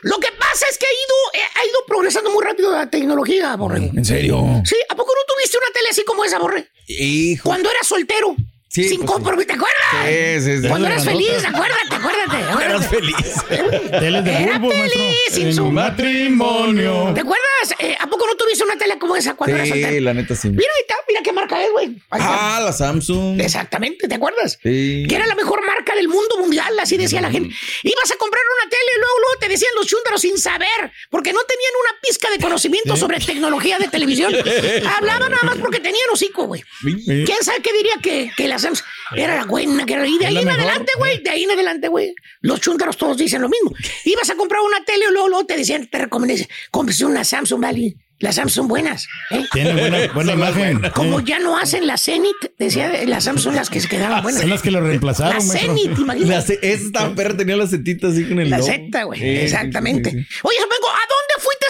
Lo 0.00 0.18
que 0.18 0.28
pasa 0.38 0.64
es 0.70 0.78
que 0.78 0.86
ha 0.86 0.92
ido, 0.92 1.44
eh, 1.44 1.50
ha 1.56 1.66
ido 1.66 1.78
progresando 1.86 2.30
muy 2.32 2.42
rápido 2.42 2.72
la 2.72 2.88
tecnología, 2.88 3.54
Borre. 3.56 3.90
¿En 3.94 4.04
serio? 4.06 4.62
Sí, 4.64 4.76
¿a 4.88 4.96
poco 4.96 5.12
no 5.14 5.34
tuviste 5.34 5.58
una 5.58 5.66
tele 5.74 5.88
así 5.90 6.04
como 6.06 6.24
esa, 6.24 6.38
Borre? 6.38 6.68
Hijo. 6.86 7.50
Cuando 7.50 7.70
eras 7.70 7.86
soltero. 7.86 8.34
Sí, 8.74 8.88
sin 8.88 8.98
pues 8.98 9.08
sí. 9.10 9.14
compromiso, 9.14 9.46
¿te 9.46 9.52
acuerdas? 9.52 9.78
Sí, 10.04 10.40
sí, 10.50 10.62
sí. 10.62 10.68
Cuando 10.68 10.88
eras 10.88 11.04
feliz, 11.04 11.44
acuérdate, 11.44 11.94
acuérdate. 11.94 12.36
acuérdate. 12.50 12.64
Eras 12.64 12.88
feliz. 12.88 13.14
De 14.24 14.42
Era 14.42 14.58
bulbo, 14.58 14.72
feliz 14.74 15.36
En 15.38 15.54
su- 15.54 15.70
matrimonio. 15.70 17.12
¿Te 17.14 17.20
acuerdas? 17.20 17.74
Eh, 17.78 17.96
¿A 18.00 18.06
poco 18.08 18.26
no 18.26 18.34
tuviste 18.34 18.64
una 18.64 18.76
tele 18.76 18.98
como 18.98 19.14
esa 19.16 19.34
cuando 19.34 19.54
eras 19.56 19.68
Sí, 19.68 19.80
soltero? 19.80 20.04
la 20.04 20.14
neta 20.14 20.34
sí. 20.34 20.48
Mira, 20.48 20.62
ahí 20.76 20.80
está, 20.82 20.94
mira 21.08 21.20
qué 21.22 21.32
marca 21.32 21.62
es, 21.62 21.70
güey. 21.70 21.96
Ah, 22.10 22.60
la 22.64 22.72
Samsung. 22.72 23.40
Exactamente, 23.40 24.08
¿te 24.08 24.14
acuerdas? 24.16 24.58
Sí. 24.62 25.06
Que 25.08 25.14
era 25.14 25.26
la 25.26 25.34
mejor 25.36 25.64
marca 25.64 25.94
del 25.94 26.08
mundo 26.08 26.36
mundial, 26.38 26.76
así 26.80 26.96
decía 26.96 27.20
la 27.20 27.30
gente. 27.30 27.54
Ibas 27.84 28.10
a 28.10 28.16
comprar 28.16 28.42
una 28.60 28.70
tele 28.70 28.90
y 28.96 28.98
luego, 28.98 29.14
luego 29.20 29.38
te 29.40 29.48
decían 29.48 29.70
los 29.76 29.86
chúntaros 29.86 30.20
sin 30.20 30.36
saber, 30.38 30.92
porque 31.10 31.32
no 31.32 31.40
tenían 31.44 31.72
una 31.80 32.00
pizca 32.02 32.28
de 32.30 32.38
conocimiento 32.38 32.96
sobre 32.96 33.20
tecnología 33.20 33.78
de 33.78 33.88
televisión. 33.88 34.34
Hablaban 34.96 35.30
nada 35.30 35.44
más 35.44 35.58
porque 35.58 35.78
tenían 35.80 36.08
hocico, 36.12 36.44
güey. 36.46 36.62
¿Quién 36.82 37.38
sabe 37.42 37.60
qué 37.62 37.72
diría 37.72 37.94
que, 38.02 38.32
que 38.36 38.48
la 38.48 38.58
Samsung 38.64 38.86
era 39.16 39.36
la 39.36 39.44
buena? 39.44 39.86
Que 39.86 39.94
era, 39.94 40.06
y 40.08 40.18
de 40.18 40.26
ahí 40.26 40.34
la 40.34 40.40
en 40.42 40.50
adelante, 40.50 40.92
güey, 40.98 41.22
de 41.22 41.30
ahí 41.30 41.44
en 41.44 41.50
adelante, 41.52 41.88
güey. 41.88 42.14
Los 42.40 42.60
chúntaros 42.60 42.96
todos 42.96 43.16
dicen 43.16 43.40
lo 43.42 43.48
mismo. 43.48 43.72
Ibas 44.04 44.28
a 44.30 44.34
comprar 44.34 44.60
una 44.62 44.84
tele 44.84 45.04
y 45.08 45.12
luego, 45.12 45.28
luego 45.28 45.46
te 45.46 45.56
decían, 45.56 45.86
te 45.86 45.98
recomendé, 45.98 46.48
cómprese 46.70 47.04
una 47.04 47.22
Samsung, 47.24 47.60
¿vale? 47.60 47.94
Las 48.20 48.36
Samsung 48.36 48.68
buenas. 48.68 49.06
¿eh? 49.30 49.44
Tiene 49.52 49.72
buena, 49.74 49.98
buena 50.14 50.32
imagen. 50.34 50.80
Como 50.94 51.20
ya 51.20 51.40
no 51.40 51.58
hacen 51.58 51.86
las 51.86 52.02
Zenith, 52.04 52.36
decía, 52.58 52.90
las 53.06 53.24
Samsung 53.24 53.54
las 53.56 53.68
que 53.68 53.80
se 53.80 53.88
quedaban 53.88 54.22
buenas. 54.22 54.40
Son 54.40 54.50
las 54.50 54.62
que 54.62 54.70
lo 54.70 54.80
reemplazaron, 54.80 55.36
La 55.46 55.54
La 55.54 55.60
imagínate. 55.98 56.58
ce- 56.60 56.72
esa 56.72 57.12
perra 57.14 57.36
tenía 57.36 57.56
la 57.56 57.66
setita 57.66 58.08
así 58.08 58.24
con 58.24 58.38
el 58.40 58.50
La 58.50 58.58
logo. 58.58 58.70
Z, 58.70 59.02
güey. 59.04 59.20
Sí, 59.20 59.26
Exactamente. 59.26 60.10
sí, 60.10 60.16
sí. 60.18 60.26
Oye, 60.42 60.56
Sopenco, 60.60 60.88
¿a 60.88 61.04
dónde 61.08 61.23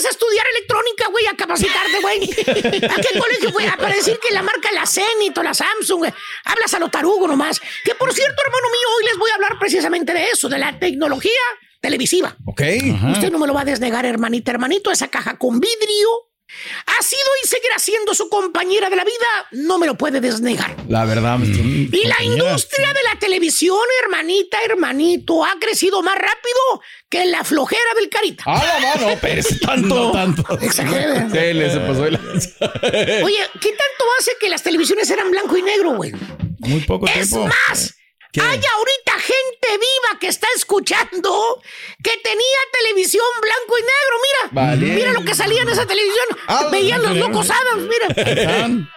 a 0.05 0.09
estudiar 0.09 0.47
electrónica, 0.57 1.09
güey, 1.11 1.27
a 1.27 1.37
capacitarte, 1.37 2.01
güey? 2.01 2.23
¿A 2.91 2.97
qué 2.97 3.19
colegio 3.19 3.53
fue? 3.53 3.67
Ah, 3.67 3.77
Para 3.77 3.95
decir 3.95 4.19
que 4.21 4.33
la 4.35 4.43
marca 4.43 4.73
la 4.73 4.87
Zenith 4.87 5.37
o 5.37 5.43
la 5.43 5.55
Samsung, 5.55 5.99
güey. 5.99 6.13
Hablas 6.45 6.75
a 6.75 6.79
lo 6.79 6.89
tarugo 6.89 7.29
nomás. 7.29 7.61
Que 7.85 7.95
por 7.95 8.13
cierto, 8.13 8.35
hermano 8.45 8.67
mío, 8.69 8.89
hoy 8.99 9.05
les 9.05 9.17
voy 9.19 9.31
a 9.31 9.35
hablar 9.35 9.59
precisamente 9.59 10.13
de 10.13 10.27
eso, 10.29 10.49
de 10.49 10.59
la 10.59 10.79
tecnología 10.79 11.31
televisiva. 11.81 12.37
Ok. 12.47 12.63
Usted 13.13 13.31
no 13.31 13.39
me 13.39 13.47
lo 13.47 13.55
va 13.55 13.61
a 13.61 13.65
desnegar, 13.65 14.07
hermanita, 14.07 14.51
hermanito, 14.51 14.91
esa 14.91 15.09
caja 15.09 15.39
con 15.39 15.61
vidrio. 15.61 16.09
Ha 16.87 17.03
sido 17.03 17.23
y 17.43 17.49
seguirá 17.49 17.79
siendo 17.79 18.15
su 18.15 18.29
compañera 18.29 18.89
de 18.91 18.97
la 18.97 19.05
vida, 19.05 19.15
no 19.53 19.79
me 19.79 19.87
lo 19.87 19.97
puede 19.97 20.21
desnegar. 20.21 20.77
La 20.89 21.05
verdad, 21.05 21.39
maestro. 21.39 21.63
Y 21.65 22.07
la 22.07 22.23
industria 22.23 22.89
de 22.93 23.03
la 23.13 23.19
televisión, 23.19 23.79
hermanita, 24.05 24.59
hermanito, 24.65 25.45
ha 25.45 25.59
crecido 25.59 26.03
más 26.03 26.15
rápido 26.15 26.83
que 27.09 27.25
la 27.27 27.43
flojera 27.45 27.83
del 27.97 28.09
carita. 28.09 28.45
¡Ah, 28.47 28.65
la 28.79 28.81
mano! 28.97 29.19
Pero 29.21 29.41
es 29.41 29.61
tanto. 29.61 29.95
No 29.95 30.13
tanto. 30.13 30.59
Exagera. 30.61 31.29
Sí, 31.31 31.53
le 31.55 31.71
se 31.71 31.81
pasó 31.81 32.09
lanza. 32.09 32.51
Oye, 33.25 33.39
¿qué 33.61 33.71
tanto 33.71 34.05
hace 34.19 34.33
que 34.41 34.49
las 34.49 34.63
televisiones 34.63 35.11
eran 35.11 35.31
blanco 35.31 35.57
y 35.57 35.63
negro, 35.63 35.95
güey? 35.97 36.13
Muy 36.61 36.81
poco 36.81 37.07
Es 37.07 37.31
tiempo. 37.31 37.47
más, 37.49 37.95
hay 38.41 38.61
ahorita 38.61 39.13
gente 39.21 39.69
viva 39.71 40.19
que 40.21 40.29
está 40.29 40.47
escuchando 40.57 41.63
que 42.03 42.17
tenía 42.19 42.59
televisión 42.73 43.25
blanco 43.41 43.79
y 43.79 43.83
negro. 43.83 44.17
Mira, 44.23 44.49
Vale. 44.67 44.87
mira 44.95 45.13
lo 45.13 45.25
que 45.25 45.35
salía 45.35 45.63
en 45.63 45.69
esa 45.69 45.87
televisión. 45.87 46.27
Ah, 46.47 46.69
Veían 46.71 47.03
los 47.03 47.17
locos 47.17 47.49
Adams, 47.51 47.89
mira. 47.89 48.89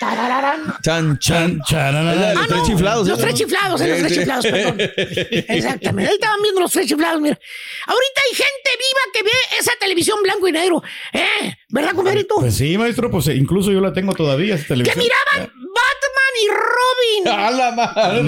Tarararán. 0.00 0.74
Chan, 0.82 1.18
chan. 1.18 1.60
Chararara. 1.68 2.32
Los 2.34 2.42
Ah, 2.42 2.46
tres 2.48 2.60
no, 2.60 2.66
chiflados. 2.66 3.06
Los 3.08 3.18
¿eh? 3.18 3.22
tres 3.22 3.34
chiflados, 3.34 3.80
eh, 3.82 3.88
los 3.88 3.98
tres 3.98 4.12
chiflados, 4.14 4.46
perdón. 4.46 4.76
Exactamente. 5.48 6.08
Ahí 6.10 6.14
estaban 6.14 6.40
viendo 6.42 6.60
los 6.62 6.72
tres 6.72 6.86
chiflados, 6.86 7.20
mira. 7.20 7.38
Ahorita 7.86 8.20
hay 8.30 8.34
gente 8.36 8.70
viva 8.78 9.00
que 9.12 9.22
ve 9.24 9.30
esa 9.60 9.72
televisión 9.78 10.22
blanco 10.22 10.48
y 10.48 10.52
negro. 10.52 10.82
¿Eh? 11.12 11.54
¿Verdad, 11.68 11.92
compadrito? 11.94 12.36
Pues 12.36 12.56
sí, 12.56 12.78
maestro, 12.78 13.10
pues 13.10 13.26
eh, 13.28 13.34
incluso 13.34 13.70
yo 13.70 13.80
la 13.82 13.92
tengo 13.92 14.14
todavía, 14.14 14.54
esa 14.54 14.62
que 14.64 14.68
televisión. 14.68 15.04
miraban 15.04 15.52
Batman 15.54 16.34
y 16.42 16.48
Robin. 16.48 17.28
¡A 17.46 17.50
la 17.50 17.72
madre! 17.72 18.22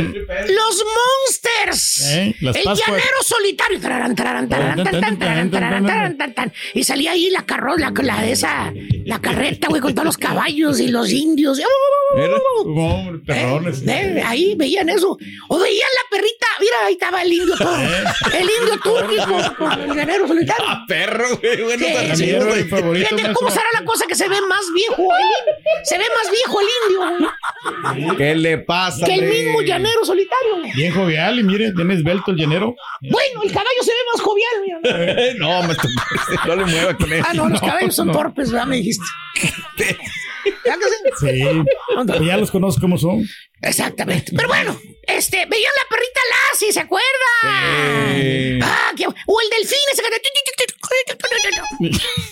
Los 0.52 0.84
Monsters. 0.84 2.02
Eh, 2.12 2.36
las 2.40 2.54
el 2.56 2.64
Pascuas. 2.64 2.86
llanero 2.88 3.22
solitario. 3.22 3.80
Tararán, 3.80 4.14
tararán, 4.14 4.46
tararán. 4.48 6.52
Y 6.74 6.84
salía 6.84 7.12
ahí 7.12 7.30
la 7.30 7.46
carro, 7.46 7.76
la, 7.78 7.90
la 8.02 8.20
de 8.22 8.32
esa, 8.32 8.72
la 9.06 9.18
carreta, 9.20 9.68
güey, 9.68 9.80
con 9.80 9.94
todos 9.94 10.04
los 10.04 10.18
caballos 10.18 10.78
y 10.80 10.88
los 10.88 11.10
indios. 11.10 11.58
Eh, 13.86 14.22
ahí 14.24 14.54
veían 14.56 14.88
eso. 14.88 15.16
O 15.48 15.58
veían 15.58 15.88
la 15.94 16.16
perrita. 16.16 16.46
Mira, 16.60 16.76
ahí 16.86 16.92
estaba 16.94 17.22
el 17.22 17.32
indio 17.32 17.56
todo. 17.56 17.76
El 17.76 18.50
indio 18.60 18.80
turco 18.82 19.54
con, 19.56 19.80
el 19.80 19.96
llanero 19.96 20.28
solitario. 20.28 20.64
¡Ah, 20.68 20.84
perro, 20.86 21.26
güey! 21.38 21.62
Bueno, 21.62 21.86
Sí, 22.16 22.32
güey. 22.32 22.64
Favorito, 22.64 23.08
Fíjate 23.08 23.32
cómo 23.34 23.50
será 23.50 23.66
la 23.72 23.84
cosa 23.84 24.06
que 24.06 24.14
se 24.14 24.28
ve 24.28 24.40
más 24.48 24.64
viejo 24.74 25.02
el. 25.02 25.84
Se 25.84 25.98
ve 25.98 26.04
más 26.04 26.30
viejo 26.30 26.60
el 26.60 26.66
indio 26.66 27.28
güey, 28.04 28.16
¿Qué 28.16 28.34
le 28.34 28.58
pasa, 28.58 29.06
que 29.06 29.14
el 29.14 29.28
mismo 29.28 29.62
llanero 29.62 30.04
solitario. 30.04 30.58
güey. 30.58 30.72
Bien 30.72 30.94
jovial 30.94 31.38
y 31.38 31.42
mire, 31.42 31.72
tiene 31.72 31.94
esbelto 31.94 32.30
el 32.32 32.36
llenero. 32.36 32.74
Bueno, 33.00 33.42
el 33.42 33.52
caballo 33.52 33.82
se 33.82 33.90
ve 33.90 33.98
más 34.12 34.22
jovial. 34.22 34.52
mira. 34.62 35.34
No, 35.38 35.62
no 35.62 36.56
le 36.56 36.64
mueva 36.64 36.96
con 36.96 37.12
eso. 37.12 37.26
Ah, 37.28 37.34
no, 37.34 37.48
los 37.48 37.60
caballos 37.60 37.94
son 37.94 38.08
no. 38.08 38.12
torpes, 38.12 38.50
¿verdad? 38.50 38.66
Me 38.66 38.76
dijiste. 38.76 39.04
¿Ya 40.64 40.76
que 40.76 40.84
sí? 40.84 41.26
Sí. 41.26 42.26
Ya 42.26 42.36
los 42.36 42.50
conozco 42.50 42.80
cómo 42.80 42.98
son. 42.98 43.24
Exactamente. 43.60 44.32
Pero 44.36 44.48
bueno, 44.48 44.78
este, 45.06 45.36
veían 45.46 45.72
la 45.82 45.88
perrita 45.88 46.20
Lassie, 46.50 46.72
¿se 46.72 46.80
acuerdan? 46.80 48.62
Ah, 48.62 48.92
qué- 48.96 49.06
o 49.06 49.40
el 49.40 49.50
delfín 49.50 49.78
ese 49.92 50.02
que... 50.02 50.08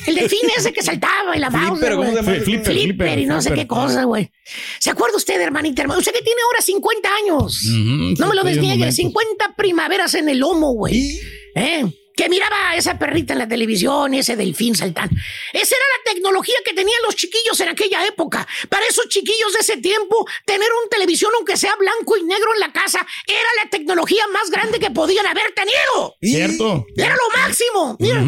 El 0.07 0.14
delfín 0.16 0.40
ese 0.57 0.73
que 0.73 0.83
saltaba 0.83 1.37
y 1.37 1.40
la 1.40 1.51
Flipper, 1.51 1.68
Bowser, 1.70 1.90
¿cómo 1.92 2.05
se 2.05 2.11
güey. 2.11 2.23
llama? 2.25 2.44
Flipper, 2.44 2.73
Flipper 2.73 3.18
y 3.18 3.27
no 3.27 3.40
sé 3.40 3.51
Flipper. 3.51 3.64
qué 3.64 3.68
cosa, 3.68 4.05
güey. 4.05 4.31
¿Se 4.79 4.90
acuerda 4.90 5.16
usted, 5.16 5.40
hermanita, 5.40 5.83
hermano? 5.83 6.01
Usted 6.01 6.12
que 6.12 6.23
tiene 6.23 6.40
ahora 6.46 6.62
50 6.62 7.09
años. 7.14 7.64
Ujú, 7.64 8.14
no 8.18 8.29
me 8.29 8.35
lo 8.35 8.42
sí, 8.42 8.49
desniegue. 8.49 8.75
momentos. 8.79 8.94
50 8.96 9.55
primaveras 9.57 10.14
en 10.14 10.29
el 10.29 10.38
lomo, 10.38 10.73
güey. 10.73 11.20
¿Eh? 11.55 11.85
Que 12.20 12.28
miraba 12.28 12.68
a 12.68 12.76
esa 12.76 12.98
perrita 12.98 13.33
en 13.33 13.38
la 13.38 13.48
televisión 13.48 14.12
y 14.12 14.18
ese 14.18 14.37
delfín 14.37 14.74
saltando. 14.74 15.16
Esa 15.54 15.74
era 15.74 15.85
la 15.96 16.12
tecnología 16.12 16.56
que 16.62 16.74
tenían 16.74 16.98
los 17.02 17.16
chiquillos 17.16 17.59
en 17.61 17.70
aquella 17.70 18.04
época. 18.04 18.46
Para 18.68 18.85
esos 18.85 19.09
chiquillos 19.09 19.54
de 19.54 19.61
ese 19.61 19.78
tiempo, 19.78 20.28
tener 20.44 20.68
un 20.85 20.90
televisión, 20.90 21.30
aunque 21.38 21.56
sea 21.56 21.74
blanco 21.76 22.18
y 22.18 22.24
negro 22.24 22.52
en 22.52 22.61
la 22.61 22.72
casa, 22.74 22.98
era 23.26 23.48
la 23.64 23.70
tecnología 23.70 24.22
más 24.35 24.50
grande 24.50 24.78
que 24.78 24.90
podían 24.90 25.26
haber 25.26 25.54
tenido. 25.54 26.16
¿Cierto? 26.20 26.85
Era 26.94 27.16
lo 27.16 27.40
máximo. 27.40 27.96
Mira, 27.98 28.18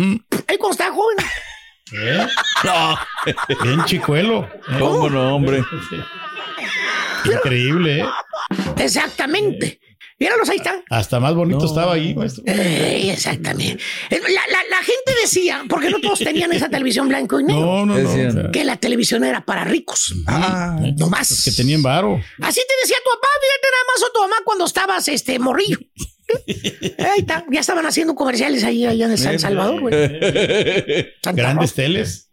ahí 0.46 0.56
cuando 0.56 0.70
estaba 0.70 0.94
joven. 0.94 1.18
¿Eh? 1.92 2.26
Bien 3.62 3.84
chicuelo. 3.84 4.48
¿Cómo 4.78 5.10
no, 5.10 5.36
hombre? 5.36 5.62
Increíble, 7.26 8.00
¿eh? 8.00 8.06
Exactamente. 8.78 9.81
Míralos, 10.22 10.48
ahí 10.50 10.58
están. 10.58 10.84
Hasta 10.88 11.18
más 11.18 11.34
bonito 11.34 11.64
estaba 11.66 11.94
ahí, 11.94 12.14
maestro. 12.14 12.44
Eh, 12.46 13.10
exactamente. 13.12 13.82
Eh, 14.10 14.20
La, 14.22 14.28
la- 14.52 14.64
la 14.70 14.76
gente 14.78 15.20
decía, 15.20 15.64
porque 15.68 15.90
no 15.90 16.00
todos 16.00 16.20
tenían 16.20 16.52
esa 16.52 16.68
televisión 16.68 17.08
blanco 17.08 17.40
y 17.40 17.44
negro, 17.44 17.84
No, 17.84 17.86
no, 17.86 17.98
no. 17.98 18.50
Que 18.52 18.64
la 18.64 18.76
televisión 18.76 19.24
era 19.24 19.44
para 19.44 19.64
ricos. 19.64 20.14
Ah, 20.28 20.78
no 20.96 21.08
más. 21.08 21.28
los 21.30 21.44
que 21.44 21.50
tenían 21.50 21.82
varo. 21.82 22.20
Así 22.40 22.60
te 22.68 22.74
decía 22.82 22.96
tu 23.04 23.10
papá, 23.10 23.28
fíjate 23.40 23.68
nada 23.72 23.84
más 23.92 24.02
o 24.08 24.12
tu 24.12 24.20
mamá 24.20 24.36
cuando 24.44 24.64
estabas 24.64 25.08
este 25.08 25.38
morrillo. 25.40 25.78
Ahí 26.98 27.18
está, 27.20 27.44
ya 27.50 27.60
estaban 27.60 27.84
haciendo 27.84 28.14
comerciales 28.14 28.62
ahí, 28.64 28.86
allá 28.86 29.06
en 29.06 29.18
San 29.18 29.38
Salvador, 29.38 29.80
güey. 29.80 29.92
Grandes 31.34 31.56
Rosa. 31.56 31.74
teles. 31.74 32.30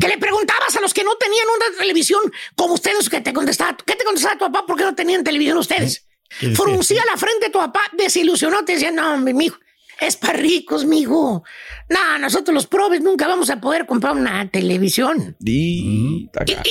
Que 0.00 0.08
le 0.08 0.18
preguntabas 0.18 0.74
a 0.76 0.80
los 0.80 0.92
que 0.94 1.04
no 1.04 1.14
tenían 1.16 1.46
una 1.54 1.78
televisión 1.78 2.20
como 2.56 2.74
ustedes, 2.74 3.08
que 3.08 3.20
te 3.20 3.32
contestaba, 3.32 3.76
¿qué 3.86 3.94
te 3.94 4.04
contestaba 4.04 4.34
tu 4.38 4.46
papá? 4.46 4.64
¿Por 4.66 4.76
qué 4.76 4.84
no 4.84 4.94
tenían 4.94 5.22
televisión 5.22 5.58
ustedes? 5.58 6.06
Fruncía 6.54 7.02
la 7.10 7.16
frente 7.16 7.50
tu 7.50 7.58
papá, 7.58 7.82
desilusionó, 7.96 8.64
te 8.64 8.72
decía, 8.72 8.90
no, 8.90 9.16
mi 9.18 9.32
mijo, 9.32 9.58
es 10.00 10.16
para 10.16 10.32
ricos, 10.34 10.84
mijo. 10.84 11.44
No, 11.88 12.18
nosotros 12.18 12.52
los 12.54 12.66
probes 12.66 13.00
nunca 13.02 13.28
vamos 13.28 13.50
a 13.50 13.60
poder 13.60 13.86
comprar 13.86 14.14
una 14.16 14.50
televisión. 14.50 15.36
Y, 15.44 16.28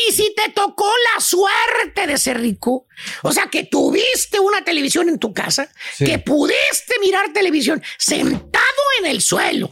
y 0.08 0.12
si 0.12 0.34
te 0.36 0.52
tocó 0.52 0.90
la 1.16 1.22
suerte 1.22 2.08
de 2.08 2.18
ser 2.18 2.42
rico, 2.42 2.88
o 3.22 3.32
sea, 3.32 3.48
que 3.48 3.64
tuviste 3.64 4.40
una 4.40 4.64
televisión 4.66 5.08
en 5.08 5.20
tu 5.20 5.34
casa, 5.34 5.70
Sí. 5.96 6.06
que 6.06 6.20
pudiste 6.20 6.96
mirar 7.00 7.32
televisión 7.32 7.82
sentado 7.98 8.64
en 9.00 9.06
el 9.12 9.22
suelo, 9.22 9.72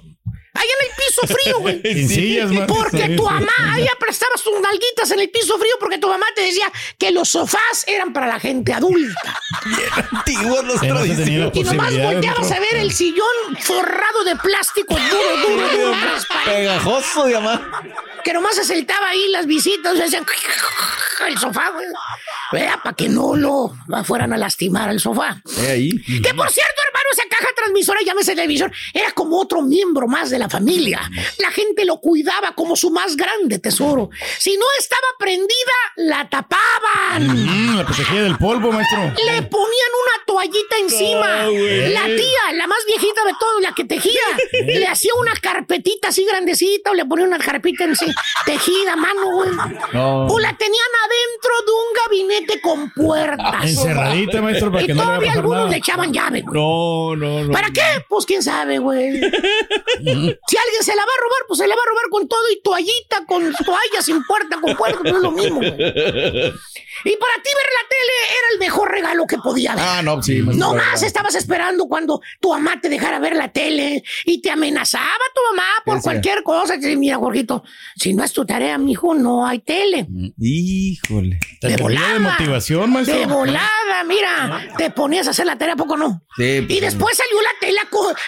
ahí 0.53 0.67
en 0.67 0.87
el 0.87 0.95
piso 0.95 1.27
frío, 1.27 1.59
güey. 1.59 1.81
En 1.83 2.09
sillas, 2.09 2.51
maestro. 2.51 2.75
Porque 2.75 3.09
tu 3.09 3.23
mamá, 3.23 3.73
ahí 3.73 3.87
prestabas 3.99 4.43
tus 4.43 4.59
nalguitas 4.59 5.11
en 5.11 5.19
el 5.19 5.29
piso 5.29 5.57
frío 5.57 5.73
porque 5.79 5.97
tu 5.97 6.07
mamá 6.07 6.25
te 6.35 6.41
decía 6.41 6.71
que 6.97 7.11
los 7.11 7.29
sofás 7.29 7.85
eran 7.87 8.11
para 8.13 8.27
la 8.27 8.39
gente 8.39 8.73
adulta. 8.73 9.39
Antiguos 10.11 10.63
los 10.65 10.81
la 10.81 11.05
Y 11.53 11.63
nomás 11.63 11.97
volteabas 11.97 12.51
a 12.51 12.59
ver 12.59 12.75
el 12.75 12.91
sillón 12.91 13.25
forrado 13.59 14.23
de 14.25 14.35
plástico 14.35 14.95
duro, 14.95 15.47
duro, 15.47 15.69
duro, 15.69 15.93
Pegajoso, 16.45 17.27
diamante. 17.27 17.65
que 18.23 18.33
nomás 18.33 18.55
se 18.55 18.65
sentaba 18.65 19.09
ahí 19.09 19.29
las 19.29 19.45
visitas, 19.45 19.95
se 19.95 20.03
hacían 20.03 20.25
el 21.27 21.37
sofá, 21.37 21.69
güey. 21.69 21.85
Vea, 22.51 22.81
para 22.83 22.95
que 22.95 23.07
no 23.07 23.35
lo 23.35 23.73
fueran 24.03 24.33
a 24.33 24.37
lastimar 24.37 24.89
al 24.89 24.99
sofá. 24.99 25.41
Ahí. 25.69 25.91
Que 26.03 26.33
por 26.33 26.49
cierto, 26.51 26.81
hermano, 26.87 27.05
esa 27.13 27.23
caja 27.29 27.47
transmisora, 27.55 27.99
llámese 28.05 28.35
televisión, 28.35 28.71
era 28.93 29.11
como 29.11 29.39
otro 29.39 29.61
miembro 29.61 30.07
más 30.07 30.29
de 30.29 30.39
la 30.41 30.49
familia. 30.49 30.99
La 31.37 31.51
gente 31.51 31.85
lo 31.85 31.99
cuidaba 31.99 32.53
como 32.55 32.75
su 32.75 32.89
más 32.89 33.15
grande 33.15 33.59
tesoro. 33.59 34.09
Si 34.39 34.57
no 34.57 34.65
estaba 34.79 35.07
prendida, 35.19 35.77
la 35.97 36.27
tapaban. 36.29 37.27
Mm, 37.27 37.77
la 37.77 37.85
protegía 37.85 38.23
del 38.23 38.37
polvo, 38.37 38.71
maestro. 38.71 38.99
Le 39.03 39.41
ponían 39.43 39.91
una 40.03 40.25
toallita 40.25 40.77
encima. 40.79 41.41
Ah, 41.41 41.45
la 41.45 42.05
tía, 42.05 42.53
la 42.53 42.65
más 42.67 42.79
viejita 42.87 43.23
de 43.23 43.33
todos, 43.39 43.61
la 43.61 43.73
que 43.73 43.83
tejía, 43.85 44.21
le 44.65 44.87
hacía 44.87 45.11
una 45.19 45.33
carpetita 45.33 46.07
así 46.09 46.25
grandecita 46.25 46.91
o 46.91 46.93
le 46.95 47.05
ponía 47.05 47.25
una 47.25 47.37
carpeta 47.37 47.83
en 47.83 47.95
sí, 47.95 48.07
tejida 48.45 48.95
mano, 48.95 49.31
güey. 49.35 49.51
No. 49.93 50.25
O 50.27 50.39
la 50.39 50.57
tenían 50.57 50.91
adentro 51.05 51.53
de 51.65 51.71
un 51.71 52.27
gabinete 52.27 52.61
con 52.61 52.91
puertas. 52.91 53.63
Encerradita, 53.63 54.41
maestro, 54.41 54.71
para 54.71 54.83
y 54.83 54.87
que 54.87 54.93
no 54.95 55.03
todavía 55.03 55.33
algunos 55.33 55.57
nada. 55.59 55.69
le 55.71 55.77
echaban 55.77 56.11
llave, 56.11 56.41
güey. 56.41 56.53
No, 56.59 57.15
no, 57.15 57.43
no. 57.43 57.51
¿Para 57.51 57.69
qué? 57.69 57.81
Pues 58.09 58.25
quién 58.25 58.41
sabe, 58.41 58.79
güey. 58.79 59.21
si 60.47 60.57
alguien 60.57 60.83
se 60.83 60.95
la 60.95 61.05
va 61.05 61.11
a 61.11 61.21
robar, 61.21 61.47
pues 61.47 61.59
se 61.59 61.67
la 61.67 61.75
va 61.75 61.81
a 61.81 61.89
robar 61.89 62.05
con 62.09 62.27
todo 62.27 62.49
y 62.51 62.61
toallita, 62.61 63.25
con 63.25 63.53
toalla 63.65 64.01
sin 64.01 64.23
puerta, 64.25 64.59
con 64.61 64.75
puerta, 64.75 64.99
pues 65.01 65.15
es 65.15 65.21
lo 65.21 65.31
mismo, 65.31 65.57
güey. 65.57 66.53
Y 67.05 67.15
para 67.17 67.33
ti 67.43 67.49
ver 67.49 67.69
la 67.81 67.89
tele 67.89 68.37
era 68.37 68.47
el 68.53 68.59
mejor 68.59 68.91
regalo 68.91 69.25
que 69.27 69.37
podía 69.37 69.73
haber. 69.73 69.83
Ah, 69.87 70.01
no, 70.01 70.21
sí. 70.21 70.39
No 70.41 70.73
más 70.73 70.91
verdad. 70.91 71.03
estabas 71.07 71.35
esperando 71.35 71.85
cuando 71.85 72.21
tu 72.39 72.49
mamá 72.49 72.79
te 72.81 72.89
dejara 72.89 73.19
ver 73.19 73.35
la 73.35 73.51
tele 73.51 74.03
y 74.25 74.41
te 74.41 74.51
amenazaba 74.51 75.05
tu 75.33 75.41
mamá 75.55 75.67
por 75.85 76.01
cualquier 76.01 76.43
cosa. 76.43 76.75
Decía, 76.77 76.97
Mira, 76.97 77.17
Jorgito, 77.17 77.63
si 77.95 78.13
no 78.13 78.23
es 78.23 78.33
tu 78.33 78.45
tarea, 78.45 78.77
mijo, 78.77 79.13
no 79.15 79.45
hay 79.47 79.59
tele. 79.59 80.07
Híjole. 80.39 81.39
Te 81.59 81.67
De 81.69 81.77
volada. 81.77 82.13
de 82.13 82.19
motivación, 82.19 82.91
maestro. 82.91 83.17
De 83.17 83.25
volada, 83.25 84.03
mira, 84.05 84.67
te 84.77 84.89
ponías 84.89 85.27
a 85.27 85.31
hacer 85.31 85.45
la 85.45 85.57
tarea, 85.57 85.73
¿a 85.75 85.77
poco 85.77 85.95
no? 85.97 86.23
Sí, 86.35 86.61
pues, 86.65 86.77
Y 86.77 86.79
después 86.81 87.15
salió 87.17 87.41
la 87.41 87.49
tele, 87.59 87.79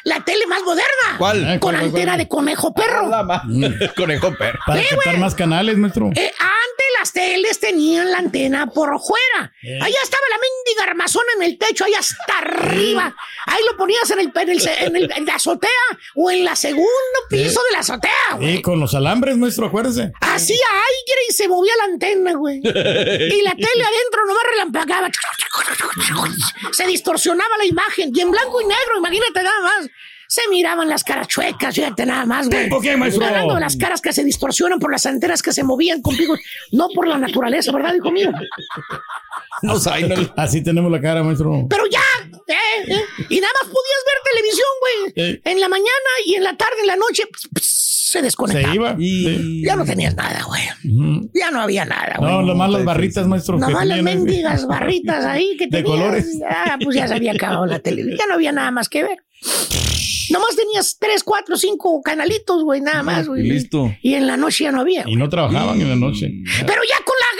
la 0.05 0.23
tele 0.23 0.47
más 0.47 0.61
moderna. 0.63 1.17
¿Cuál? 1.17 1.39
Con 1.39 1.45
¿Cuál, 1.45 1.59
cuál, 1.59 1.75
antena 1.85 2.11
cuál? 2.13 2.17
de 2.19 2.27
conejo 2.27 2.73
perro. 2.73 3.09
La 3.09 3.23
ma- 3.23 3.43
Conejo 3.95 4.33
perro. 4.37 4.59
Para 4.65 4.81
Sí, 4.81 4.87
captar 4.89 5.17
más 5.17 5.35
canales, 5.35 5.77
maestro. 5.77 6.07
Eh, 6.15 6.31
antes 6.39 6.85
las 6.99 7.11
teles 7.11 7.59
tenían 7.59 8.11
la 8.11 8.19
antena 8.19 8.52
por 8.67 8.89
fuera. 9.01 9.53
Eh. 9.63 9.79
Allá 9.81 9.97
estaba 10.03 10.23
la 10.29 10.37
mendiga 10.37 10.83
armazón 10.91 11.23
en 11.37 11.43
el 11.43 11.57
techo, 11.57 11.85
ahí 11.85 11.93
hasta 11.93 12.37
arriba. 12.39 13.15
Ahí 13.45 13.61
lo 13.69 13.77
ponías 13.77 14.09
en 14.11 14.19
el, 14.19 14.31
en 14.35 14.49
el- 14.49 14.67
en 14.67 14.95
el- 14.95 15.11
en 15.11 15.25
la 15.25 15.35
azotea 15.35 15.69
o 16.15 16.31
en 16.31 16.43
la 16.45 16.55
segundo 16.55 16.87
piso 17.29 17.61
de 17.63 17.71
la 17.73 17.79
azotea, 17.79 18.35
güey. 18.35 18.55
Y 18.57 18.61
con 18.61 18.79
los 18.79 18.93
alambres, 18.95 19.37
maestro, 19.37 19.67
acuérdese. 19.67 20.11
Hacía 20.21 20.65
aire 20.67 21.21
y 21.29 21.33
se 21.33 21.47
movía 21.47 21.73
la 21.77 21.83
antena, 21.85 22.33
güey. 22.33 22.57
Y 22.59 23.41
la 23.41 23.51
tele 23.55 23.83
adentro 23.83 24.25
nomás 24.27 24.43
relampagueaba. 24.51 25.09
Se 26.71 26.85
distorsionaba 26.87 27.57
la 27.57 27.65
imagen. 27.65 28.11
Y 28.13 28.21
en 28.21 28.31
blanco 28.31 28.61
y 28.61 28.65
negro, 28.65 28.97
imagínate 28.97 29.43
nada 29.43 29.61
más. 29.61 29.87
Se 30.33 30.41
miraban 30.49 30.89
las 30.89 31.03
caras 31.03 31.27
chuecas, 31.27 31.75
fíjate 31.75 32.07
nada 32.07 32.25
más, 32.25 32.49
güey. 32.49 32.67
¿Por 32.67 32.81
qué, 32.81 32.97
maestro? 32.97 33.21
Estoy 33.21 33.35
hablando 33.35 33.53
de 33.53 33.59
las 33.61 33.77
caras 33.77 34.01
que 34.01 34.11
se 34.11 34.23
distorsionan 34.23 34.79
por 34.79 34.91
las 34.91 35.05
antenas 35.05 35.43
que 35.43 35.53
se 35.53 35.63
movían 35.63 36.01
con 36.01 36.17
picos, 36.17 36.39
no 36.71 36.87
por 36.89 37.07
la 37.07 37.19
naturaleza, 37.19 37.71
¿verdad, 37.71 37.93
hijo 37.93 38.09
mío? 38.09 38.31
No- 39.61 39.73
Así 40.35 40.63
tenemos 40.63 40.91
la 40.91 40.99
cara, 40.99 41.21
maestro. 41.21 41.67
Pero 41.69 41.83
ya, 41.85 41.99
eh, 42.47 42.53
eh, 42.87 43.01
y 43.29 43.39
nada 43.39 43.53
más 43.61 43.71
podías 43.71 44.03
ver 44.05 44.31
televisión, 44.31 44.67
güey. 44.81 45.13
Eh. 45.15 45.41
En 45.45 45.59
la 45.59 45.69
mañana 45.69 46.09
y 46.25 46.35
en 46.35 46.43
la 46.43 46.55
tarde, 46.57 46.75
en 46.81 46.87
la 46.87 46.95
noche, 46.95 47.23
pues, 47.31 47.47
pues, 47.53 47.65
se 47.65 48.21
desconectaba. 48.21 48.69
Se 48.71 48.75
iba. 48.75 48.95
Y- 48.99 49.63
Ya 49.65 49.75
no 49.75 49.85
tenías 49.85 50.15
nada, 50.15 50.43
güey. 50.45 50.61
Ya 51.33 51.51
no 51.51 51.61
había 51.61 51.85
nada, 51.85 52.15
güey. 52.19 52.31
No, 52.31 52.41
nomás 52.41 52.69
las 52.71 52.83
barritas, 52.85 53.27
maestro. 53.27 53.57
Nomás 53.57 53.85
las 53.87 54.01
mendigas 54.03 54.67
barritas 54.67 55.25
ahí 55.25 55.55
que 55.57 55.65
De 55.67 55.81
tenías. 55.81 55.85
colores. 55.89 56.27
Ah, 56.49 56.77
pues 56.83 56.95
ya 56.95 57.07
se 57.07 57.15
había 57.15 57.31
acabado 57.31 57.65
la 57.65 57.79
televisión. 57.79 58.17
Ya 58.19 58.27
no 58.27 58.33
había 58.35 58.51
nada 58.51 58.71
más 58.71 58.89
que 58.89 59.03
ver. 59.03 59.17
Nomás 60.29 60.55
tenías 60.55 60.97
tres, 60.99 61.21
cuatro, 61.23 61.57
cinco 61.57 62.01
canalitos, 62.01 62.63
güey, 62.63 62.79
nada 62.81 63.03
más, 63.03 63.27
güey. 63.27 63.45
Y 63.45 63.49
listo. 63.49 63.93
Y 64.01 64.13
en 64.13 64.25
la 64.25 64.37
noche 64.37 64.63
ya 64.63 64.71
no 64.71 64.79
había. 64.81 65.03
Y 65.05 65.15
no 65.17 65.27
trabajaban 65.29 65.79
en 65.81 65.89
la 65.89 65.95
noche. 65.95 66.31
Pero 66.65 66.81
ya 66.89 66.95
con 67.03 67.15
la 67.19 67.32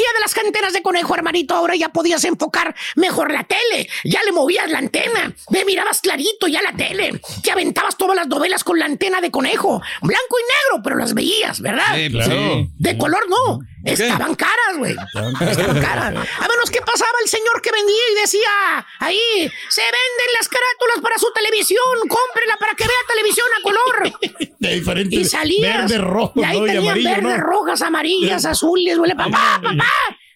de 0.00 0.20
las 0.20 0.34
canteras 0.34 0.72
de 0.72 0.82
conejo, 0.82 1.14
hermanito, 1.14 1.54
ahora 1.54 1.74
ya 1.76 1.90
podías 1.90 2.24
enfocar 2.24 2.74
mejor 2.96 3.30
la 3.32 3.44
tele. 3.44 3.88
Ya 4.04 4.22
le 4.24 4.32
movías 4.32 4.70
la 4.70 4.78
antena. 4.78 5.32
Me 5.50 5.64
mirabas 5.64 6.00
clarito 6.00 6.46
ya 6.48 6.62
la 6.62 6.72
tele. 6.72 7.20
Te 7.42 7.50
aventabas 7.52 7.96
todas 7.96 8.16
las 8.16 8.26
novelas 8.26 8.64
con 8.64 8.78
la 8.78 8.86
antena 8.86 9.20
de 9.20 9.30
conejo. 9.30 9.80
Blanco 10.00 10.36
y 10.38 10.42
negro, 10.42 10.82
pero 10.82 10.96
las 10.96 11.14
veías, 11.14 11.60
¿verdad? 11.60 11.94
Sí, 11.94 12.08
pues, 12.10 12.26
Claro. 12.26 12.54
sí. 12.54 12.68
De 12.78 12.98
color 12.98 13.28
no. 13.28 13.60
Estaban 13.84 14.34
caras, 14.36 14.76
güey. 14.78 14.92
Estaban 14.92 15.80
caras. 15.80 16.14
A 16.38 16.48
menos 16.48 16.70
que 16.70 16.80
pasaba 16.82 17.18
el 17.22 17.28
señor 17.28 17.60
que 17.60 17.72
vendía 17.72 18.02
y 18.12 18.20
decía, 18.20 18.86
ahí, 19.00 19.50
se 19.68 19.82
venden 19.82 20.32
las 20.38 20.48
carátulas 20.48 21.00
para 21.02 21.18
su 21.18 21.32
televisión, 21.32 21.82
cómprela 22.08 22.56
para 22.58 22.74
que 22.74 22.84
vea 22.84 22.96
televisión 23.08 23.46
a 23.58 23.62
color. 23.62 24.11
De 24.72 24.80
diferentes. 24.80 25.18
Y 25.20 25.24
salías. 25.24 25.90
Verde, 25.90 25.98
rojo, 25.98 26.32
y 26.36 26.44
ahí 26.44 26.58
¿no? 26.58 26.66
y 26.66 26.70
tenían 26.70 26.98
amarillo, 26.98 27.22
¿no? 27.22 27.36
rojas, 27.38 27.82
amarillas, 27.82 28.44
azules, 28.44 28.98
güey. 28.98 29.12
Papá, 29.14 29.60
papá. 29.62 29.84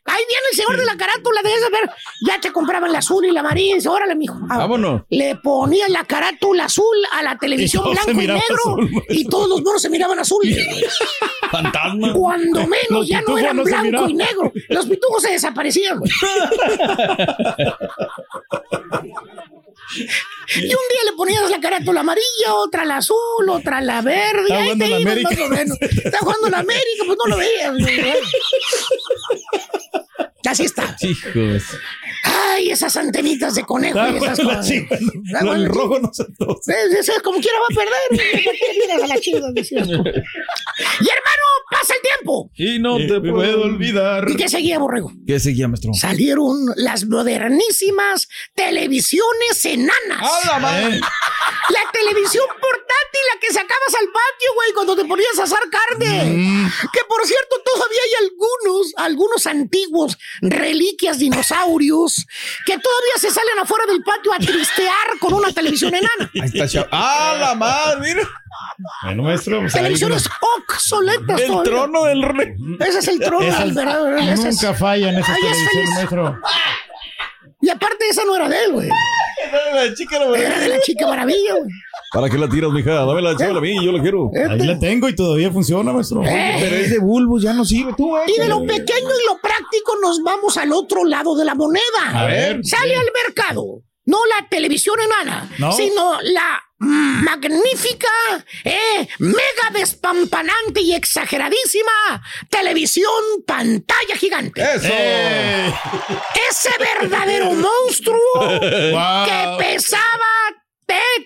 Ahí 0.09 0.23
viene 0.29 0.43
el 0.53 0.57
señor 0.57 0.77
de 0.79 0.85
la 0.85 0.97
carátula 0.97 1.43
de 1.43 1.53
esa, 1.53 1.67
pero 1.69 1.93
ya 2.29 2.41
te 2.41 2.53
compraban 2.53 2.93
la 2.93 2.99
azul 2.99 3.25
y 3.25 3.33
la 3.33 3.41
amarilla. 3.41 3.73
Y 3.73 3.75
dice, 3.75 3.89
órale, 3.89 4.15
mijo. 4.15 4.39
Ah, 4.49 4.59
Vámonos. 4.59 5.03
Le 5.11 5.35
ponían 5.35 5.93
la 5.93 6.05
carátula 6.05 6.67
azul 6.67 6.97
a 7.11 7.25
la 7.25 7.37
televisión 7.37 7.91
blanco 7.91 8.13
y 8.13 8.15
negro. 8.15 8.39
azul, 8.39 9.03
y 9.09 9.25
todos 9.25 9.49
los 9.49 9.63
monos 9.63 9.83
se 9.83 9.91
miraban 9.91 10.17
azul. 10.21 10.43
Fantasma. 11.51 12.13
Cuando 12.13 12.61
menos 12.61 12.89
Los 12.91 13.09
ya 13.09 13.21
no 13.23 13.37
eran 13.37 13.57
no 13.57 13.65
blanco 13.65 14.09
y 14.09 14.15
negro. 14.15 14.53
Los 14.69 14.87
pitujos 14.87 15.23
se 15.23 15.33
desaparecían. 15.33 15.99
Y 19.95 20.65
un 20.65 20.69
día 20.69 21.05
le 21.11 21.13
ponías 21.17 21.51
la 21.51 21.61
carátula 21.61 22.01
amarilla, 22.01 22.55
otra 22.55 22.85
la 22.85 22.99
azul, 22.99 23.49
otra 23.49 23.81
la 23.81 24.01
verde. 24.03 24.45
y 24.49 24.53
ahí 24.53 24.79
te 24.79 24.87
ibas 25.01 25.23
más 25.23 25.39
o 25.39 25.49
menos. 25.49 25.79
Está 25.81 26.19
jugando 26.19 26.49
la 26.49 26.59
América, 26.59 27.05
pues 27.07 27.19
no 27.25 27.31
lo 27.31 27.37
veías. 27.37 27.73
Así 30.49 30.65
está. 30.67 30.97
Hijos. 31.01 31.63
Ay, 32.25 32.71
esas 32.71 32.97
antenitas 32.97 33.55
de 33.55 33.63
conejo 33.65 33.99
y 34.09 34.17
esas 34.17 34.39
la 34.39 34.57
cosas. 34.57 34.71
no, 35.43 35.53
Ah, 35.53 35.55
el 35.57 35.67
rojo 35.67 35.99
no 36.01 36.11
se 36.13 36.23
Ese- 36.23 36.99
ese 37.01 37.13
es 37.13 37.23
como 37.23 37.39
quiera 37.41 37.59
va 37.59 37.67
a 37.71 37.77
perder. 37.77 38.45
¿Para 38.45 38.57
qué 38.57 38.79
miras 38.81 39.03
a 39.03 39.07
la 39.07 39.15
tú? 39.21 39.31
Y 41.01 41.09
hermano, 41.09 41.47
pasa 41.71 41.95
el 41.95 42.01
tiempo. 42.03 42.51
Y 42.55 42.79
no 42.79 42.99
Eh, 42.99 43.07
te 43.09 43.21
puedo 43.21 43.63
olvidar. 43.63 44.29
¿Y 44.31 44.37
qué 44.37 44.49
seguía, 44.49 44.79
Borrego? 44.79 45.13
¿Qué 45.27 45.39
seguía, 45.41 45.69
maestro? 45.69 45.93
Salieron 45.95 46.57
las 46.77 47.05
modernísimas 47.07 48.29
televisiones 48.55 49.65
enanas. 49.65 50.21
¡A 50.21 50.47
la 50.53 50.59
madre! 50.59 50.97
Eh, 50.97 51.01
La 51.69 51.81
televisión 51.93 52.45
portátil, 52.49 53.23
la 53.35 53.41
que 53.41 53.49
sacabas 53.49 53.95
al 54.01 54.07
patio, 54.07 54.49
güey, 54.55 54.73
cuando 54.73 54.95
te 54.95 55.05
ponías 55.05 55.37
a 55.39 55.43
asar 55.45 55.59
carne. 55.71 56.25
Mm. 56.25 56.67
Que 56.93 57.01
por 57.09 57.25
cierto, 57.27 57.57
todavía 57.65 57.99
hay 58.05 58.25
algunos, 58.25 58.93
algunos 58.97 59.47
antiguos 59.49 60.17
reliquias 60.43 61.19
dinosaurios 61.19 62.16
que 62.65 62.79
todavía 62.79 63.13
se 63.19 63.31
salen 63.31 63.59
afuera 63.61 63.85
del 63.87 64.03
patio 64.03 64.33
a 64.33 64.39
tristear 64.39 65.19
con 65.21 65.35
una 65.35 65.53
televisión 65.53 65.95
enana. 65.95 66.31
Ahí 66.35 66.41
está, 66.45 66.69
chavo. 66.69 66.89
¡Ah, 66.93 67.37
la 67.39 67.55
madre! 67.55 68.01
Mira. 68.15 68.29
Bueno, 69.05 69.23
maestro. 69.23 69.61
pues 69.61 69.75
ahí 69.75 69.83
Televisiones 69.83 70.29
obsoletas 70.69 71.41
El 71.41 71.47
todavía. 71.47 71.73
trono 71.73 72.05
del 72.05 72.23
rey. 72.23 72.49
Ese 72.81 72.99
es 72.99 73.09
el 73.09 73.21
trono, 73.21 73.45
del 73.59 73.73
verdadero- 73.75 74.19
ese 74.19 74.49
es- 74.49 74.63
Nunca 74.63 74.75
falla 74.75 75.09
en 75.11 75.19
esa 75.19 75.33
Ay, 75.33 75.41
es 75.43 75.51
televisión, 75.71 75.95
maestro. 75.95 76.41
Y 77.67 77.71
aparte, 77.71 78.09
esa 78.09 78.25
no 78.25 78.37
era 78.37 78.49
de 78.49 78.63
él, 78.65 78.73
güey. 78.75 78.89
La 79.75 79.93
chica 79.93 80.21
la 80.21 80.39
Era 80.39 80.61
de 80.61 80.69
la 80.69 80.81
chica 80.81 81.05
maravilla, 81.09 81.55
güey. 81.59 81.69
¿Para 82.13 82.31
qué 82.31 82.39
la 82.39 82.49
tiras, 82.49 82.71
mija? 82.71 82.93
Dame 82.93 83.21
la 83.21 83.37
chaval 83.37 83.57
a 83.57 83.61
mí, 83.61 83.85
yo 83.85 83.91
la 83.91 84.01
quiero. 84.01 84.31
Ahí 84.51 84.59
la 84.61 84.79
tengo 84.79 85.09
y 85.09 85.17
todavía 85.17 85.51
funciona, 85.51 85.93
maestro. 85.93 86.23
Eh. 86.23 86.57
Pero 86.61 86.77
es 86.77 86.91
de 86.91 86.99
bulbos, 87.01 87.43
ya 87.43 87.53
no 87.53 87.65
sirve 87.65 87.93
tú, 87.97 88.17
eh. 88.17 88.21
Y 88.29 88.39
de 88.41 88.49
lo 88.49 88.61
pequeño 88.61 89.09
y 89.09 89.27
lo 89.27 89.41
práctico 89.43 89.95
nos 90.01 90.23
vamos 90.23 90.57
al 90.59 90.73
otro 90.73 91.05
lado 91.05 91.35
de 91.35 91.45
la 91.45 91.57
moneda. 91.57 91.83
A 92.15 92.27
ver. 92.27 92.61
Sale 92.65 92.95
al 92.95 93.09
mercado. 93.27 93.83
No 94.05 94.19
la 94.27 94.47
televisión 94.49 94.95
enana, 95.05 95.51
No. 95.59 95.73
sino 95.73 96.21
la 96.23 96.61
magnífica, 96.79 98.09
eh, 98.65 99.09
mega 99.19 99.71
despampanante 99.73 100.81
y 100.83 100.95
exageradísima 100.95 102.23
televisión 102.51 103.13
pantalla 103.47 104.17
gigante. 104.17 104.63
Eso. 104.63 104.89
Eh, 104.91 105.73
Ese 106.51 106.71
verdadero 106.79 107.53
monstruo 107.53 108.35
Wow. 108.37 109.27
que 109.27 109.65
pesaba 109.65 110.27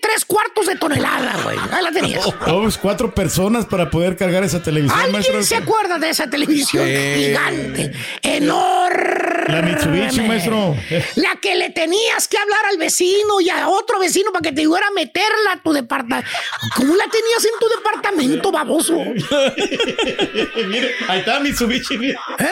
tres 0.01 0.25
cuartos 0.25 0.65
de 0.65 0.75
tonelada, 0.75 1.39
güey. 1.43 1.57
Ahí 1.71 1.83
la 1.83 1.91
tenías. 1.91 2.25
oh, 2.47 2.61
pues 2.63 2.77
cuatro 2.77 3.13
personas 3.13 3.65
para 3.65 3.89
poder 3.89 4.17
cargar 4.17 4.43
esa 4.43 4.61
televisión, 4.63 4.97
maestro. 5.11 5.35
¿Alguien 5.37 5.43
se 5.43 5.55
acuerda 5.55 5.99
de 5.99 6.09
esa 6.09 6.29
televisión 6.29 6.85
Sí. 6.87 7.25
gigante, 7.25 7.91
enorme? 8.23 9.21
La 9.47 9.61
Mitsubishi, 9.61 10.21
maestro. 10.21 10.75
La 11.15 11.35
que 11.41 11.55
le 11.55 11.69
tenías 11.71 12.27
que 12.27 12.37
hablar 12.37 12.65
al 12.71 12.77
vecino 12.77 13.39
y 13.41 13.49
a 13.49 13.67
otro 13.67 13.99
vecino 13.99 14.31
para 14.31 14.43
que 14.43 14.51
te 14.51 14.61
ayudara 14.61 14.87
a 14.87 14.91
meterla 14.91 15.53
a 15.53 15.61
tu 15.61 15.73
departamento. 15.73 16.29
¿Cómo 16.75 16.95
la 16.95 17.05
tenías 17.05 17.45
en 17.45 17.51
tu 17.59 17.67
departamento, 17.69 18.51
baboso? 18.51 18.93
Mire, 20.67 20.91
ahí 21.07 21.19
está 21.19 21.39
Mitsubishi. 21.39 21.97
mire. 21.97 22.13
¿Eh? 22.39 22.47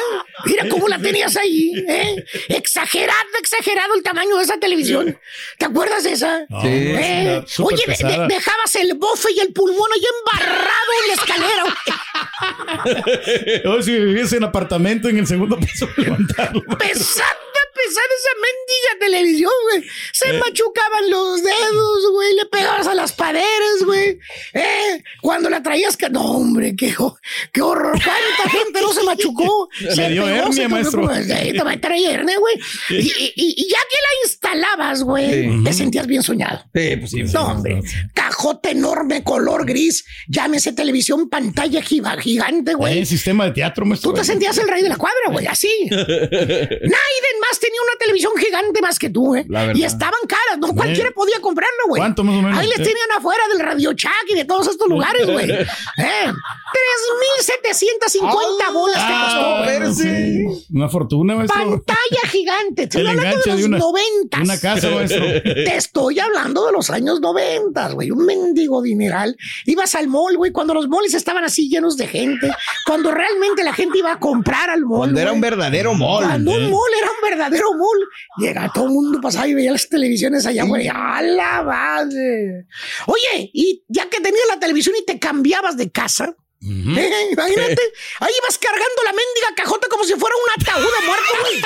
Mira 0.46 0.68
cómo 0.70 0.88
la 0.88 0.98
tenías 1.00 1.36
ahí, 1.38 1.72
¿eh? 1.88 2.24
Exagerado, 2.50 3.30
exagerado 3.40 3.96
el 3.96 4.04
tamaño 4.04 4.38
de 4.38 4.44
esa 4.44 4.58
televisión. 4.58 5.18
¿Te 5.58 5.66
acuerdas 5.66 6.04
de 6.04 6.14
esa? 6.14 6.46
No, 6.50 6.62
¿Eh? 7.00 7.46
Oye, 7.60 7.78
de- 7.78 7.82
de- 7.84 7.88
pesada. 7.98 8.28
dejabas 8.28 8.76
el 8.76 8.94
bofe 8.96 9.30
y 9.36 9.40
el 9.40 9.54
pulmón 9.54 9.90
ahí 9.94 10.04
embarrado 10.20 10.92
en 11.02 11.08
la 11.08 11.14
escalera. 11.14 11.64
Oh, 13.66 13.82
si 13.82 13.92
viviese 13.92 14.38
en 14.38 14.44
apartamento 14.46 15.10
en 15.10 15.18
el 15.20 15.28
segundo 15.28 15.58
piso, 15.58 15.88
levantarlo. 15.98 16.62
pesada, 16.78 17.28
pesada 17.86 18.08
esa 18.20 18.34
mendiga 18.36 19.06
televisión, 19.06 19.52
güey. 19.72 19.84
Se 20.14 20.34
machucaban 20.34 21.10
los 21.10 21.44
dedos, 21.44 22.12
güey. 22.14 22.34
Le 22.36 22.46
pegabas 22.46 22.88
a 22.88 22.96
las 22.96 23.14
paredes, 23.14 23.84
güey. 23.86 24.20
Eh, 24.54 25.04
cuando 25.22 25.50
la 25.50 25.62
traías 25.64 25.96
que. 25.98 26.10
No, 26.10 26.22
hombre, 26.24 26.76
qué, 26.76 26.96
qué 27.54 27.62
horror. 27.62 27.92
¿Cuánta 28.04 28.58
gente 28.58 28.82
no 28.82 28.94
se 28.94 29.04
machucó? 29.04 29.70
Se 29.96 30.10
dio 30.10 30.28
hernia, 30.28 30.52
se 30.54 30.68
maestro. 30.68 31.04
Pues, 31.04 31.30
eh, 31.30 31.54
te 31.56 31.64
va 31.64 31.72
a 31.72 31.80
traer 31.82 32.12
hernia, 32.20 32.38
güey. 32.38 32.56
Y, 32.90 32.96
y- 33.36 33.54
y 33.58 33.70
ya 33.70 33.78
que 33.90 33.98
la 33.98 34.28
instalabas, 34.28 35.04
güey, 35.04 35.30
Sí. 35.58 35.64
te 35.64 35.74
sentías 35.74 36.08
bien 36.08 36.24
soñado. 36.24 36.64
Sí, 36.74 36.96
pues 36.98 37.12
sí. 37.12 37.24
No, 37.24 37.48
hombre. 37.48 37.82
Cajote 38.14 38.72
enorme, 38.72 39.24
color 39.24 39.66
gris. 39.66 40.06
Llámese 40.28 40.74
televisión, 40.74 41.30
pantalla 41.30 41.82
giga- 41.82 42.20
gigante, 42.20 42.74
güey. 42.74 43.00
Eh, 43.00 43.06
sistema 43.06 43.46
de 43.46 43.52
teatro, 43.52 43.86
maestro. 43.86 44.12
Tú 44.12 44.18
te 44.18 44.24
sentías 44.24 44.58
el 44.58 44.68
rey 44.68 44.82
de 44.84 44.90
la 44.90 44.98
cuadra, 44.98 45.30
güey, 45.32 45.46
así. 45.48 45.70
Naiden 45.90 47.40
más 47.42 47.60
tenía 47.70 47.82
una 47.84 47.98
televisión 48.00 48.34
gigante 48.38 48.82
más 48.82 48.98
que 49.00 49.10
tú, 49.10 49.36
¿eh? 49.36 49.46
Y 49.76 49.84
estaban 49.84 50.20
caras, 50.28 50.58
no 50.60 50.74
cualquiera 50.74 51.12
podía 51.12 51.40
comprarlo, 51.40 51.84
güey. 51.88 52.00
¿Cuánto 52.02 52.24
más 52.24 52.36
o 52.36 52.42
menos? 52.42 52.58
Ahí 52.58 52.68
les 52.68 52.80
Eh. 52.80 52.84
tenían 52.84 53.12
afuera 53.18 53.44
del 53.52 53.60
Radio 53.60 53.92
Shack 53.94 54.26
y 54.30 54.36
de 54.36 54.46
todos 54.46 54.68
estos 54.68 54.88
lugares, 54.88 55.26
güey. 55.30 55.50
¿Eh? 55.98 56.32
3,750 57.38 58.72
bolas 58.72 58.96
te 58.96 59.02
Ah, 59.14 59.64
costó, 59.66 59.82
güey. 59.82 59.94
sí. 59.96 60.66
Una 60.74 60.90
fortuna, 60.90 61.36
maestro. 61.36 61.60
Pantalla 61.60 62.28
gigante. 62.30 62.84
Estoy 62.84 63.08
hablando 63.08 63.38
de 63.38 63.52
de 63.52 63.58
los 63.58 63.64
una- 63.66 63.78
noventas. 63.78 64.42
una 64.42 64.60
casa, 64.60 64.90
maestro. 64.90 65.24
Te 65.44 65.76
estoy 65.76 66.20
hablando 66.20 66.66
de 66.66 66.72
los 66.72 66.90
años 66.90 67.20
noventas, 67.20 67.94
güey. 67.94 68.12
Un 68.12 68.26
mendigo 68.26 68.82
dineral. 68.82 69.36
Ibas 69.66 69.96
al 69.96 70.08
mall, 70.08 70.38
güey, 70.38 70.52
cuando 70.52 70.74
los 70.74 70.88
malls 70.88 71.14
estaban 71.14 71.44
así 71.44 71.70
llenos 71.70 71.98
de 71.98 72.08
gente. 72.08 72.50
Cuando 72.86 73.12
realmente 73.12 73.64
la 73.64 73.74
gente 73.74 73.98
iba 74.00 74.14
a 74.14 74.20
comprar 74.20 74.70
al 74.70 74.86
mall. 74.86 75.00
Cuando 75.00 75.20
era 75.20 75.32
un 75.32 75.42
verdadero 75.42 75.94
mall. 75.94 76.24
Cuando 76.26 76.52
un 76.52 76.64
¿eh? 76.64 76.70
mall 76.70 76.92
era 76.98 77.08
un 77.12 77.30
verdadero 77.30 77.59
mall. 77.74 78.08
Llega 78.38 78.72
todo 78.74 78.86
el 78.86 78.92
mundo 78.92 79.20
pasaba 79.22 79.48
y 79.48 79.54
veía 79.54 79.72
las 79.72 79.88
televisiones 79.90 80.46
allá, 80.46 80.64
güey. 80.64 80.88
¡A 80.88 81.22
la 81.22 81.64
madre! 81.64 82.66
Oye, 83.08 83.50
y 83.54 83.84
ya 83.88 84.10
que 84.10 84.20
tenías 84.22 84.46
la 84.50 84.60
televisión 84.60 84.96
y 85.00 85.06
te 85.06 85.20
cambiabas 85.20 85.78
de 85.78 85.92
casa. 85.92 86.36
eh, 86.62 87.28
imagínate, 87.32 87.82
ahí 88.20 88.34
ibas 88.42 88.58
cargando 88.58 89.04
la 89.06 89.12
mendiga 89.12 89.56
cajota 89.56 89.88
como 89.90 90.04
si 90.04 90.14
fuera 90.16 90.36
un 90.36 90.62
ataúd 90.62 90.94
muerto, 91.06 91.34
güey. 91.42 91.62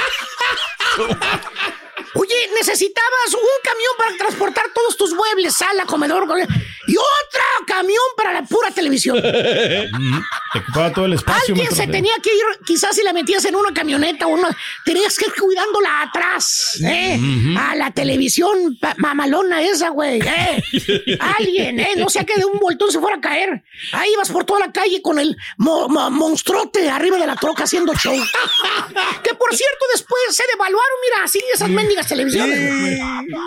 Oye, 2.16 2.36
necesitabas 2.58 3.34
un 3.34 3.40
camión 3.64 3.92
para 3.98 4.18
transportar 4.18 4.66
todos 4.74 4.98
tus 4.98 5.14
muebles, 5.14 5.56
sala, 5.56 5.86
comedor, 5.86 6.28
co- 6.28 6.38
y 6.38 6.96
otro 6.98 7.42
camión 7.68 8.04
para 8.18 8.34
la 8.34 8.44
pura 8.44 8.72
televisión. 8.72 9.22
Te 9.22 10.60
ocupaba 10.60 10.92
todo 10.94 11.06
el 11.06 11.14
espacio, 11.14 11.54
Alguien 11.56 11.76
se 11.76 11.88
tenía 11.88 12.14
que 12.22 12.34
ir, 12.34 12.44
quizás 12.66 12.96
si 12.96 13.04
la 13.04 13.14
metías 13.14 13.44
en 13.46 13.56
una 13.56 13.74
camioneta 13.74 14.28
o 14.28 14.30
una, 14.30 14.56
tenías 14.86 15.18
que 15.18 15.26
ir 15.26 15.34
cuidándola 15.34 16.02
atrás, 16.04 16.80
¿eh? 16.84 17.20
A 17.58 17.76
la 17.76 17.92
televisión 17.92 18.78
mamalona 18.98 19.62
esa, 19.62 19.90
güey, 19.90 20.20
¿eh? 20.22 20.64
Alguien, 21.38 21.80
¿eh? 21.80 21.90
No 21.98 22.10
sea 22.10 22.24
que 22.26 22.36
de 22.36 22.46
un 22.46 22.60
voltón 22.60 22.92
se 22.92 23.00
fuera 23.00 23.18
a 23.18 23.22
caer. 23.22 23.64
Ahí 23.94 24.12
ibas 24.14 24.30
por 24.30 24.44
toda 24.46 24.60
la 24.60 24.72
calle 24.72 25.02
con 25.02 25.20
el 25.20 25.36
mo- 25.58 25.88
mo- 25.90 26.10
monstruote 26.12 26.90
arriba 26.90 27.18
de 27.18 27.28
la 27.28 27.36
troca 27.36 27.64
haciendo 27.64 27.94
show. 27.96 28.14
que 29.24 29.34
por 29.36 29.56
cierto, 29.56 29.86
después 29.94 30.22
se 30.32 30.44
devaluaron, 30.52 30.98
mira, 31.04 31.24
así 31.24 31.40
esas 31.54 31.70
mendigas 31.70 31.93
televisiones. 32.02 32.60
güey. 32.82 32.96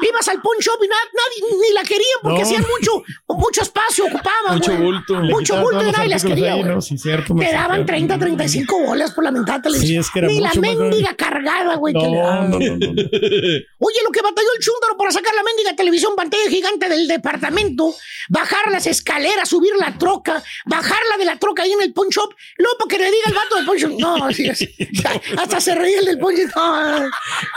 Ibas 0.09 0.29
al 0.29 0.41
pawn 0.41 0.57
shop 0.61 0.79
y 0.85 0.89
na- 0.89 0.97
nadie 1.13 1.59
ni 1.69 1.75
la 1.75 1.83
querían 1.83 2.19
porque 2.23 2.39
No. 2.41 2.45
hacían 2.47 2.63
mucho, 2.63 3.03
mucho 3.29 3.63
espacio, 3.63 4.05
ocupaban. 4.07 4.55
Mucho 4.55 4.73
güey. 4.73 4.83
bulto. 4.85 5.15
Mucho 5.23 5.61
bulto 5.61 5.87
y 5.87 5.93
nadie 5.93 6.09
las 6.09 6.25
quería, 6.25 6.53
ahí, 6.55 6.61
güey. 6.63 6.75
¿no? 6.75 6.81
Sí, 6.81 6.97
cierto, 6.99 7.35
Te 7.35 7.53
daban 7.53 7.77
cierto. 7.77 7.87
30, 7.87 8.19
35 8.19 8.79
bolas 8.87 9.13
por 9.13 9.25
la 9.25 9.31
mentada 9.31 9.63
televisión. 9.63 9.89
Sí, 10.03 10.09
es 10.09 10.11
que 10.11 10.19
era 10.21 10.29
Ni 10.29 10.41
la 10.41 10.53
mendiga 10.55 11.15
cargada, 11.17 11.77
güey. 11.77 11.93
que 11.95 12.01
le 12.01 12.11
No, 12.11 12.17
daban. 12.27 12.51
no, 12.51 12.59
no, 12.59 12.67
no. 12.77 12.93
Oye, 13.79 13.99
lo 14.05 14.11
que 14.13 14.23
batalló 14.23 14.49
el 14.57 14.63
chúndaro 14.65 14.97
para 14.97 15.11
sacar 15.11 15.35
la 15.35 15.43
mendiga 15.43 15.75
televisión 15.77 16.15
pantalla 16.17 16.49
gigante 16.49 16.89
del 16.89 17.07
departamento, 17.09 17.95
bajar 18.29 18.71
las 18.71 18.87
escaleras, 18.87 19.49
subir 19.49 19.73
la 19.79 19.97
troca, 19.99 20.43
bajarla 20.65 21.17
de 21.19 21.25
la 21.25 21.39
troca 21.39 21.63
ahí 21.63 21.73
en 21.73 21.83
el 21.83 21.93
pawn 21.93 22.09
shop, 22.09 22.35
luego 22.59 22.79
para 22.79 22.89
que 22.89 22.99
le 22.99 23.11
diga 23.11 23.25
el 23.29 23.35
vato 23.35 23.57
del 23.57 23.67
pawn 23.67 23.77
shop. 23.79 23.93
No, 23.99 24.25
así 24.25 24.47
es. 24.49 24.67
Hasta 25.39 25.61
se 25.61 25.75
reía 25.75 25.99
el 26.01 26.05
del 26.07 26.19
pawn 26.19 26.35
shop. 26.35 26.51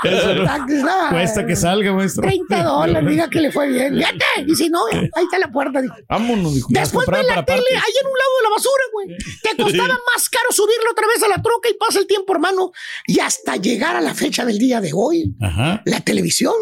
No, 0.04 0.68
No. 0.70 1.10
Cuesta 1.10 1.46
que 1.46 1.56
salga, 1.56 1.92
maestro. 1.94 2.22
30 2.24 2.64
dólares, 2.64 3.10
diga 3.10 3.30
que 3.30 3.42
le 3.42 3.52
fue 3.52 3.68
bien. 3.70 3.96
Fíjate, 3.96 4.26
y 4.48 4.56
si 4.56 4.70
no, 4.70 4.80
ahí 4.92 5.24
está 5.24 5.40
la 5.40 5.52
puerta. 5.52 5.82
dijo. 5.82 5.96
Vámonos, 6.08 6.54
dijo. 6.56 6.68
Después 6.72 7.08
ve 7.08 7.24
la 7.24 7.44
tele 7.46 7.62
partes. 7.62 7.76
ahí 7.76 7.94
en 8.02 8.08
un 8.08 8.18
lado 8.18 8.32
de 8.38 8.44
la 8.44 8.50
basura, 8.56 8.84
güey. 8.94 9.08
Te 9.42 9.64
costaba 9.64 10.00
más 10.16 10.30
caro 10.30 10.52
subirlo 10.52 10.92
otra 10.92 11.08
vez 11.08 11.24
a 11.24 11.28
la 11.28 11.42
troca 11.42 11.70
y 11.70 11.74
pasa 11.76 12.00
el 12.00 12.08
tiempo, 12.08 12.34
hermano. 12.34 12.72
Y 13.08 13.20
hasta 13.20 13.56
llegar 13.56 13.96
a 13.96 14.02
la 14.02 14.14
fecha 14.14 14.46
del 14.46 14.58
día 14.60 14.82
de 14.82 14.92
hoy, 14.94 15.36
Ajá. 15.42 15.82
la 15.86 16.00
televisión, 16.02 16.54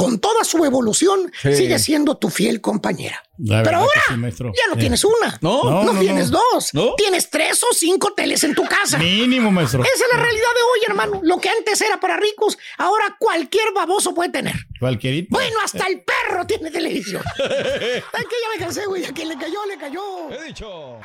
con 0.00 0.18
toda 0.18 0.44
su 0.44 0.64
evolución, 0.64 1.30
Sí. 1.42 1.54
sigue 1.54 1.78
siendo 1.78 2.16
tu 2.16 2.30
fiel 2.30 2.60
compañera. 2.62 3.22
La 3.36 3.62
Pero 3.62 3.78
ahora 3.78 4.02
sí, 4.08 4.14
ya 4.38 4.68
no 4.68 4.76
tienes 4.76 5.04
una. 5.04 5.38
No, 5.42 5.62
no, 5.64 5.84
no, 5.84 5.92
no, 5.92 6.00
tienes 6.00 6.30
no. 6.30 6.38
dos. 6.52 6.72
¿No? 6.72 6.94
Tienes 6.94 7.28
tres 7.28 7.62
o 7.62 7.74
cinco 7.74 8.12
teles 8.14 8.44
en 8.44 8.54
tu 8.54 8.64
casa. 8.64 8.98
Mínimo, 8.98 9.50
maestro. 9.50 9.82
Esa 9.82 9.92
es 9.92 10.10
la 10.12 10.22
realidad 10.22 10.48
de 10.54 10.62
hoy, 10.62 10.80
hermano. 10.88 11.20
Lo 11.22 11.38
que 11.38 11.48
antes 11.50 11.80
era 11.82 12.00
para 12.00 12.16
ricos, 12.16 12.56
ahora 12.78 13.16
cualquier 13.18 13.72
baboso 13.74 14.14
puede 14.14 14.30
tener. 14.30 14.54
Cualquierito. 14.78 15.28
Bueno, 15.30 15.56
hasta 15.64 15.86
el 15.86 16.02
perro 16.02 16.46
tiene 16.46 16.70
televisión. 16.70 17.22
es 17.38 17.44
que 17.44 18.36
ya 18.42 18.58
me 18.58 18.64
cansé, 18.64 18.86
güey. 18.86 19.04
A 19.04 19.12
quien 19.12 19.28
le 19.28 19.36
cayó, 19.36 19.66
le 19.66 19.76
cayó. 19.76 20.30
He 20.30 20.44
dicho. 20.44 20.98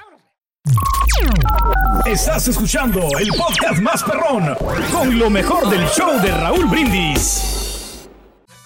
Estás 2.05 2.47
escuchando 2.47 3.07
el 3.19 3.29
podcast 3.29 3.79
más 3.81 4.03
perrón 4.03 4.55
con 4.91 5.17
lo 5.19 5.29
mejor 5.29 5.69
del 5.69 5.85
show 5.89 6.19
de 6.21 6.31
Raúl 6.31 6.65
Brindis. 6.65 7.64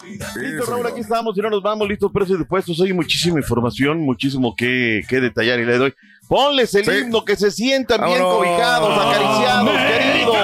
Listo, 0.09 0.65
Raúl, 0.71 0.87
aquí 0.87 1.01
estamos 1.01 1.37
y 1.37 1.41
no 1.41 1.49
nos 1.49 1.61
vamos, 1.61 1.87
listos, 1.87 2.11
precios 2.11 2.39
y 2.41 2.43
puestos. 2.43 2.79
Hay 2.81 2.93
muchísima 2.93 3.39
información, 3.39 3.99
muchísimo 3.99 4.55
que, 4.55 5.01
que 5.07 5.19
detallar 5.19 5.59
y 5.59 5.65
le 5.65 5.77
doy. 5.77 5.93
Ponles 6.27 6.73
el 6.75 6.85
Sí. 6.85 6.91
himno, 6.91 7.23
que 7.25 7.35
se 7.35 7.51
sientan 7.51 8.05
bien 8.05 8.21
cobijados, 8.21 8.97
acariciados, 8.97 9.69
queridos. 9.69 10.37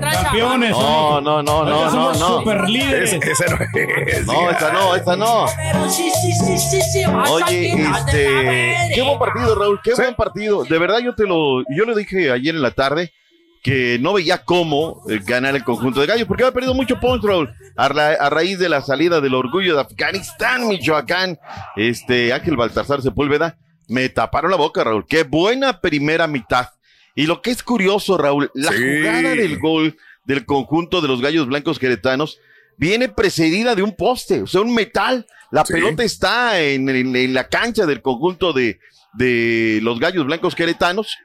Campeones. 0.00 0.70
No, 0.70 1.20
no, 1.20 1.42
no, 1.42 1.64
no, 1.64 1.90
no, 1.90 2.12
no. 2.12 2.38
super 2.38 2.68
líderes. 2.68 3.12
Ese, 3.12 3.30
ese 3.30 3.44
no 3.50 3.56
es. 4.06 4.26
No, 4.26 4.50
esta 4.50 4.72
no, 4.72 4.94
esta 4.94 5.16
no. 5.16 5.44
Oye, 7.30 7.72
este, 7.72 8.92
qué 8.94 9.02
buen 9.02 9.18
partido, 9.18 9.54
Raúl, 9.54 9.80
qué 9.82 9.94
buen 9.94 10.14
partido. 10.14 10.64
De 10.64 10.78
verdad, 10.78 10.98
yo 10.98 11.14
te 11.14 11.24
lo, 11.24 11.62
yo 11.74 11.84
le 11.84 11.94
dije 11.96 12.30
ayer 12.30 12.54
en 12.54 12.62
la 12.62 12.70
tarde 12.70 13.12
que 13.62 13.98
no 14.00 14.12
veía 14.14 14.38
cómo 14.44 15.02
eh, 15.08 15.20
ganar 15.24 15.54
el 15.56 15.64
conjunto 15.64 16.00
de 16.00 16.06
gallos, 16.06 16.26
porque 16.26 16.42
había 16.44 16.54
perdido 16.54 16.74
mucho 16.74 17.00
points, 17.00 17.24
Raúl, 17.26 17.52
a, 17.76 17.88
ra- 17.88 18.12
a 18.20 18.30
raíz 18.30 18.58
de 18.58 18.68
la 18.68 18.80
salida 18.82 19.20
del 19.20 19.34
orgullo 19.34 19.74
de 19.74 19.80
Afganistán, 19.82 20.68
Michoacán. 20.68 21.38
Este, 21.76 22.32
Ángel 22.32 22.56
Baltasar 22.56 23.02
Sepúlveda, 23.02 23.58
me 23.88 24.08
taparon 24.08 24.50
la 24.50 24.56
boca, 24.56 24.84
Raúl. 24.84 25.06
Qué 25.08 25.22
buena 25.24 25.80
primera 25.80 26.26
mitad. 26.26 26.68
Y 27.14 27.26
lo 27.26 27.42
que 27.42 27.50
es 27.50 27.62
curioso, 27.62 28.16
Raúl, 28.16 28.50
la 28.54 28.70
Sí. 28.72 28.78
jugada 28.78 29.30
del 29.34 29.58
gol 29.58 29.96
del 30.24 30.44
conjunto 30.44 31.00
de 31.00 31.08
los 31.08 31.20
gallos 31.20 31.46
blancos 31.46 31.78
queretanos 31.78 32.38
viene 32.76 33.08
precedida 33.08 33.74
de 33.74 33.82
un 33.82 33.96
poste, 33.96 34.42
o 34.42 34.46
sea, 34.46 34.60
un 34.60 34.72
metal. 34.74 35.26
La 35.50 35.64
Sí. 35.64 35.72
pelota 35.72 36.04
está 36.04 36.60
en, 36.60 36.88
en- 36.90 37.16
en 37.16 37.34
la 37.34 37.48
cancha 37.48 37.86
del 37.86 38.02
conjunto 38.02 38.52
de, 38.52 38.78
de 39.14 39.80
los 39.82 39.98
gallos 39.98 40.26
blancos 40.26 40.54
queretanos. 40.54 41.16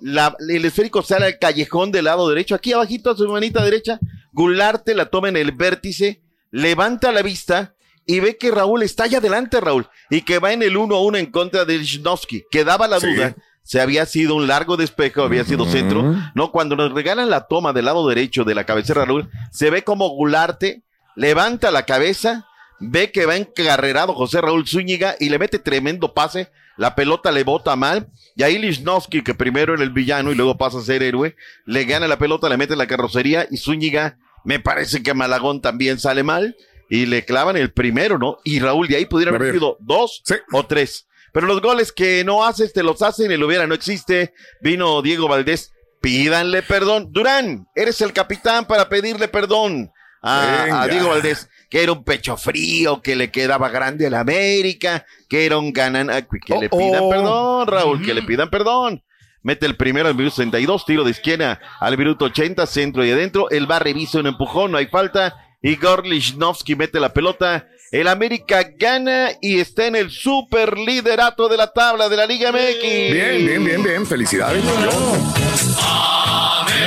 La- 0.00 0.36
el 0.48 0.64
esférico 0.64 1.02
sale 1.02 1.26
al 1.26 1.38
callejón 1.38 1.90
del 1.92 2.04
lado 2.06 2.28
derecho, 2.28 2.54
aquí 2.54 2.72
abajito 2.72 3.10
a 3.10 3.16
su 3.16 3.28
manita 3.28 3.64
derecha. 3.64 3.98
Gularte 4.32 4.94
la 4.94 5.06
toma 5.06 5.28
en 5.28 5.36
el 5.36 5.52
vértice, 5.52 6.22
levanta 6.50 7.12
la 7.12 7.22
vista 7.22 7.74
y 8.06 8.20
ve 8.20 8.36
que 8.38 8.50
Raúl 8.50 8.82
está 8.82 9.04
allá 9.04 9.18
adelante, 9.18 9.60
Raúl, 9.60 9.86
y 10.10 10.22
que 10.22 10.38
va 10.38 10.52
en 10.52 10.62
el 10.62 10.76
1 10.76 10.94
a 10.94 11.00
1 11.02 11.18
en 11.18 11.26
contra 11.26 11.64
de 11.64 11.78
Lichnowsky. 11.78 12.44
Quedaba 12.50 12.88
la 12.88 13.00
Sí. 13.00 13.06
duda 13.14 13.34
se 13.62 13.82
había 13.82 14.06
sido 14.06 14.34
un 14.34 14.46
largo 14.46 14.78
despejo, 14.78 15.22
había 15.22 15.44
sido 15.44 15.66
centro. 15.66 16.14
No, 16.34 16.50
cuando 16.52 16.74
nos 16.74 16.90
regalan 16.92 17.28
la 17.28 17.46
toma 17.48 17.74
del 17.74 17.84
lado 17.84 18.08
derecho 18.08 18.44
de 18.44 18.54
la 18.54 18.64
cabecera, 18.64 19.04
Raúl, 19.04 19.28
se 19.52 19.68
ve 19.68 19.84
como 19.84 20.08
Gularte 20.08 20.84
levanta 21.16 21.70
la 21.70 21.84
cabeza, 21.84 22.46
ve 22.80 23.12
que 23.12 23.26
va 23.26 23.36
encarrerado 23.36 24.14
José 24.14 24.40
Raúl 24.40 24.66
Zúñiga 24.66 25.16
y 25.20 25.28
le 25.28 25.38
mete 25.38 25.58
tremendo 25.58 26.14
pase. 26.14 26.50
La 26.78 26.94
pelota 26.94 27.30
le 27.30 27.44
bota 27.44 27.76
mal. 27.76 28.08
Y 28.36 28.42
ahí 28.44 28.56
Lichnowsky, 28.56 29.22
que 29.22 29.34
primero 29.34 29.74
era 29.74 29.82
el 29.82 29.90
villano 29.90 30.32
y 30.32 30.34
luego 30.34 30.56
pasa 30.56 30.78
a 30.78 30.82
ser 30.82 31.02
héroe, 31.02 31.36
le 31.66 31.84
gana 31.84 32.08
la 32.08 32.18
pelota, 32.18 32.48
le 32.48 32.56
mete 32.56 32.72
en 32.72 32.78
la 32.78 32.86
carrocería 32.86 33.46
y 33.50 33.58
Zúñiga, 33.58 34.16
me 34.44 34.60
parece 34.60 35.02
que 35.02 35.12
Malagón 35.12 35.60
también 35.60 35.98
sale 35.98 36.22
mal 36.22 36.56
y 36.88 37.04
le 37.06 37.24
clavan 37.24 37.56
el 37.56 37.72
primero, 37.72 38.16
¿no? 38.18 38.38
Y 38.44 38.60
Raúl, 38.60 38.88
de 38.88 38.96
ahí 38.96 39.04
pudiera 39.06 39.34
haber 39.34 39.52
sido 39.52 39.76
dos 39.80 40.22
Sí. 40.24 40.36
o 40.52 40.64
tres. 40.64 41.06
Pero 41.32 41.46
los 41.46 41.60
goles 41.60 41.92
que 41.92 42.24
no 42.24 42.44
haces, 42.46 42.72
te 42.72 42.82
los 42.82 43.02
hacen, 43.02 43.30
el 43.30 43.42
hubiera 43.44 43.66
no 43.66 43.74
existe. 43.74 44.32
Vino 44.62 45.02
Diego 45.02 45.28
Valdés, 45.28 45.72
pídanle 46.00 46.62
perdón. 46.62 47.08
Durán, 47.12 47.66
eres 47.74 48.00
el 48.00 48.12
capitán 48.12 48.66
para 48.66 48.88
pedirle 48.88 49.28
perdón 49.28 49.90
a 50.22 50.86
Diego 50.90 51.08
Valdés, 51.10 51.48
que 51.68 51.82
era 51.82 51.92
un 51.92 52.04
pecho 52.04 52.36
frío, 52.36 53.02
que 53.02 53.14
le 53.16 53.30
quedaba 53.30 53.68
grande 53.68 54.06
a 54.06 54.10
la 54.10 54.20
América, 54.20 55.04
que 55.28 55.44
era 55.46 55.58
un 55.58 55.72
ganan, 55.72 56.08
que 56.46 56.54
le 56.58 56.68
Oh, 56.70 56.78
pidan 56.78 57.00
oh. 57.02 57.08
perdón, 57.10 57.66
Raúl, 57.68 58.02
que 58.04 58.14
le 58.14 58.22
pidan 58.22 58.50
perdón. 58.50 59.02
mete 59.42 59.66
el 59.66 59.76
primero 59.76 60.08
al 60.08 60.14
minuto 60.14 60.36
62, 60.36 60.84
tiro 60.84 61.04
de 61.04 61.10
izquierda 61.12 61.60
al 61.80 61.96
minuto 61.98 62.26
80, 62.26 62.66
centro 62.66 63.04
y 63.04 63.10
adentro. 63.10 63.50
El 63.50 63.70
va 63.70 63.78
revisa 63.78 64.18
un 64.18 64.26
empujón, 64.26 64.72
no 64.72 64.78
hay 64.78 64.86
falta. 64.86 65.34
Igor 65.62 66.06
Lichnowsky 66.06 66.74
mete 66.76 67.00
la 67.00 67.12
pelota. 67.12 67.66
El 67.90 68.06
América 68.08 68.68
gana 68.78 69.30
y 69.40 69.58
está 69.60 69.86
en 69.86 69.96
el 69.96 70.10
super 70.10 70.76
liderato 70.78 71.48
de 71.48 71.56
la 71.56 71.72
tabla 71.72 72.08
de 72.08 72.16
la 72.18 72.26
Liga 72.26 72.52
MX. 72.52 72.82
Bien, 72.82 73.46
bien, 73.46 73.64
bien, 73.64 73.82
bien. 73.82 74.06
Felicidades. 74.06 74.62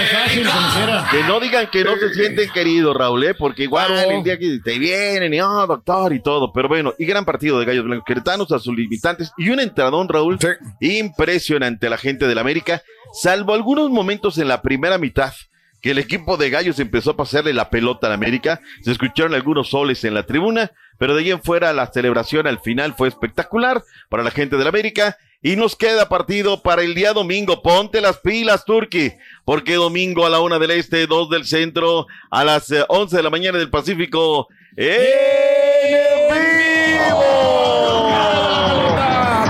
Que 1.11 1.23
no 1.23 1.39
digan 1.39 1.67
que 1.71 1.83
no 1.83 1.95
se 1.97 2.13
sienten 2.13 2.49
queridos, 2.51 2.95
Raúl, 2.95 3.23
¿eh? 3.23 3.33
porque 3.33 3.63
igual 3.63 3.91
el 3.91 4.23
día 4.23 4.37
que 4.37 4.59
te 4.63 4.79
vienen 4.79 5.33
y 5.33 5.41
oh, 5.41 5.67
doctor 5.67 6.13
y 6.13 6.21
todo. 6.21 6.51
Pero 6.53 6.67
bueno, 6.67 6.93
y 6.97 7.05
gran 7.05 7.25
partido 7.25 7.59
de 7.59 7.65
Gallos 7.65 7.85
Blancos 7.85 8.05
Queretanos 8.05 8.51
a 8.51 8.59
sus 8.59 8.75
limitantes 8.75 9.31
y 9.37 9.49
un 9.49 9.59
entradón, 9.59 10.07
Raúl, 10.07 10.37
impresionante 10.79 11.89
la 11.89 11.97
gente 11.97 12.27
del 12.27 12.37
América, 12.37 12.81
salvo 13.13 13.53
algunos 13.53 13.89
momentos 13.89 14.37
en 14.37 14.47
la 14.47 14.61
primera 14.61 14.97
mitad 14.97 15.33
que 15.81 15.91
el 15.91 15.97
equipo 15.97 16.37
de 16.37 16.49
Gallos 16.49 16.79
empezó 16.79 17.11
a 17.11 17.17
pasarle 17.17 17.53
la 17.53 17.69
pelota 17.69 18.07
al 18.07 18.13
América. 18.13 18.61
Se 18.83 18.91
escucharon 18.91 19.33
algunos 19.33 19.69
soles 19.69 20.03
en 20.03 20.13
la 20.13 20.25
tribuna, 20.25 20.71
pero 20.97 21.15
de 21.15 21.23
ahí 21.23 21.31
en 21.31 21.41
fuera 21.41 21.73
la 21.73 21.91
celebración 21.91 22.47
al 22.47 22.59
final 22.59 22.93
fue 22.95 23.07
espectacular 23.07 23.83
para 24.09 24.23
la 24.23 24.31
gente 24.31 24.57
del 24.57 24.67
América. 24.67 25.17
Y 25.43 25.55
nos 25.55 25.75
queda 25.75 26.07
partido 26.07 26.61
para 26.61 26.83
el 26.83 26.93
día 26.93 27.13
domingo. 27.13 27.63
Ponte 27.63 27.99
las 27.99 28.19
pilas, 28.19 28.63
Turki. 28.63 29.13
Porque 29.43 29.73
domingo 29.73 30.25
a 30.25 30.29
la 30.29 30.39
una 30.39 30.59
del 30.59 30.71
este, 30.71 31.07
dos 31.07 31.29
del 31.31 31.45
centro, 31.45 32.05
a 32.29 32.43
las 32.43 32.71
eh, 32.71 32.85
once 32.87 33.17
de 33.17 33.23
la 33.23 33.31
mañana 33.31 33.57
del 33.57 33.71
Pacífico. 33.71 34.47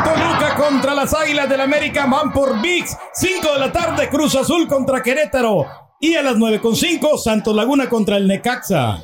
Toluca 0.04 0.56
contra 0.56 0.96
las 0.96 1.14
Águilas 1.14 1.50
del 1.50 1.60
América 1.60 2.06
van 2.06 2.32
por 2.32 2.62
VIX. 2.62 2.98
5 3.14 3.54
de 3.54 3.60
la 3.60 3.72
tarde, 3.74 4.08
Cruz 4.10 4.36
Azul 4.36 4.68
contra 4.70 5.04
Querétaro. 5.04 5.68
Y 6.00 6.16
a 6.16 6.24
las 6.24 6.38
9.5, 6.38 7.18
Santos 7.22 7.54
Laguna 7.54 7.90
contra 7.90 8.16
el 8.16 8.28
Necaxa. 8.28 9.04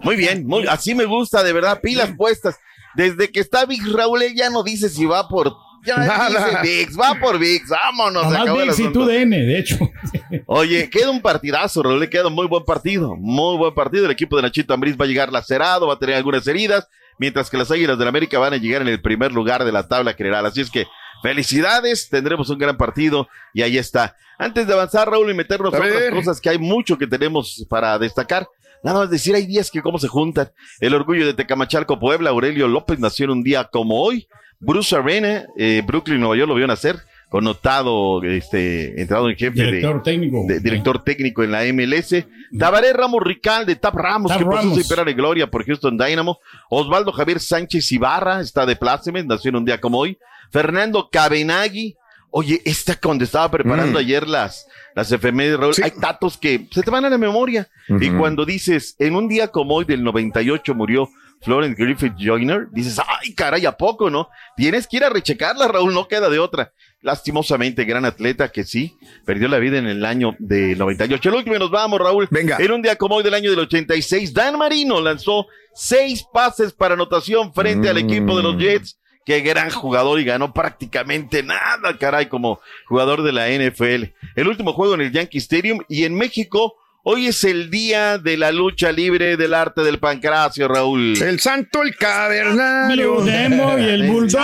Muy 0.00 0.16
bien, 0.16 0.44
muy, 0.46 0.66
así 0.66 0.94
me 0.94 1.04
gusta, 1.04 1.44
de 1.44 1.52
verdad, 1.52 1.80
pilas 1.80 2.10
puestas. 2.16 2.56
Desde 2.96 3.30
que 3.30 3.40
está 3.40 3.64
Big 3.64 3.82
Raúl, 3.94 4.22
ya 4.34 4.50
no 4.50 4.62
dice 4.62 4.88
si 4.88 5.04
va 5.04 5.28
por. 5.28 5.65
Ya 5.86 6.28
dice 6.28 6.58
VIX, 6.62 6.98
va 6.98 7.14
por 7.20 7.38
VIX, 7.38 7.68
vámonos. 7.68 8.34
el 8.34 8.52
VIX 8.52 8.78
y 8.80 8.92
tú 8.92 9.04
DN, 9.04 9.36
de 9.36 9.58
hecho. 9.58 9.78
Oye, 10.46 10.90
queda 10.90 11.10
un 11.10 11.22
partidazo, 11.22 11.82
Raúl, 11.82 12.00
le 12.00 12.10
queda 12.10 12.26
un 12.26 12.34
muy 12.34 12.46
buen 12.46 12.64
partido, 12.64 13.16
muy 13.16 13.56
buen 13.56 13.74
partido. 13.74 14.04
El 14.04 14.10
equipo 14.10 14.36
de 14.36 14.42
Nachito 14.42 14.74
Ambriz 14.74 14.96
va 15.00 15.04
a 15.04 15.08
llegar 15.08 15.32
lacerado, 15.32 15.86
va 15.86 15.94
a 15.94 15.98
tener 15.98 16.16
algunas 16.16 16.46
heridas, 16.46 16.88
mientras 17.18 17.48
que 17.48 17.56
las 17.56 17.70
Águilas 17.70 17.98
del 17.98 18.08
América 18.08 18.38
van 18.38 18.52
a 18.52 18.56
llegar 18.56 18.82
en 18.82 18.88
el 18.88 19.00
primer 19.00 19.32
lugar 19.32 19.64
de 19.64 19.72
la 19.72 19.88
tabla 19.88 20.14
general. 20.14 20.44
Así 20.46 20.60
es 20.60 20.70
que 20.70 20.86
felicidades, 21.22 22.08
tendremos 22.08 22.50
un 22.50 22.58
gran 22.58 22.76
partido 22.76 23.28
y 23.54 23.62
ahí 23.62 23.78
está. 23.78 24.16
Antes 24.38 24.66
de 24.66 24.74
avanzar, 24.74 25.10
Raúl, 25.10 25.30
y 25.30 25.34
meternos 25.34 25.72
a 25.72 25.78
A 25.78 25.80
otras 25.80 26.10
cosas 26.10 26.40
que 26.40 26.50
hay 26.50 26.58
mucho 26.58 26.98
que 26.98 27.06
tenemos 27.06 27.64
para 27.70 27.98
destacar. 27.98 28.46
Nada 28.82 29.00
más 29.00 29.10
decir, 29.10 29.34
hay 29.34 29.46
días 29.46 29.70
que 29.70 29.82
cómo 29.82 29.98
se 29.98 30.08
juntan. 30.08 30.52
El 30.80 30.94
orgullo 30.94 31.26
de 31.26 31.34
Tecamachalco, 31.34 31.98
Puebla, 31.98 32.30
Aurelio 32.30 32.68
López 32.68 32.98
nació 32.98 33.24
en 33.24 33.30
un 33.30 33.42
día 33.42 33.64
como 33.64 34.00
hoy. 34.00 34.28
Bruce 34.60 34.94
Arena, 34.96 35.44
eh, 35.56 35.82
Brooklyn, 35.86 36.18
Nueva 36.20 36.36
York, 36.36 36.48
lo 36.48 36.54
vio 36.54 36.66
nacer. 36.66 36.96
Connotado, 37.28 38.22
este, 38.22 39.00
entrado 39.00 39.28
en 39.28 39.36
jefe 39.36 39.60
de- 39.60 39.66
Director 39.66 40.02
técnico. 40.02 40.44
de- 40.48 40.60
director 40.60 41.04
técnico 41.04 41.42
en 41.44 41.50
la 41.52 41.64
MLS. 41.64 42.24
Tabaré 42.58 42.92
Ramos 42.92 43.20
Rical 43.22 43.66
de 43.66 43.76
Tap 43.76 43.94
Ramos, 43.94 44.30
Tap 44.30 44.38
que 44.38 44.44
pasó 44.46 44.58
Ramos. 44.58 44.78
sin 44.78 44.88
pena 44.88 45.04
de 45.04 45.12
gloria 45.14 45.46
por 45.48 45.64
Houston 45.64 45.98
Dynamo. 45.98 46.38
Osvaldo 46.70 47.12
Javier 47.12 47.40
Sánchez 47.40 47.90
Ibarra 47.92 48.40
está 48.40 48.64
de 48.64 48.76
plácemes, 48.76 49.26
nació 49.26 49.50
en 49.50 49.56
un 49.56 49.64
día 49.64 49.80
como 49.80 49.98
hoy. 49.98 50.18
Fernando 50.50 51.08
Cabenagui. 51.10 51.96
Oye, 52.30 52.60
esta 52.64 52.96
cuando 52.96 53.24
estaba 53.24 53.50
preparando 53.50 53.94
Mm. 53.98 54.02
ayer 54.02 54.28
las, 54.28 54.66
las 54.94 55.10
efemérides, 55.10 55.58
Raúl, 55.58 55.74
hay 55.82 55.92
datos 56.00 56.36
que 56.36 56.66
se 56.70 56.82
te 56.82 56.90
van 56.90 57.04
a 57.04 57.10
la 57.10 57.18
memoria. 57.18 57.66
Y 57.88 58.10
cuando 58.10 58.44
dices, 58.44 58.94
en 58.98 59.14
un 59.14 59.26
día 59.28 59.48
como 59.48 59.74
hoy 59.74 59.84
del 59.84 60.02
98 60.04 60.74
murió 60.74 61.08
Florence 61.42 61.80
Griffith 61.80 62.14
Joyner, 62.18 62.68
dices, 62.72 62.98
ay, 62.98 63.34
caray, 63.34 63.66
¿a 63.66 63.72
poco, 63.72 64.10
no? 64.10 64.28
Tienes 64.56 64.86
que 64.86 64.96
ir 64.96 65.04
a 65.04 65.10
rechecarla, 65.10 65.68
Raúl, 65.68 65.94
no 65.94 66.08
queda 66.08 66.28
de 66.28 66.38
otra. 66.38 66.72
Lastimosamente, 67.02 67.84
gran 67.84 68.04
atleta 68.04 68.50
que 68.50 68.64
sí, 68.64 68.96
perdió 69.24 69.46
la 69.48 69.58
vida 69.58 69.78
en 69.78 69.86
el 69.86 70.04
año 70.04 70.34
del 70.38 70.76
98. 70.76 71.28
El 71.28 71.34
último 71.36 71.58
nos 71.58 71.70
vamos, 71.70 72.00
Raúl. 72.00 72.26
Venga. 72.30 72.56
En 72.58 72.72
un 72.72 72.82
día 72.82 72.96
como 72.96 73.16
hoy 73.16 73.22
del 73.22 73.34
año 73.34 73.50
del 73.50 73.60
86, 73.60 74.34
Dan 74.34 74.58
Marino 74.58 75.00
lanzó 75.00 75.46
seis 75.74 76.24
pases 76.32 76.72
para 76.72 76.94
anotación 76.94 77.52
frente 77.52 77.88
al 77.88 77.98
equipo 77.98 78.36
de 78.36 78.42
los 78.42 78.56
Jets. 78.56 78.98
Qué 79.26 79.40
gran 79.40 79.70
jugador 79.70 80.20
y 80.20 80.24
ganó 80.24 80.52
prácticamente 80.52 81.42
nada, 81.42 81.98
caray, 81.98 82.28
como 82.28 82.60
jugador 82.86 83.22
de 83.22 83.32
la 83.32 83.48
NFL. 83.48 84.14
El 84.36 84.48
último 84.48 84.72
juego 84.72 84.94
en 84.94 85.00
el 85.00 85.12
Yankee 85.12 85.38
Stadium 85.38 85.80
y 85.88 86.04
en 86.04 86.14
México, 86.14 86.76
hoy 87.08 87.28
es 87.28 87.44
el 87.44 87.70
día 87.70 88.18
de 88.18 88.36
la 88.36 88.50
lucha 88.50 88.90
libre 88.90 89.36
del 89.36 89.54
arte 89.54 89.82
del 89.82 89.98
pancracio, 89.98 90.66
Raúl. 90.66 91.16
El 91.22 91.38
santo, 91.38 91.82
el 91.82 91.94
cavernario. 91.96 93.20
Demo 93.22 93.78
y 93.78 93.84
el 93.84 94.10
Bulldog. 94.10 94.42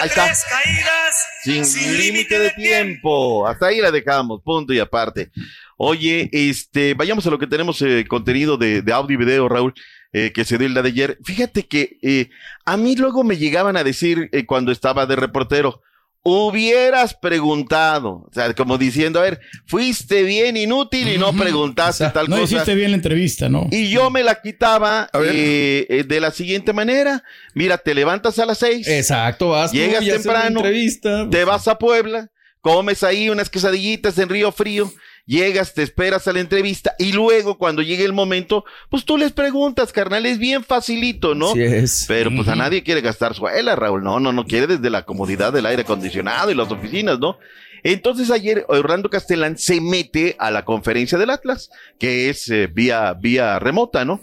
Ahí 0.00 0.08
está. 0.08 0.34
Sin, 1.44 1.62
límite 1.96 2.38
de 2.38 2.50
tiempo. 2.50 3.46
Hasta 3.46 3.66
ahí 3.66 3.80
la 3.80 3.90
dejamos, 3.90 4.42
punto 4.42 4.72
y 4.72 4.80
aparte. 4.80 5.30
Oye, 5.76 6.28
este, 6.32 6.94
vayamos 6.94 7.26
a 7.26 7.30
lo 7.30 7.38
que 7.38 7.46
tenemos 7.46 7.80
eh, 7.82 8.04
contenido 8.08 8.56
de, 8.56 8.82
de 8.82 8.92
audio 8.92 9.14
y 9.14 9.18
video, 9.18 9.48
Raúl, 9.48 9.74
eh, 10.12 10.32
que 10.32 10.44
se 10.44 10.58
dio 10.58 10.66
el 10.66 10.74
día 10.74 10.82
de 10.82 10.88
ayer. 10.88 11.18
Fíjate 11.24 11.66
que 11.66 11.98
eh, 12.02 12.30
a 12.64 12.76
mí 12.76 12.96
luego 12.96 13.24
me 13.24 13.36
llegaban 13.36 13.76
a 13.76 13.84
decir 13.84 14.28
eh, 14.32 14.46
cuando 14.46 14.72
estaba 14.72 15.06
de 15.06 15.16
reportero, 15.16 15.82
hubieras 16.26 17.14
preguntado, 17.14 18.24
o 18.26 18.30
sea, 18.32 18.52
como 18.54 18.78
diciendo, 18.78 19.20
a 19.20 19.22
ver, 19.22 19.40
fuiste 19.66 20.22
bien 20.22 20.56
inútil 20.56 21.06
y 21.08 21.18
no 21.18 21.32
preguntaste 21.34 22.08
tal 22.10 22.30
No 22.30 22.36
cosa. 22.38 22.54
hiciste 22.54 22.74
bien 22.74 22.92
la 22.92 22.96
entrevista, 22.96 23.48
¿no? 23.50 23.68
Y 23.70 23.90
yo 23.90 24.10
me 24.10 24.22
la 24.22 24.40
quitaba 24.40 25.08
eh, 25.22 25.86
eh, 25.88 26.04
de 26.04 26.20
la 26.20 26.30
siguiente 26.30 26.72
manera. 26.72 27.22
Mira, 27.54 27.76
te 27.78 27.94
levantas 27.94 28.38
a 28.38 28.46
las 28.46 28.58
seis. 28.58 28.88
Exacto, 28.88 29.50
vas 29.50 29.70
tú 29.70 29.76
Llegas 29.76 30.00
haces 30.00 30.14
temprano. 30.22 30.60
entrevista. 30.60 31.28
Te 31.30 31.44
vas 31.44 31.68
a 31.68 31.78
Puebla, 31.78 32.30
comes 32.62 33.02
ahí 33.02 33.28
unas 33.28 33.50
quesadillitas 33.50 34.18
en 34.18 34.30
Río 34.30 34.50
Frío, 34.50 34.90
llegas, 35.26 35.74
te 35.74 35.82
esperas 35.82 36.28
a 36.28 36.32
la 36.32 36.40
entrevista 36.40 36.94
y 36.98 37.12
luego 37.12 37.58
cuando 37.58 37.82
llegue 37.82 38.04
el 38.04 38.12
momento, 38.12 38.64
pues 38.90 39.04
tú 39.04 39.16
les 39.16 39.32
preguntas, 39.32 39.92
carnal, 39.92 40.26
es 40.26 40.38
bien 40.38 40.64
facilito, 40.64 41.34
¿no? 41.34 41.50
Así 41.50 41.62
es. 41.62 42.04
Pero 42.08 42.30
pues 42.34 42.48
a 42.48 42.56
nadie 42.56 42.82
quiere 42.82 43.00
gastar 43.00 43.34
suela, 43.34 43.76
Raúl, 43.76 44.02
no, 44.02 44.20
no, 44.20 44.32
no 44.32 44.44
quiere 44.46 44.66
desde 44.66 44.90
la 44.90 45.04
comodidad 45.04 45.52
del 45.52 45.66
aire 45.66 45.82
acondicionado 45.82 46.50
y 46.50 46.54
las 46.54 46.70
oficinas, 46.70 47.18
¿no? 47.18 47.38
Entonces 47.82 48.30
ayer 48.30 48.64
Orlando 48.68 49.10
Castellán 49.10 49.58
se 49.58 49.80
mete 49.80 50.36
a 50.38 50.50
la 50.50 50.64
conferencia 50.64 51.18
del 51.18 51.30
Atlas, 51.30 51.70
que 51.98 52.30
es 52.30 52.48
eh, 52.48 52.66
vía, 52.66 53.12
vía 53.12 53.58
remota, 53.58 54.04
¿no? 54.04 54.20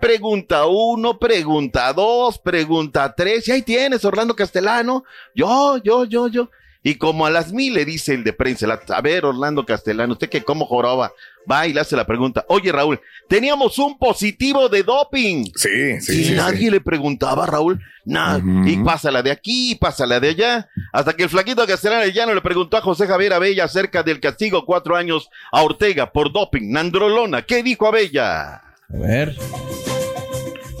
Pregunta 0.00 0.66
uno, 0.66 1.18
pregunta 1.18 1.92
dos, 1.92 2.38
pregunta 2.38 3.14
tres, 3.16 3.48
y 3.48 3.52
ahí 3.52 3.62
tienes, 3.62 4.04
Orlando 4.04 4.34
Castellano. 4.36 5.04
Yo, 5.34 5.78
yo, 5.78 6.04
yo, 6.04 6.28
yo. 6.28 6.50
Y 6.86 6.94
como 6.94 7.26
a 7.26 7.30
las 7.30 7.52
mil 7.52 7.74
le 7.74 7.84
dice 7.84 8.14
el 8.14 8.22
de 8.22 8.32
prensa, 8.32 8.68
a 8.90 9.00
ver, 9.00 9.24
Orlando 9.24 9.66
Castellano, 9.66 10.12
usted 10.12 10.28
que 10.28 10.44
como 10.44 10.66
joroba, 10.66 11.10
va 11.50 11.66
y 11.66 11.72
le 11.72 11.80
hace 11.80 11.96
la 11.96 12.06
pregunta. 12.06 12.44
Oye, 12.48 12.70
Raúl, 12.70 13.00
teníamos 13.28 13.76
un 13.80 13.98
positivo 13.98 14.68
de 14.68 14.84
doping. 14.84 15.46
Sí, 15.56 16.00
sí, 16.00 16.20
Y 16.20 16.24
sí, 16.26 16.34
nadie 16.34 16.58
sí. 16.58 16.70
le 16.70 16.80
preguntaba, 16.80 17.44
Raúl, 17.44 17.82
nada. 18.04 18.40
Y 18.64 18.76
pásala 18.84 19.20
de 19.24 19.32
aquí, 19.32 19.74
pásala 19.74 20.20
de 20.20 20.28
allá. 20.28 20.68
Hasta 20.92 21.14
que 21.14 21.24
el 21.24 21.28
flaquito 21.28 21.66
Castellano 21.66 22.06
ya 22.06 22.24
no 22.24 22.34
le 22.34 22.40
preguntó 22.40 22.76
a 22.76 22.82
José 22.82 23.08
Javier 23.08 23.32
Abella 23.32 23.64
acerca 23.64 24.04
del 24.04 24.20
castigo 24.20 24.64
cuatro 24.64 24.94
años 24.94 25.28
a 25.50 25.64
Ortega 25.64 26.12
por 26.12 26.32
doping. 26.32 26.70
Nandrolona, 26.70 27.42
¿qué 27.42 27.64
dijo 27.64 27.88
Abella? 27.88 28.58
A 28.58 28.62
ver. 28.92 29.34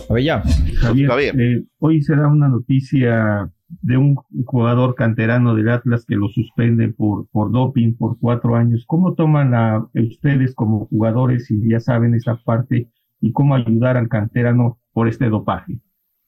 A 0.08 0.14
ver, 0.14 0.22
ya. 0.22 0.40
Javier, 0.80 1.34
eh, 1.36 1.64
hoy 1.80 2.00
se 2.00 2.14
da 2.14 2.28
una 2.28 2.46
noticia 2.46 3.50
de 3.68 3.96
un 3.96 4.16
jugador 4.44 4.94
canterano 4.94 5.54
del 5.54 5.68
Atlas 5.68 6.04
que 6.06 6.14
lo 6.14 6.28
suspende 6.28 6.88
por, 6.88 7.28
por 7.28 7.50
doping 7.50 7.94
por 7.96 8.18
cuatro 8.18 8.54
años. 8.56 8.84
¿Cómo 8.86 9.14
toman 9.14 9.54
a 9.54 9.88
ustedes 9.94 10.54
como 10.54 10.86
jugadores, 10.86 11.46
si 11.46 11.68
ya 11.68 11.80
saben 11.80 12.14
esa 12.14 12.36
parte, 12.44 12.88
y 13.20 13.32
cómo 13.32 13.54
ayudar 13.54 13.96
al 13.96 14.08
canterano 14.08 14.78
por 14.92 15.08
este 15.08 15.28
dopaje? 15.28 15.80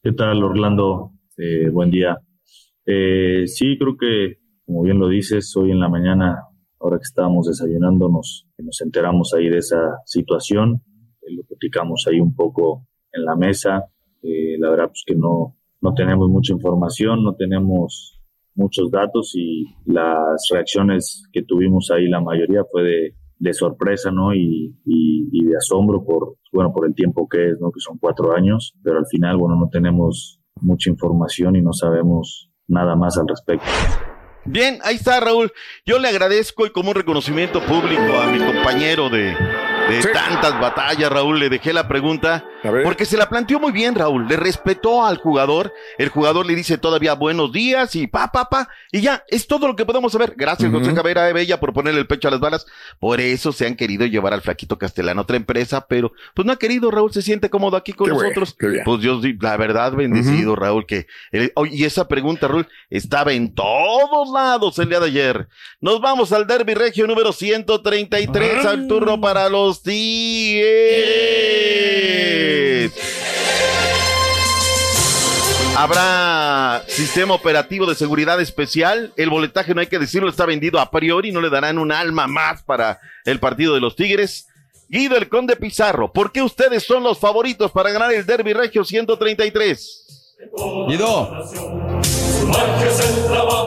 ¿Qué 0.02 0.12
tal, 0.12 0.42
Orlando? 0.42 1.12
Eh, 1.36 1.68
buen 1.70 1.90
día. 1.90 2.18
Eh, 2.84 3.46
sí, 3.46 3.76
creo 3.78 3.96
que, 3.96 4.38
como 4.64 4.82
bien 4.82 4.98
lo 4.98 5.08
dices, 5.08 5.54
hoy 5.56 5.70
en 5.70 5.80
la 5.80 5.88
mañana, 5.88 6.42
ahora 6.80 6.96
que 6.96 7.02
estábamos 7.02 7.46
desayunando, 7.46 8.08
nos, 8.08 8.48
nos 8.58 8.80
enteramos 8.80 9.34
ahí 9.34 9.48
de 9.48 9.58
esa 9.58 9.98
situación. 10.06 10.82
Eh, 11.22 11.34
lo 11.34 11.42
platicamos 11.44 12.06
ahí 12.08 12.18
un 12.18 12.34
poco 12.34 12.86
en 13.12 13.24
la 13.24 13.36
mesa. 13.36 13.84
Eh, 14.22 14.56
la 14.58 14.70
verdad, 14.70 14.86
pues 14.86 15.04
que 15.06 15.14
no, 15.14 15.56
no 15.80 15.94
tenemos 15.94 16.28
mucha 16.28 16.52
información, 16.52 17.22
no 17.22 17.34
tenemos 17.34 18.20
muchos 18.54 18.90
datos 18.90 19.32
y 19.34 19.64
las 19.86 20.48
reacciones 20.52 21.22
que 21.32 21.42
tuvimos 21.42 21.90
ahí, 21.90 22.08
la 22.08 22.20
mayoría 22.20 22.64
fue 22.70 22.82
de, 22.82 23.14
de 23.38 23.52
sorpresa, 23.52 24.10
¿no? 24.10 24.34
Y, 24.34 24.74
y, 24.84 25.44
de 25.44 25.56
asombro 25.56 26.04
por, 26.04 26.36
bueno, 26.52 26.72
por 26.72 26.86
el 26.86 26.94
tiempo 26.94 27.28
que 27.28 27.50
es, 27.50 27.60
¿no? 27.60 27.70
Que 27.70 27.80
son 27.80 27.96
cuatro 27.98 28.34
años, 28.34 28.74
pero 28.82 28.98
al 28.98 29.06
final, 29.06 29.36
bueno, 29.36 29.56
no 29.56 29.68
tenemos 29.70 30.40
mucha 30.60 30.90
información 30.90 31.56
y 31.56 31.62
no 31.62 31.72
sabemos 31.72 32.50
nada 32.66 32.96
más 32.96 33.16
al 33.16 33.28
respecto. 33.28 33.66
Bien, 34.44 34.78
ahí 34.82 34.96
está 34.96 35.20
Raúl. 35.20 35.52
Yo 35.86 35.98
le 35.98 36.08
agradezco 36.08 36.66
y 36.66 36.70
como 36.70 36.90
un 36.90 36.96
reconocimiento 36.96 37.60
público 37.60 38.02
a 38.20 38.32
mi 38.32 38.38
compañero 38.38 39.08
de, 39.08 39.34
de 39.88 40.02
tantas 40.12 40.60
batallas, 40.60 41.10
Raúl, 41.10 41.38
le 41.38 41.48
dejé 41.48 41.72
la 41.72 41.88
pregunta 41.88 42.44
porque 42.84 43.04
se 43.04 43.16
la 43.16 43.28
planteó 43.28 43.58
muy 43.60 43.72
bien, 43.72 43.94
Raúl. 43.94 44.26
Le 44.28 44.36
respetó 44.36 45.04
al 45.04 45.16
jugador. 45.18 45.72
El 45.96 46.08
jugador 46.08 46.44
le 46.46 46.54
dice 46.54 46.76
todavía 46.78 47.14
buenos 47.14 47.52
días 47.52 47.94
y 47.96 48.06
pa, 48.06 48.30
pa, 48.32 48.48
pa. 48.48 48.68
Y 48.92 49.00
ya, 49.00 49.24
es 49.28 49.46
todo 49.46 49.66
lo 49.68 49.76
que 49.76 49.86
podemos 49.86 50.12
saber. 50.12 50.34
Gracias, 50.36 50.70
José 50.70 50.92
Cabrera 50.94 51.24
de 51.24 51.32
Bella, 51.32 51.60
por 51.60 51.72
ponerle 51.72 52.00
el 52.00 52.06
pecho 52.06 52.28
a 52.28 52.30
las 52.32 52.40
balas. 52.40 52.66
Por 52.98 53.20
eso 53.20 53.52
se 53.52 53.66
han 53.66 53.76
querido 53.76 54.04
llevar 54.06 54.34
al 54.34 54.42
flaquito 54.42 54.76
Castellano 54.78 55.20
a 55.20 55.22
otra 55.22 55.36
empresa, 55.36 55.86
pero 55.88 56.12
pues 56.34 56.44
no 56.46 56.52
ha 56.52 56.56
querido, 56.56 56.90
Raúl. 56.90 57.12
Se 57.12 57.22
siente 57.22 57.48
cómodo 57.48 57.76
aquí 57.76 57.92
con 57.92 58.08
Qué 58.08 58.12
nosotros. 58.14 58.56
bien. 58.58 58.82
pues 58.84 59.00
Dios, 59.00 59.20
la 59.40 59.56
verdad, 59.56 59.92
bendecido, 59.92 60.56
Raúl, 60.56 60.84
que. 60.86 61.06
el- 61.32 61.52
oh, 61.54 61.64
y 61.66 61.84
esa 61.84 62.08
pregunta, 62.08 62.48
Raúl, 62.48 62.66
estaba 62.90 63.32
en 63.32 63.54
todos 63.54 64.30
lados 64.32 64.78
el 64.80 64.88
día 64.88 65.00
de 65.00 65.06
ayer. 65.06 65.48
Nos 65.80 66.00
vamos 66.00 66.32
al 66.32 66.46
Derby 66.46 66.74
Regio 66.74 67.06
número 67.06 67.32
133, 67.32 68.64
al 68.66 68.88
turno 68.88 69.20
para 69.20 69.48
los 69.48 69.77
Tigres. 69.82 71.28
Habrá 75.76 76.82
sistema 76.88 77.34
operativo 77.34 77.86
de 77.86 77.94
seguridad 77.94 78.40
especial. 78.40 79.12
El 79.16 79.30
boletaje, 79.30 79.74
no 79.74 79.80
hay 79.80 79.86
que 79.86 80.00
decirlo, 80.00 80.28
está 80.28 80.44
vendido 80.44 80.80
a 80.80 80.90
priori. 80.90 81.30
No 81.30 81.40
le 81.40 81.50
darán 81.50 81.78
un 81.78 81.92
alma 81.92 82.26
más 82.26 82.62
para 82.64 83.00
el 83.24 83.38
partido 83.38 83.74
de 83.74 83.80
los 83.80 83.94
Tigres. 83.94 84.48
Guido 84.88 85.16
el 85.16 85.28
Conde 85.28 85.54
Pizarro, 85.54 86.12
¿por 86.12 86.32
qué 86.32 86.42
ustedes 86.42 86.82
son 86.82 87.02
los 87.02 87.18
favoritos 87.18 87.70
para 87.70 87.90
ganar 87.90 88.10
el 88.12 88.24
Derby 88.24 88.54
Regio 88.54 88.84
133? 88.84 90.07
Guido. 90.88 91.28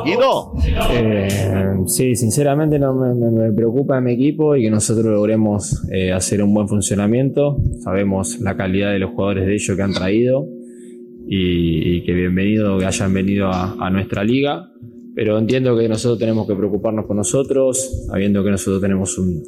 Guido. 0.05 0.53
Eh, 0.91 1.27
sí, 1.87 2.15
sinceramente 2.15 2.79
no 2.79 2.93
me, 2.93 3.13
me- 3.13 3.29
me 3.31 3.51
preocupa 3.51 3.99
mi 3.99 4.13
equipo 4.13 4.55
y 4.55 4.61
que 4.63 4.69
nosotros 4.71 5.05
logremos 5.07 5.83
eh, 5.91 6.13
hacer 6.13 6.41
un 6.41 6.53
buen 6.53 6.69
funcionamiento. 6.69 7.57
Sabemos 7.83 8.39
la 8.39 8.55
calidad 8.55 8.91
de 8.93 8.99
los 8.99 9.11
jugadores 9.11 9.47
de 9.47 9.53
ellos 9.55 9.75
que 9.75 9.81
han 9.83 9.91
traído 9.93 10.47
y, 11.27 11.97
y 11.97 12.03
que 12.05 12.13
bienvenido 12.13 12.77
que 12.79 12.85
hayan 12.85 13.13
venido 13.13 13.47
a, 13.47 13.75
a 13.79 13.89
nuestra 13.89 14.23
liga. 14.23 14.69
Pero 15.13 15.37
entiendo 15.37 15.77
que 15.77 15.89
nosotros 15.89 16.19
tenemos 16.19 16.47
que 16.47 16.55
preocuparnos 16.55 17.03
por 17.05 17.17
nosotros, 17.17 18.05
sabiendo 18.07 18.45
que 18.45 18.51
nosotros 18.51 18.81
tenemos 18.81 19.17
un, 19.17 19.43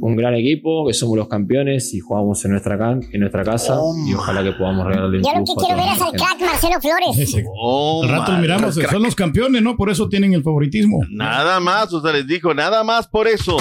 un 0.00 0.16
gran 0.16 0.34
equipo, 0.34 0.86
que 0.86 0.94
somos 0.94 1.16
los 1.16 1.28
campeones 1.28 1.92
y 1.94 2.00
jugamos 2.00 2.44
en 2.44 2.52
nuestra, 2.52 2.76
can- 2.78 3.02
en 3.12 3.20
nuestra 3.20 3.44
casa 3.44 3.78
y 4.06 4.14
ojalá 4.14 4.42
que 4.42 4.52
podamos 4.52 4.86
regalarle 4.86 5.18
un 5.18 5.24
Yo 5.24 5.30
lo 5.32 5.44
que 5.44 5.52
quiero 5.66 5.76
ver 5.76 5.94
es 5.94 6.02
al 6.02 6.12
crack 6.12 6.40
Marcelo 6.40 6.80
Flores. 6.80 7.44
Oh, 7.58 8.02
Al 8.04 8.08
rato 8.10 8.32
miramos, 8.32 8.74
son 8.74 9.02
los 9.02 9.14
campeones, 9.14 9.62
¿no? 9.62 9.76
Por 9.76 9.90
eso 9.90 10.08
tienen 10.08 10.34
el 10.34 10.42
favoritismo. 10.42 11.00
Nada 11.10 11.60
más, 11.60 11.92
o 11.92 12.00
sea, 12.02 12.12
les 12.12 12.26
dijo, 12.26 12.52
nada 12.54 12.84
más 12.84 13.06
por 13.08 13.26
eso. 13.28 13.56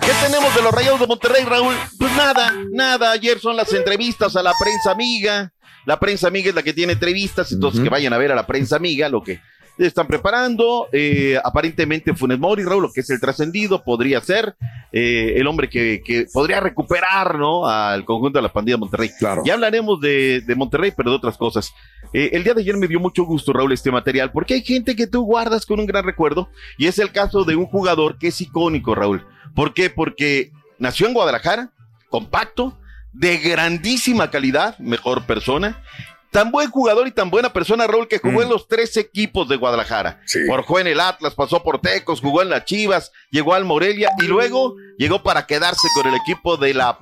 ¿Qué 0.00 0.26
tenemos 0.26 0.54
de 0.54 0.62
los 0.62 0.72
Rayados 0.72 0.98
de 1.00 1.06
Monterrey, 1.06 1.44
Raúl? 1.44 1.74
Pues 1.98 2.10
nada, 2.16 2.52
nada. 2.72 3.12
Ayer 3.12 3.38
son 3.38 3.56
las 3.56 3.72
entrevistas 3.72 4.34
a 4.34 4.42
la 4.42 4.52
prensa 4.58 4.92
amiga. 4.92 5.52
La 5.86 5.98
prensa 6.00 6.28
amiga 6.28 6.48
es 6.48 6.54
la 6.54 6.62
que 6.62 6.72
tiene 6.72 6.94
entrevistas, 6.94 7.52
entonces 7.52 7.82
que 7.82 7.88
vayan 7.88 8.12
a 8.12 8.18
ver 8.18 8.32
a 8.32 8.34
la 8.34 8.46
prensa 8.46 8.76
amiga 8.76 9.08
lo 9.08 9.22
que 9.22 9.40
están 9.86 10.06
preparando. 10.06 10.88
Eh, 10.92 11.38
aparentemente 11.42 12.14
Funes 12.14 12.38
Mori, 12.38 12.64
Raúl, 12.64 12.82
lo 12.82 12.92
que 12.92 13.00
es 13.00 13.10
el 13.10 13.20
trascendido, 13.20 13.82
podría 13.82 14.20
ser 14.20 14.56
eh, 14.92 15.34
el 15.36 15.46
hombre 15.46 15.68
que, 15.68 16.02
que 16.04 16.26
podría 16.32 16.60
recuperar, 16.60 17.38
¿no? 17.38 17.66
Al 17.66 18.04
conjunto 18.04 18.38
de 18.38 18.42
la 18.42 18.52
pandilla 18.52 18.76
de 18.76 18.80
Monterrey. 18.80 19.10
Ya 19.44 19.54
hablaremos 19.54 20.00
de, 20.00 20.40
de 20.40 20.54
Monterrey, 20.54 20.92
pero 20.96 21.10
de 21.10 21.16
otras 21.16 21.36
cosas. 21.36 21.72
Eh, 22.12 22.30
el 22.32 22.44
día 22.44 22.54
de 22.54 22.62
ayer 22.62 22.76
me 22.76 22.88
dio 22.88 23.00
mucho 23.00 23.24
gusto, 23.24 23.52
Raúl, 23.52 23.72
este 23.72 23.90
material, 23.90 24.32
porque 24.32 24.54
hay 24.54 24.62
gente 24.62 24.96
que 24.96 25.06
tú 25.06 25.22
guardas 25.22 25.64
con 25.66 25.80
un 25.80 25.86
gran 25.86 26.04
recuerdo, 26.04 26.48
y 26.76 26.86
es 26.86 26.98
el 26.98 27.12
caso 27.12 27.44
de 27.44 27.56
un 27.56 27.66
jugador 27.66 28.18
que 28.18 28.28
es 28.28 28.40
icónico, 28.40 28.94
Raúl. 28.94 29.26
¿Por 29.54 29.74
qué? 29.74 29.90
Porque 29.90 30.52
nació 30.78 31.06
en 31.06 31.14
Guadalajara, 31.14 31.72
compacto, 32.08 32.78
de 33.12 33.38
grandísima 33.38 34.30
calidad, 34.30 34.78
mejor 34.78 35.24
persona, 35.24 35.82
tan 36.30 36.50
buen 36.50 36.70
jugador 36.70 37.06
y 37.08 37.10
tan 37.10 37.30
buena 37.30 37.52
persona, 37.52 37.86
Raúl, 37.86 38.08
que 38.08 38.18
jugó 38.18 38.42
en 38.42 38.48
los 38.48 38.68
tres 38.68 38.96
equipos 38.96 39.48
de 39.48 39.56
Guadalajara. 39.56 40.20
Forjó 40.46 40.78
en 40.78 40.86
el 40.86 41.00
Atlas, 41.00 41.34
pasó 41.34 41.62
por 41.62 41.80
Tecos, 41.80 42.20
jugó 42.20 42.42
en 42.42 42.50
las 42.50 42.64
Chivas, 42.64 43.12
llegó 43.30 43.54
al 43.54 43.64
Morelia 43.64 44.10
y 44.22 44.26
luego 44.26 44.76
llegó 44.98 45.22
para 45.22 45.46
quedarse 45.46 45.88
con 45.94 46.06
el 46.06 46.14
equipo 46.14 46.56
de 46.56 46.74
la 46.74 46.96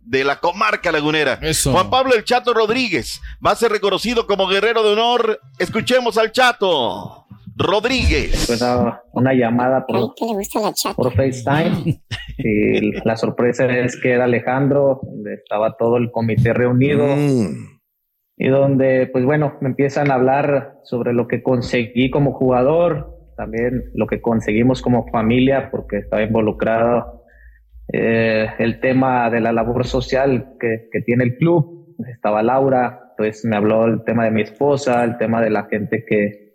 de 0.00 0.22
la 0.22 0.38
comarca 0.38 0.92
lagunera. 0.92 1.40
Juan 1.64 1.88
Pablo 1.88 2.14
El 2.14 2.24
Chato 2.24 2.52
Rodríguez 2.52 3.20
va 3.44 3.52
a 3.52 3.56
ser 3.56 3.72
reconocido 3.72 4.26
como 4.26 4.46
guerrero 4.46 4.82
de 4.82 4.92
honor. 4.92 5.40
Escuchemos 5.58 6.18
al 6.18 6.30
Chato 6.30 7.26
Rodríguez. 7.56 8.44
Pues, 8.46 8.60
ah, 8.62 9.02
una 9.12 9.32
llamada 9.32 9.86
por, 9.86 10.14
¿Qué 10.14 10.26
le 10.26 10.32
gusta 10.34 10.60
la 10.60 10.72
chata? 10.72 10.94
por 10.94 11.14
FaceTime. 11.14 12.00
Y 12.36 12.90
la 13.04 13.16
sorpresa 13.16 13.64
es 13.66 13.96
que 14.00 14.10
era 14.10 14.24
Alejandro, 14.24 14.98
donde 15.04 15.34
estaba 15.34 15.76
todo 15.76 15.98
el 15.98 16.10
comité 16.10 16.52
reunido. 16.52 17.06
Y 18.36 18.48
donde, 18.48 19.08
pues 19.12 19.24
bueno, 19.24 19.56
me 19.60 19.68
empiezan 19.68 20.10
a 20.10 20.14
hablar 20.14 20.78
sobre 20.82 21.12
lo 21.12 21.28
que 21.28 21.42
conseguí 21.42 22.10
como 22.10 22.32
jugador, 22.32 23.14
también 23.36 23.84
lo 23.94 24.06
que 24.06 24.20
conseguimos 24.20 24.82
como 24.82 25.08
familia, 25.08 25.70
porque 25.70 25.98
estaba 25.98 26.22
involucrado 26.22 27.22
eh, 27.92 28.48
el 28.58 28.80
tema 28.80 29.30
de 29.30 29.40
la 29.40 29.52
labor 29.52 29.86
social 29.86 30.56
que, 30.58 30.88
que 30.90 31.00
tiene 31.02 31.24
el 31.24 31.36
club. 31.36 31.94
Estaba 32.12 32.42
Laura, 32.42 33.12
pues 33.16 33.44
me 33.44 33.56
habló 33.56 33.86
el 33.86 34.02
tema 34.04 34.24
de 34.24 34.30
mi 34.30 34.42
esposa, 34.42 35.04
el 35.04 35.16
tema 35.16 35.40
de 35.40 35.50
la 35.50 35.64
gente 35.64 36.04
que, 36.04 36.54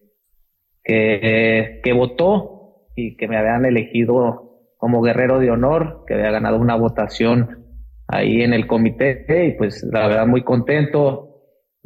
que, 0.84 1.80
que 1.84 1.94
votó 1.94 2.88
y 2.96 3.16
que 3.16 3.28
me 3.28 3.38
habían 3.38 3.66
elegido 3.66 4.50
como 4.78 5.02
guerrero 5.02 5.40
de 5.40 5.52
honor, 5.52 6.04
que 6.08 6.16
había 6.16 6.32
ganado 6.32 6.58
una 6.58 6.76
votación 6.76 7.66
ahí 8.08 8.42
en 8.42 8.54
el 8.54 8.66
comité 8.66 9.26
y 9.46 9.52
pues 9.58 9.84
la 9.84 10.08
verdad 10.08 10.28
muy 10.28 10.44
contento, 10.44 11.29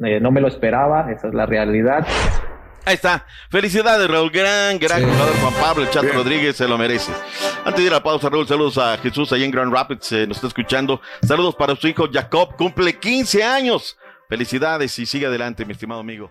Eh, 0.00 0.18
no 0.20 0.30
me 0.30 0.40
lo 0.40 0.48
esperaba, 0.48 1.10
esa 1.12 1.28
es 1.28 1.34
la 1.34 1.46
realidad. 1.46 2.06
Ahí 2.86 2.94
está. 2.94 3.24
Felicidades, 3.50 4.08
Raúl. 4.10 4.30
Gran, 4.30 4.78
gran 4.78 5.02
jugador 5.02 5.34
Juan 5.40 5.54
Pablo. 5.54 5.82
El 5.84 5.90
Chato 5.90 6.12
Rodríguez 6.12 6.56
se 6.56 6.68
lo 6.68 6.76
merece. 6.76 7.12
Antes 7.64 7.76
de 7.76 7.82
ir 7.84 7.92
a 7.92 7.96
la 7.96 8.02
pausa, 8.02 8.28
Raúl, 8.28 8.46
saludos 8.46 8.76
a 8.76 8.98
Jesús 8.98 9.32
ahí 9.32 9.42
en 9.44 9.50
Grand 9.50 9.72
Rapids. 9.72 10.12
eh, 10.12 10.26
nos 10.26 10.36
está 10.36 10.48
escuchando. 10.48 11.00
Saludos 11.26 11.54
para 11.54 11.74
su 11.76 11.88
hijo 11.88 12.08
Jacob. 12.12 12.56
Cumple 12.56 12.98
15 12.98 13.42
años. 13.42 13.96
Felicidades 14.28 14.98
y 14.98 15.06
sigue 15.06 15.26
adelante, 15.26 15.64
mi 15.64 15.72
estimado 15.72 16.00
amigo. 16.00 16.30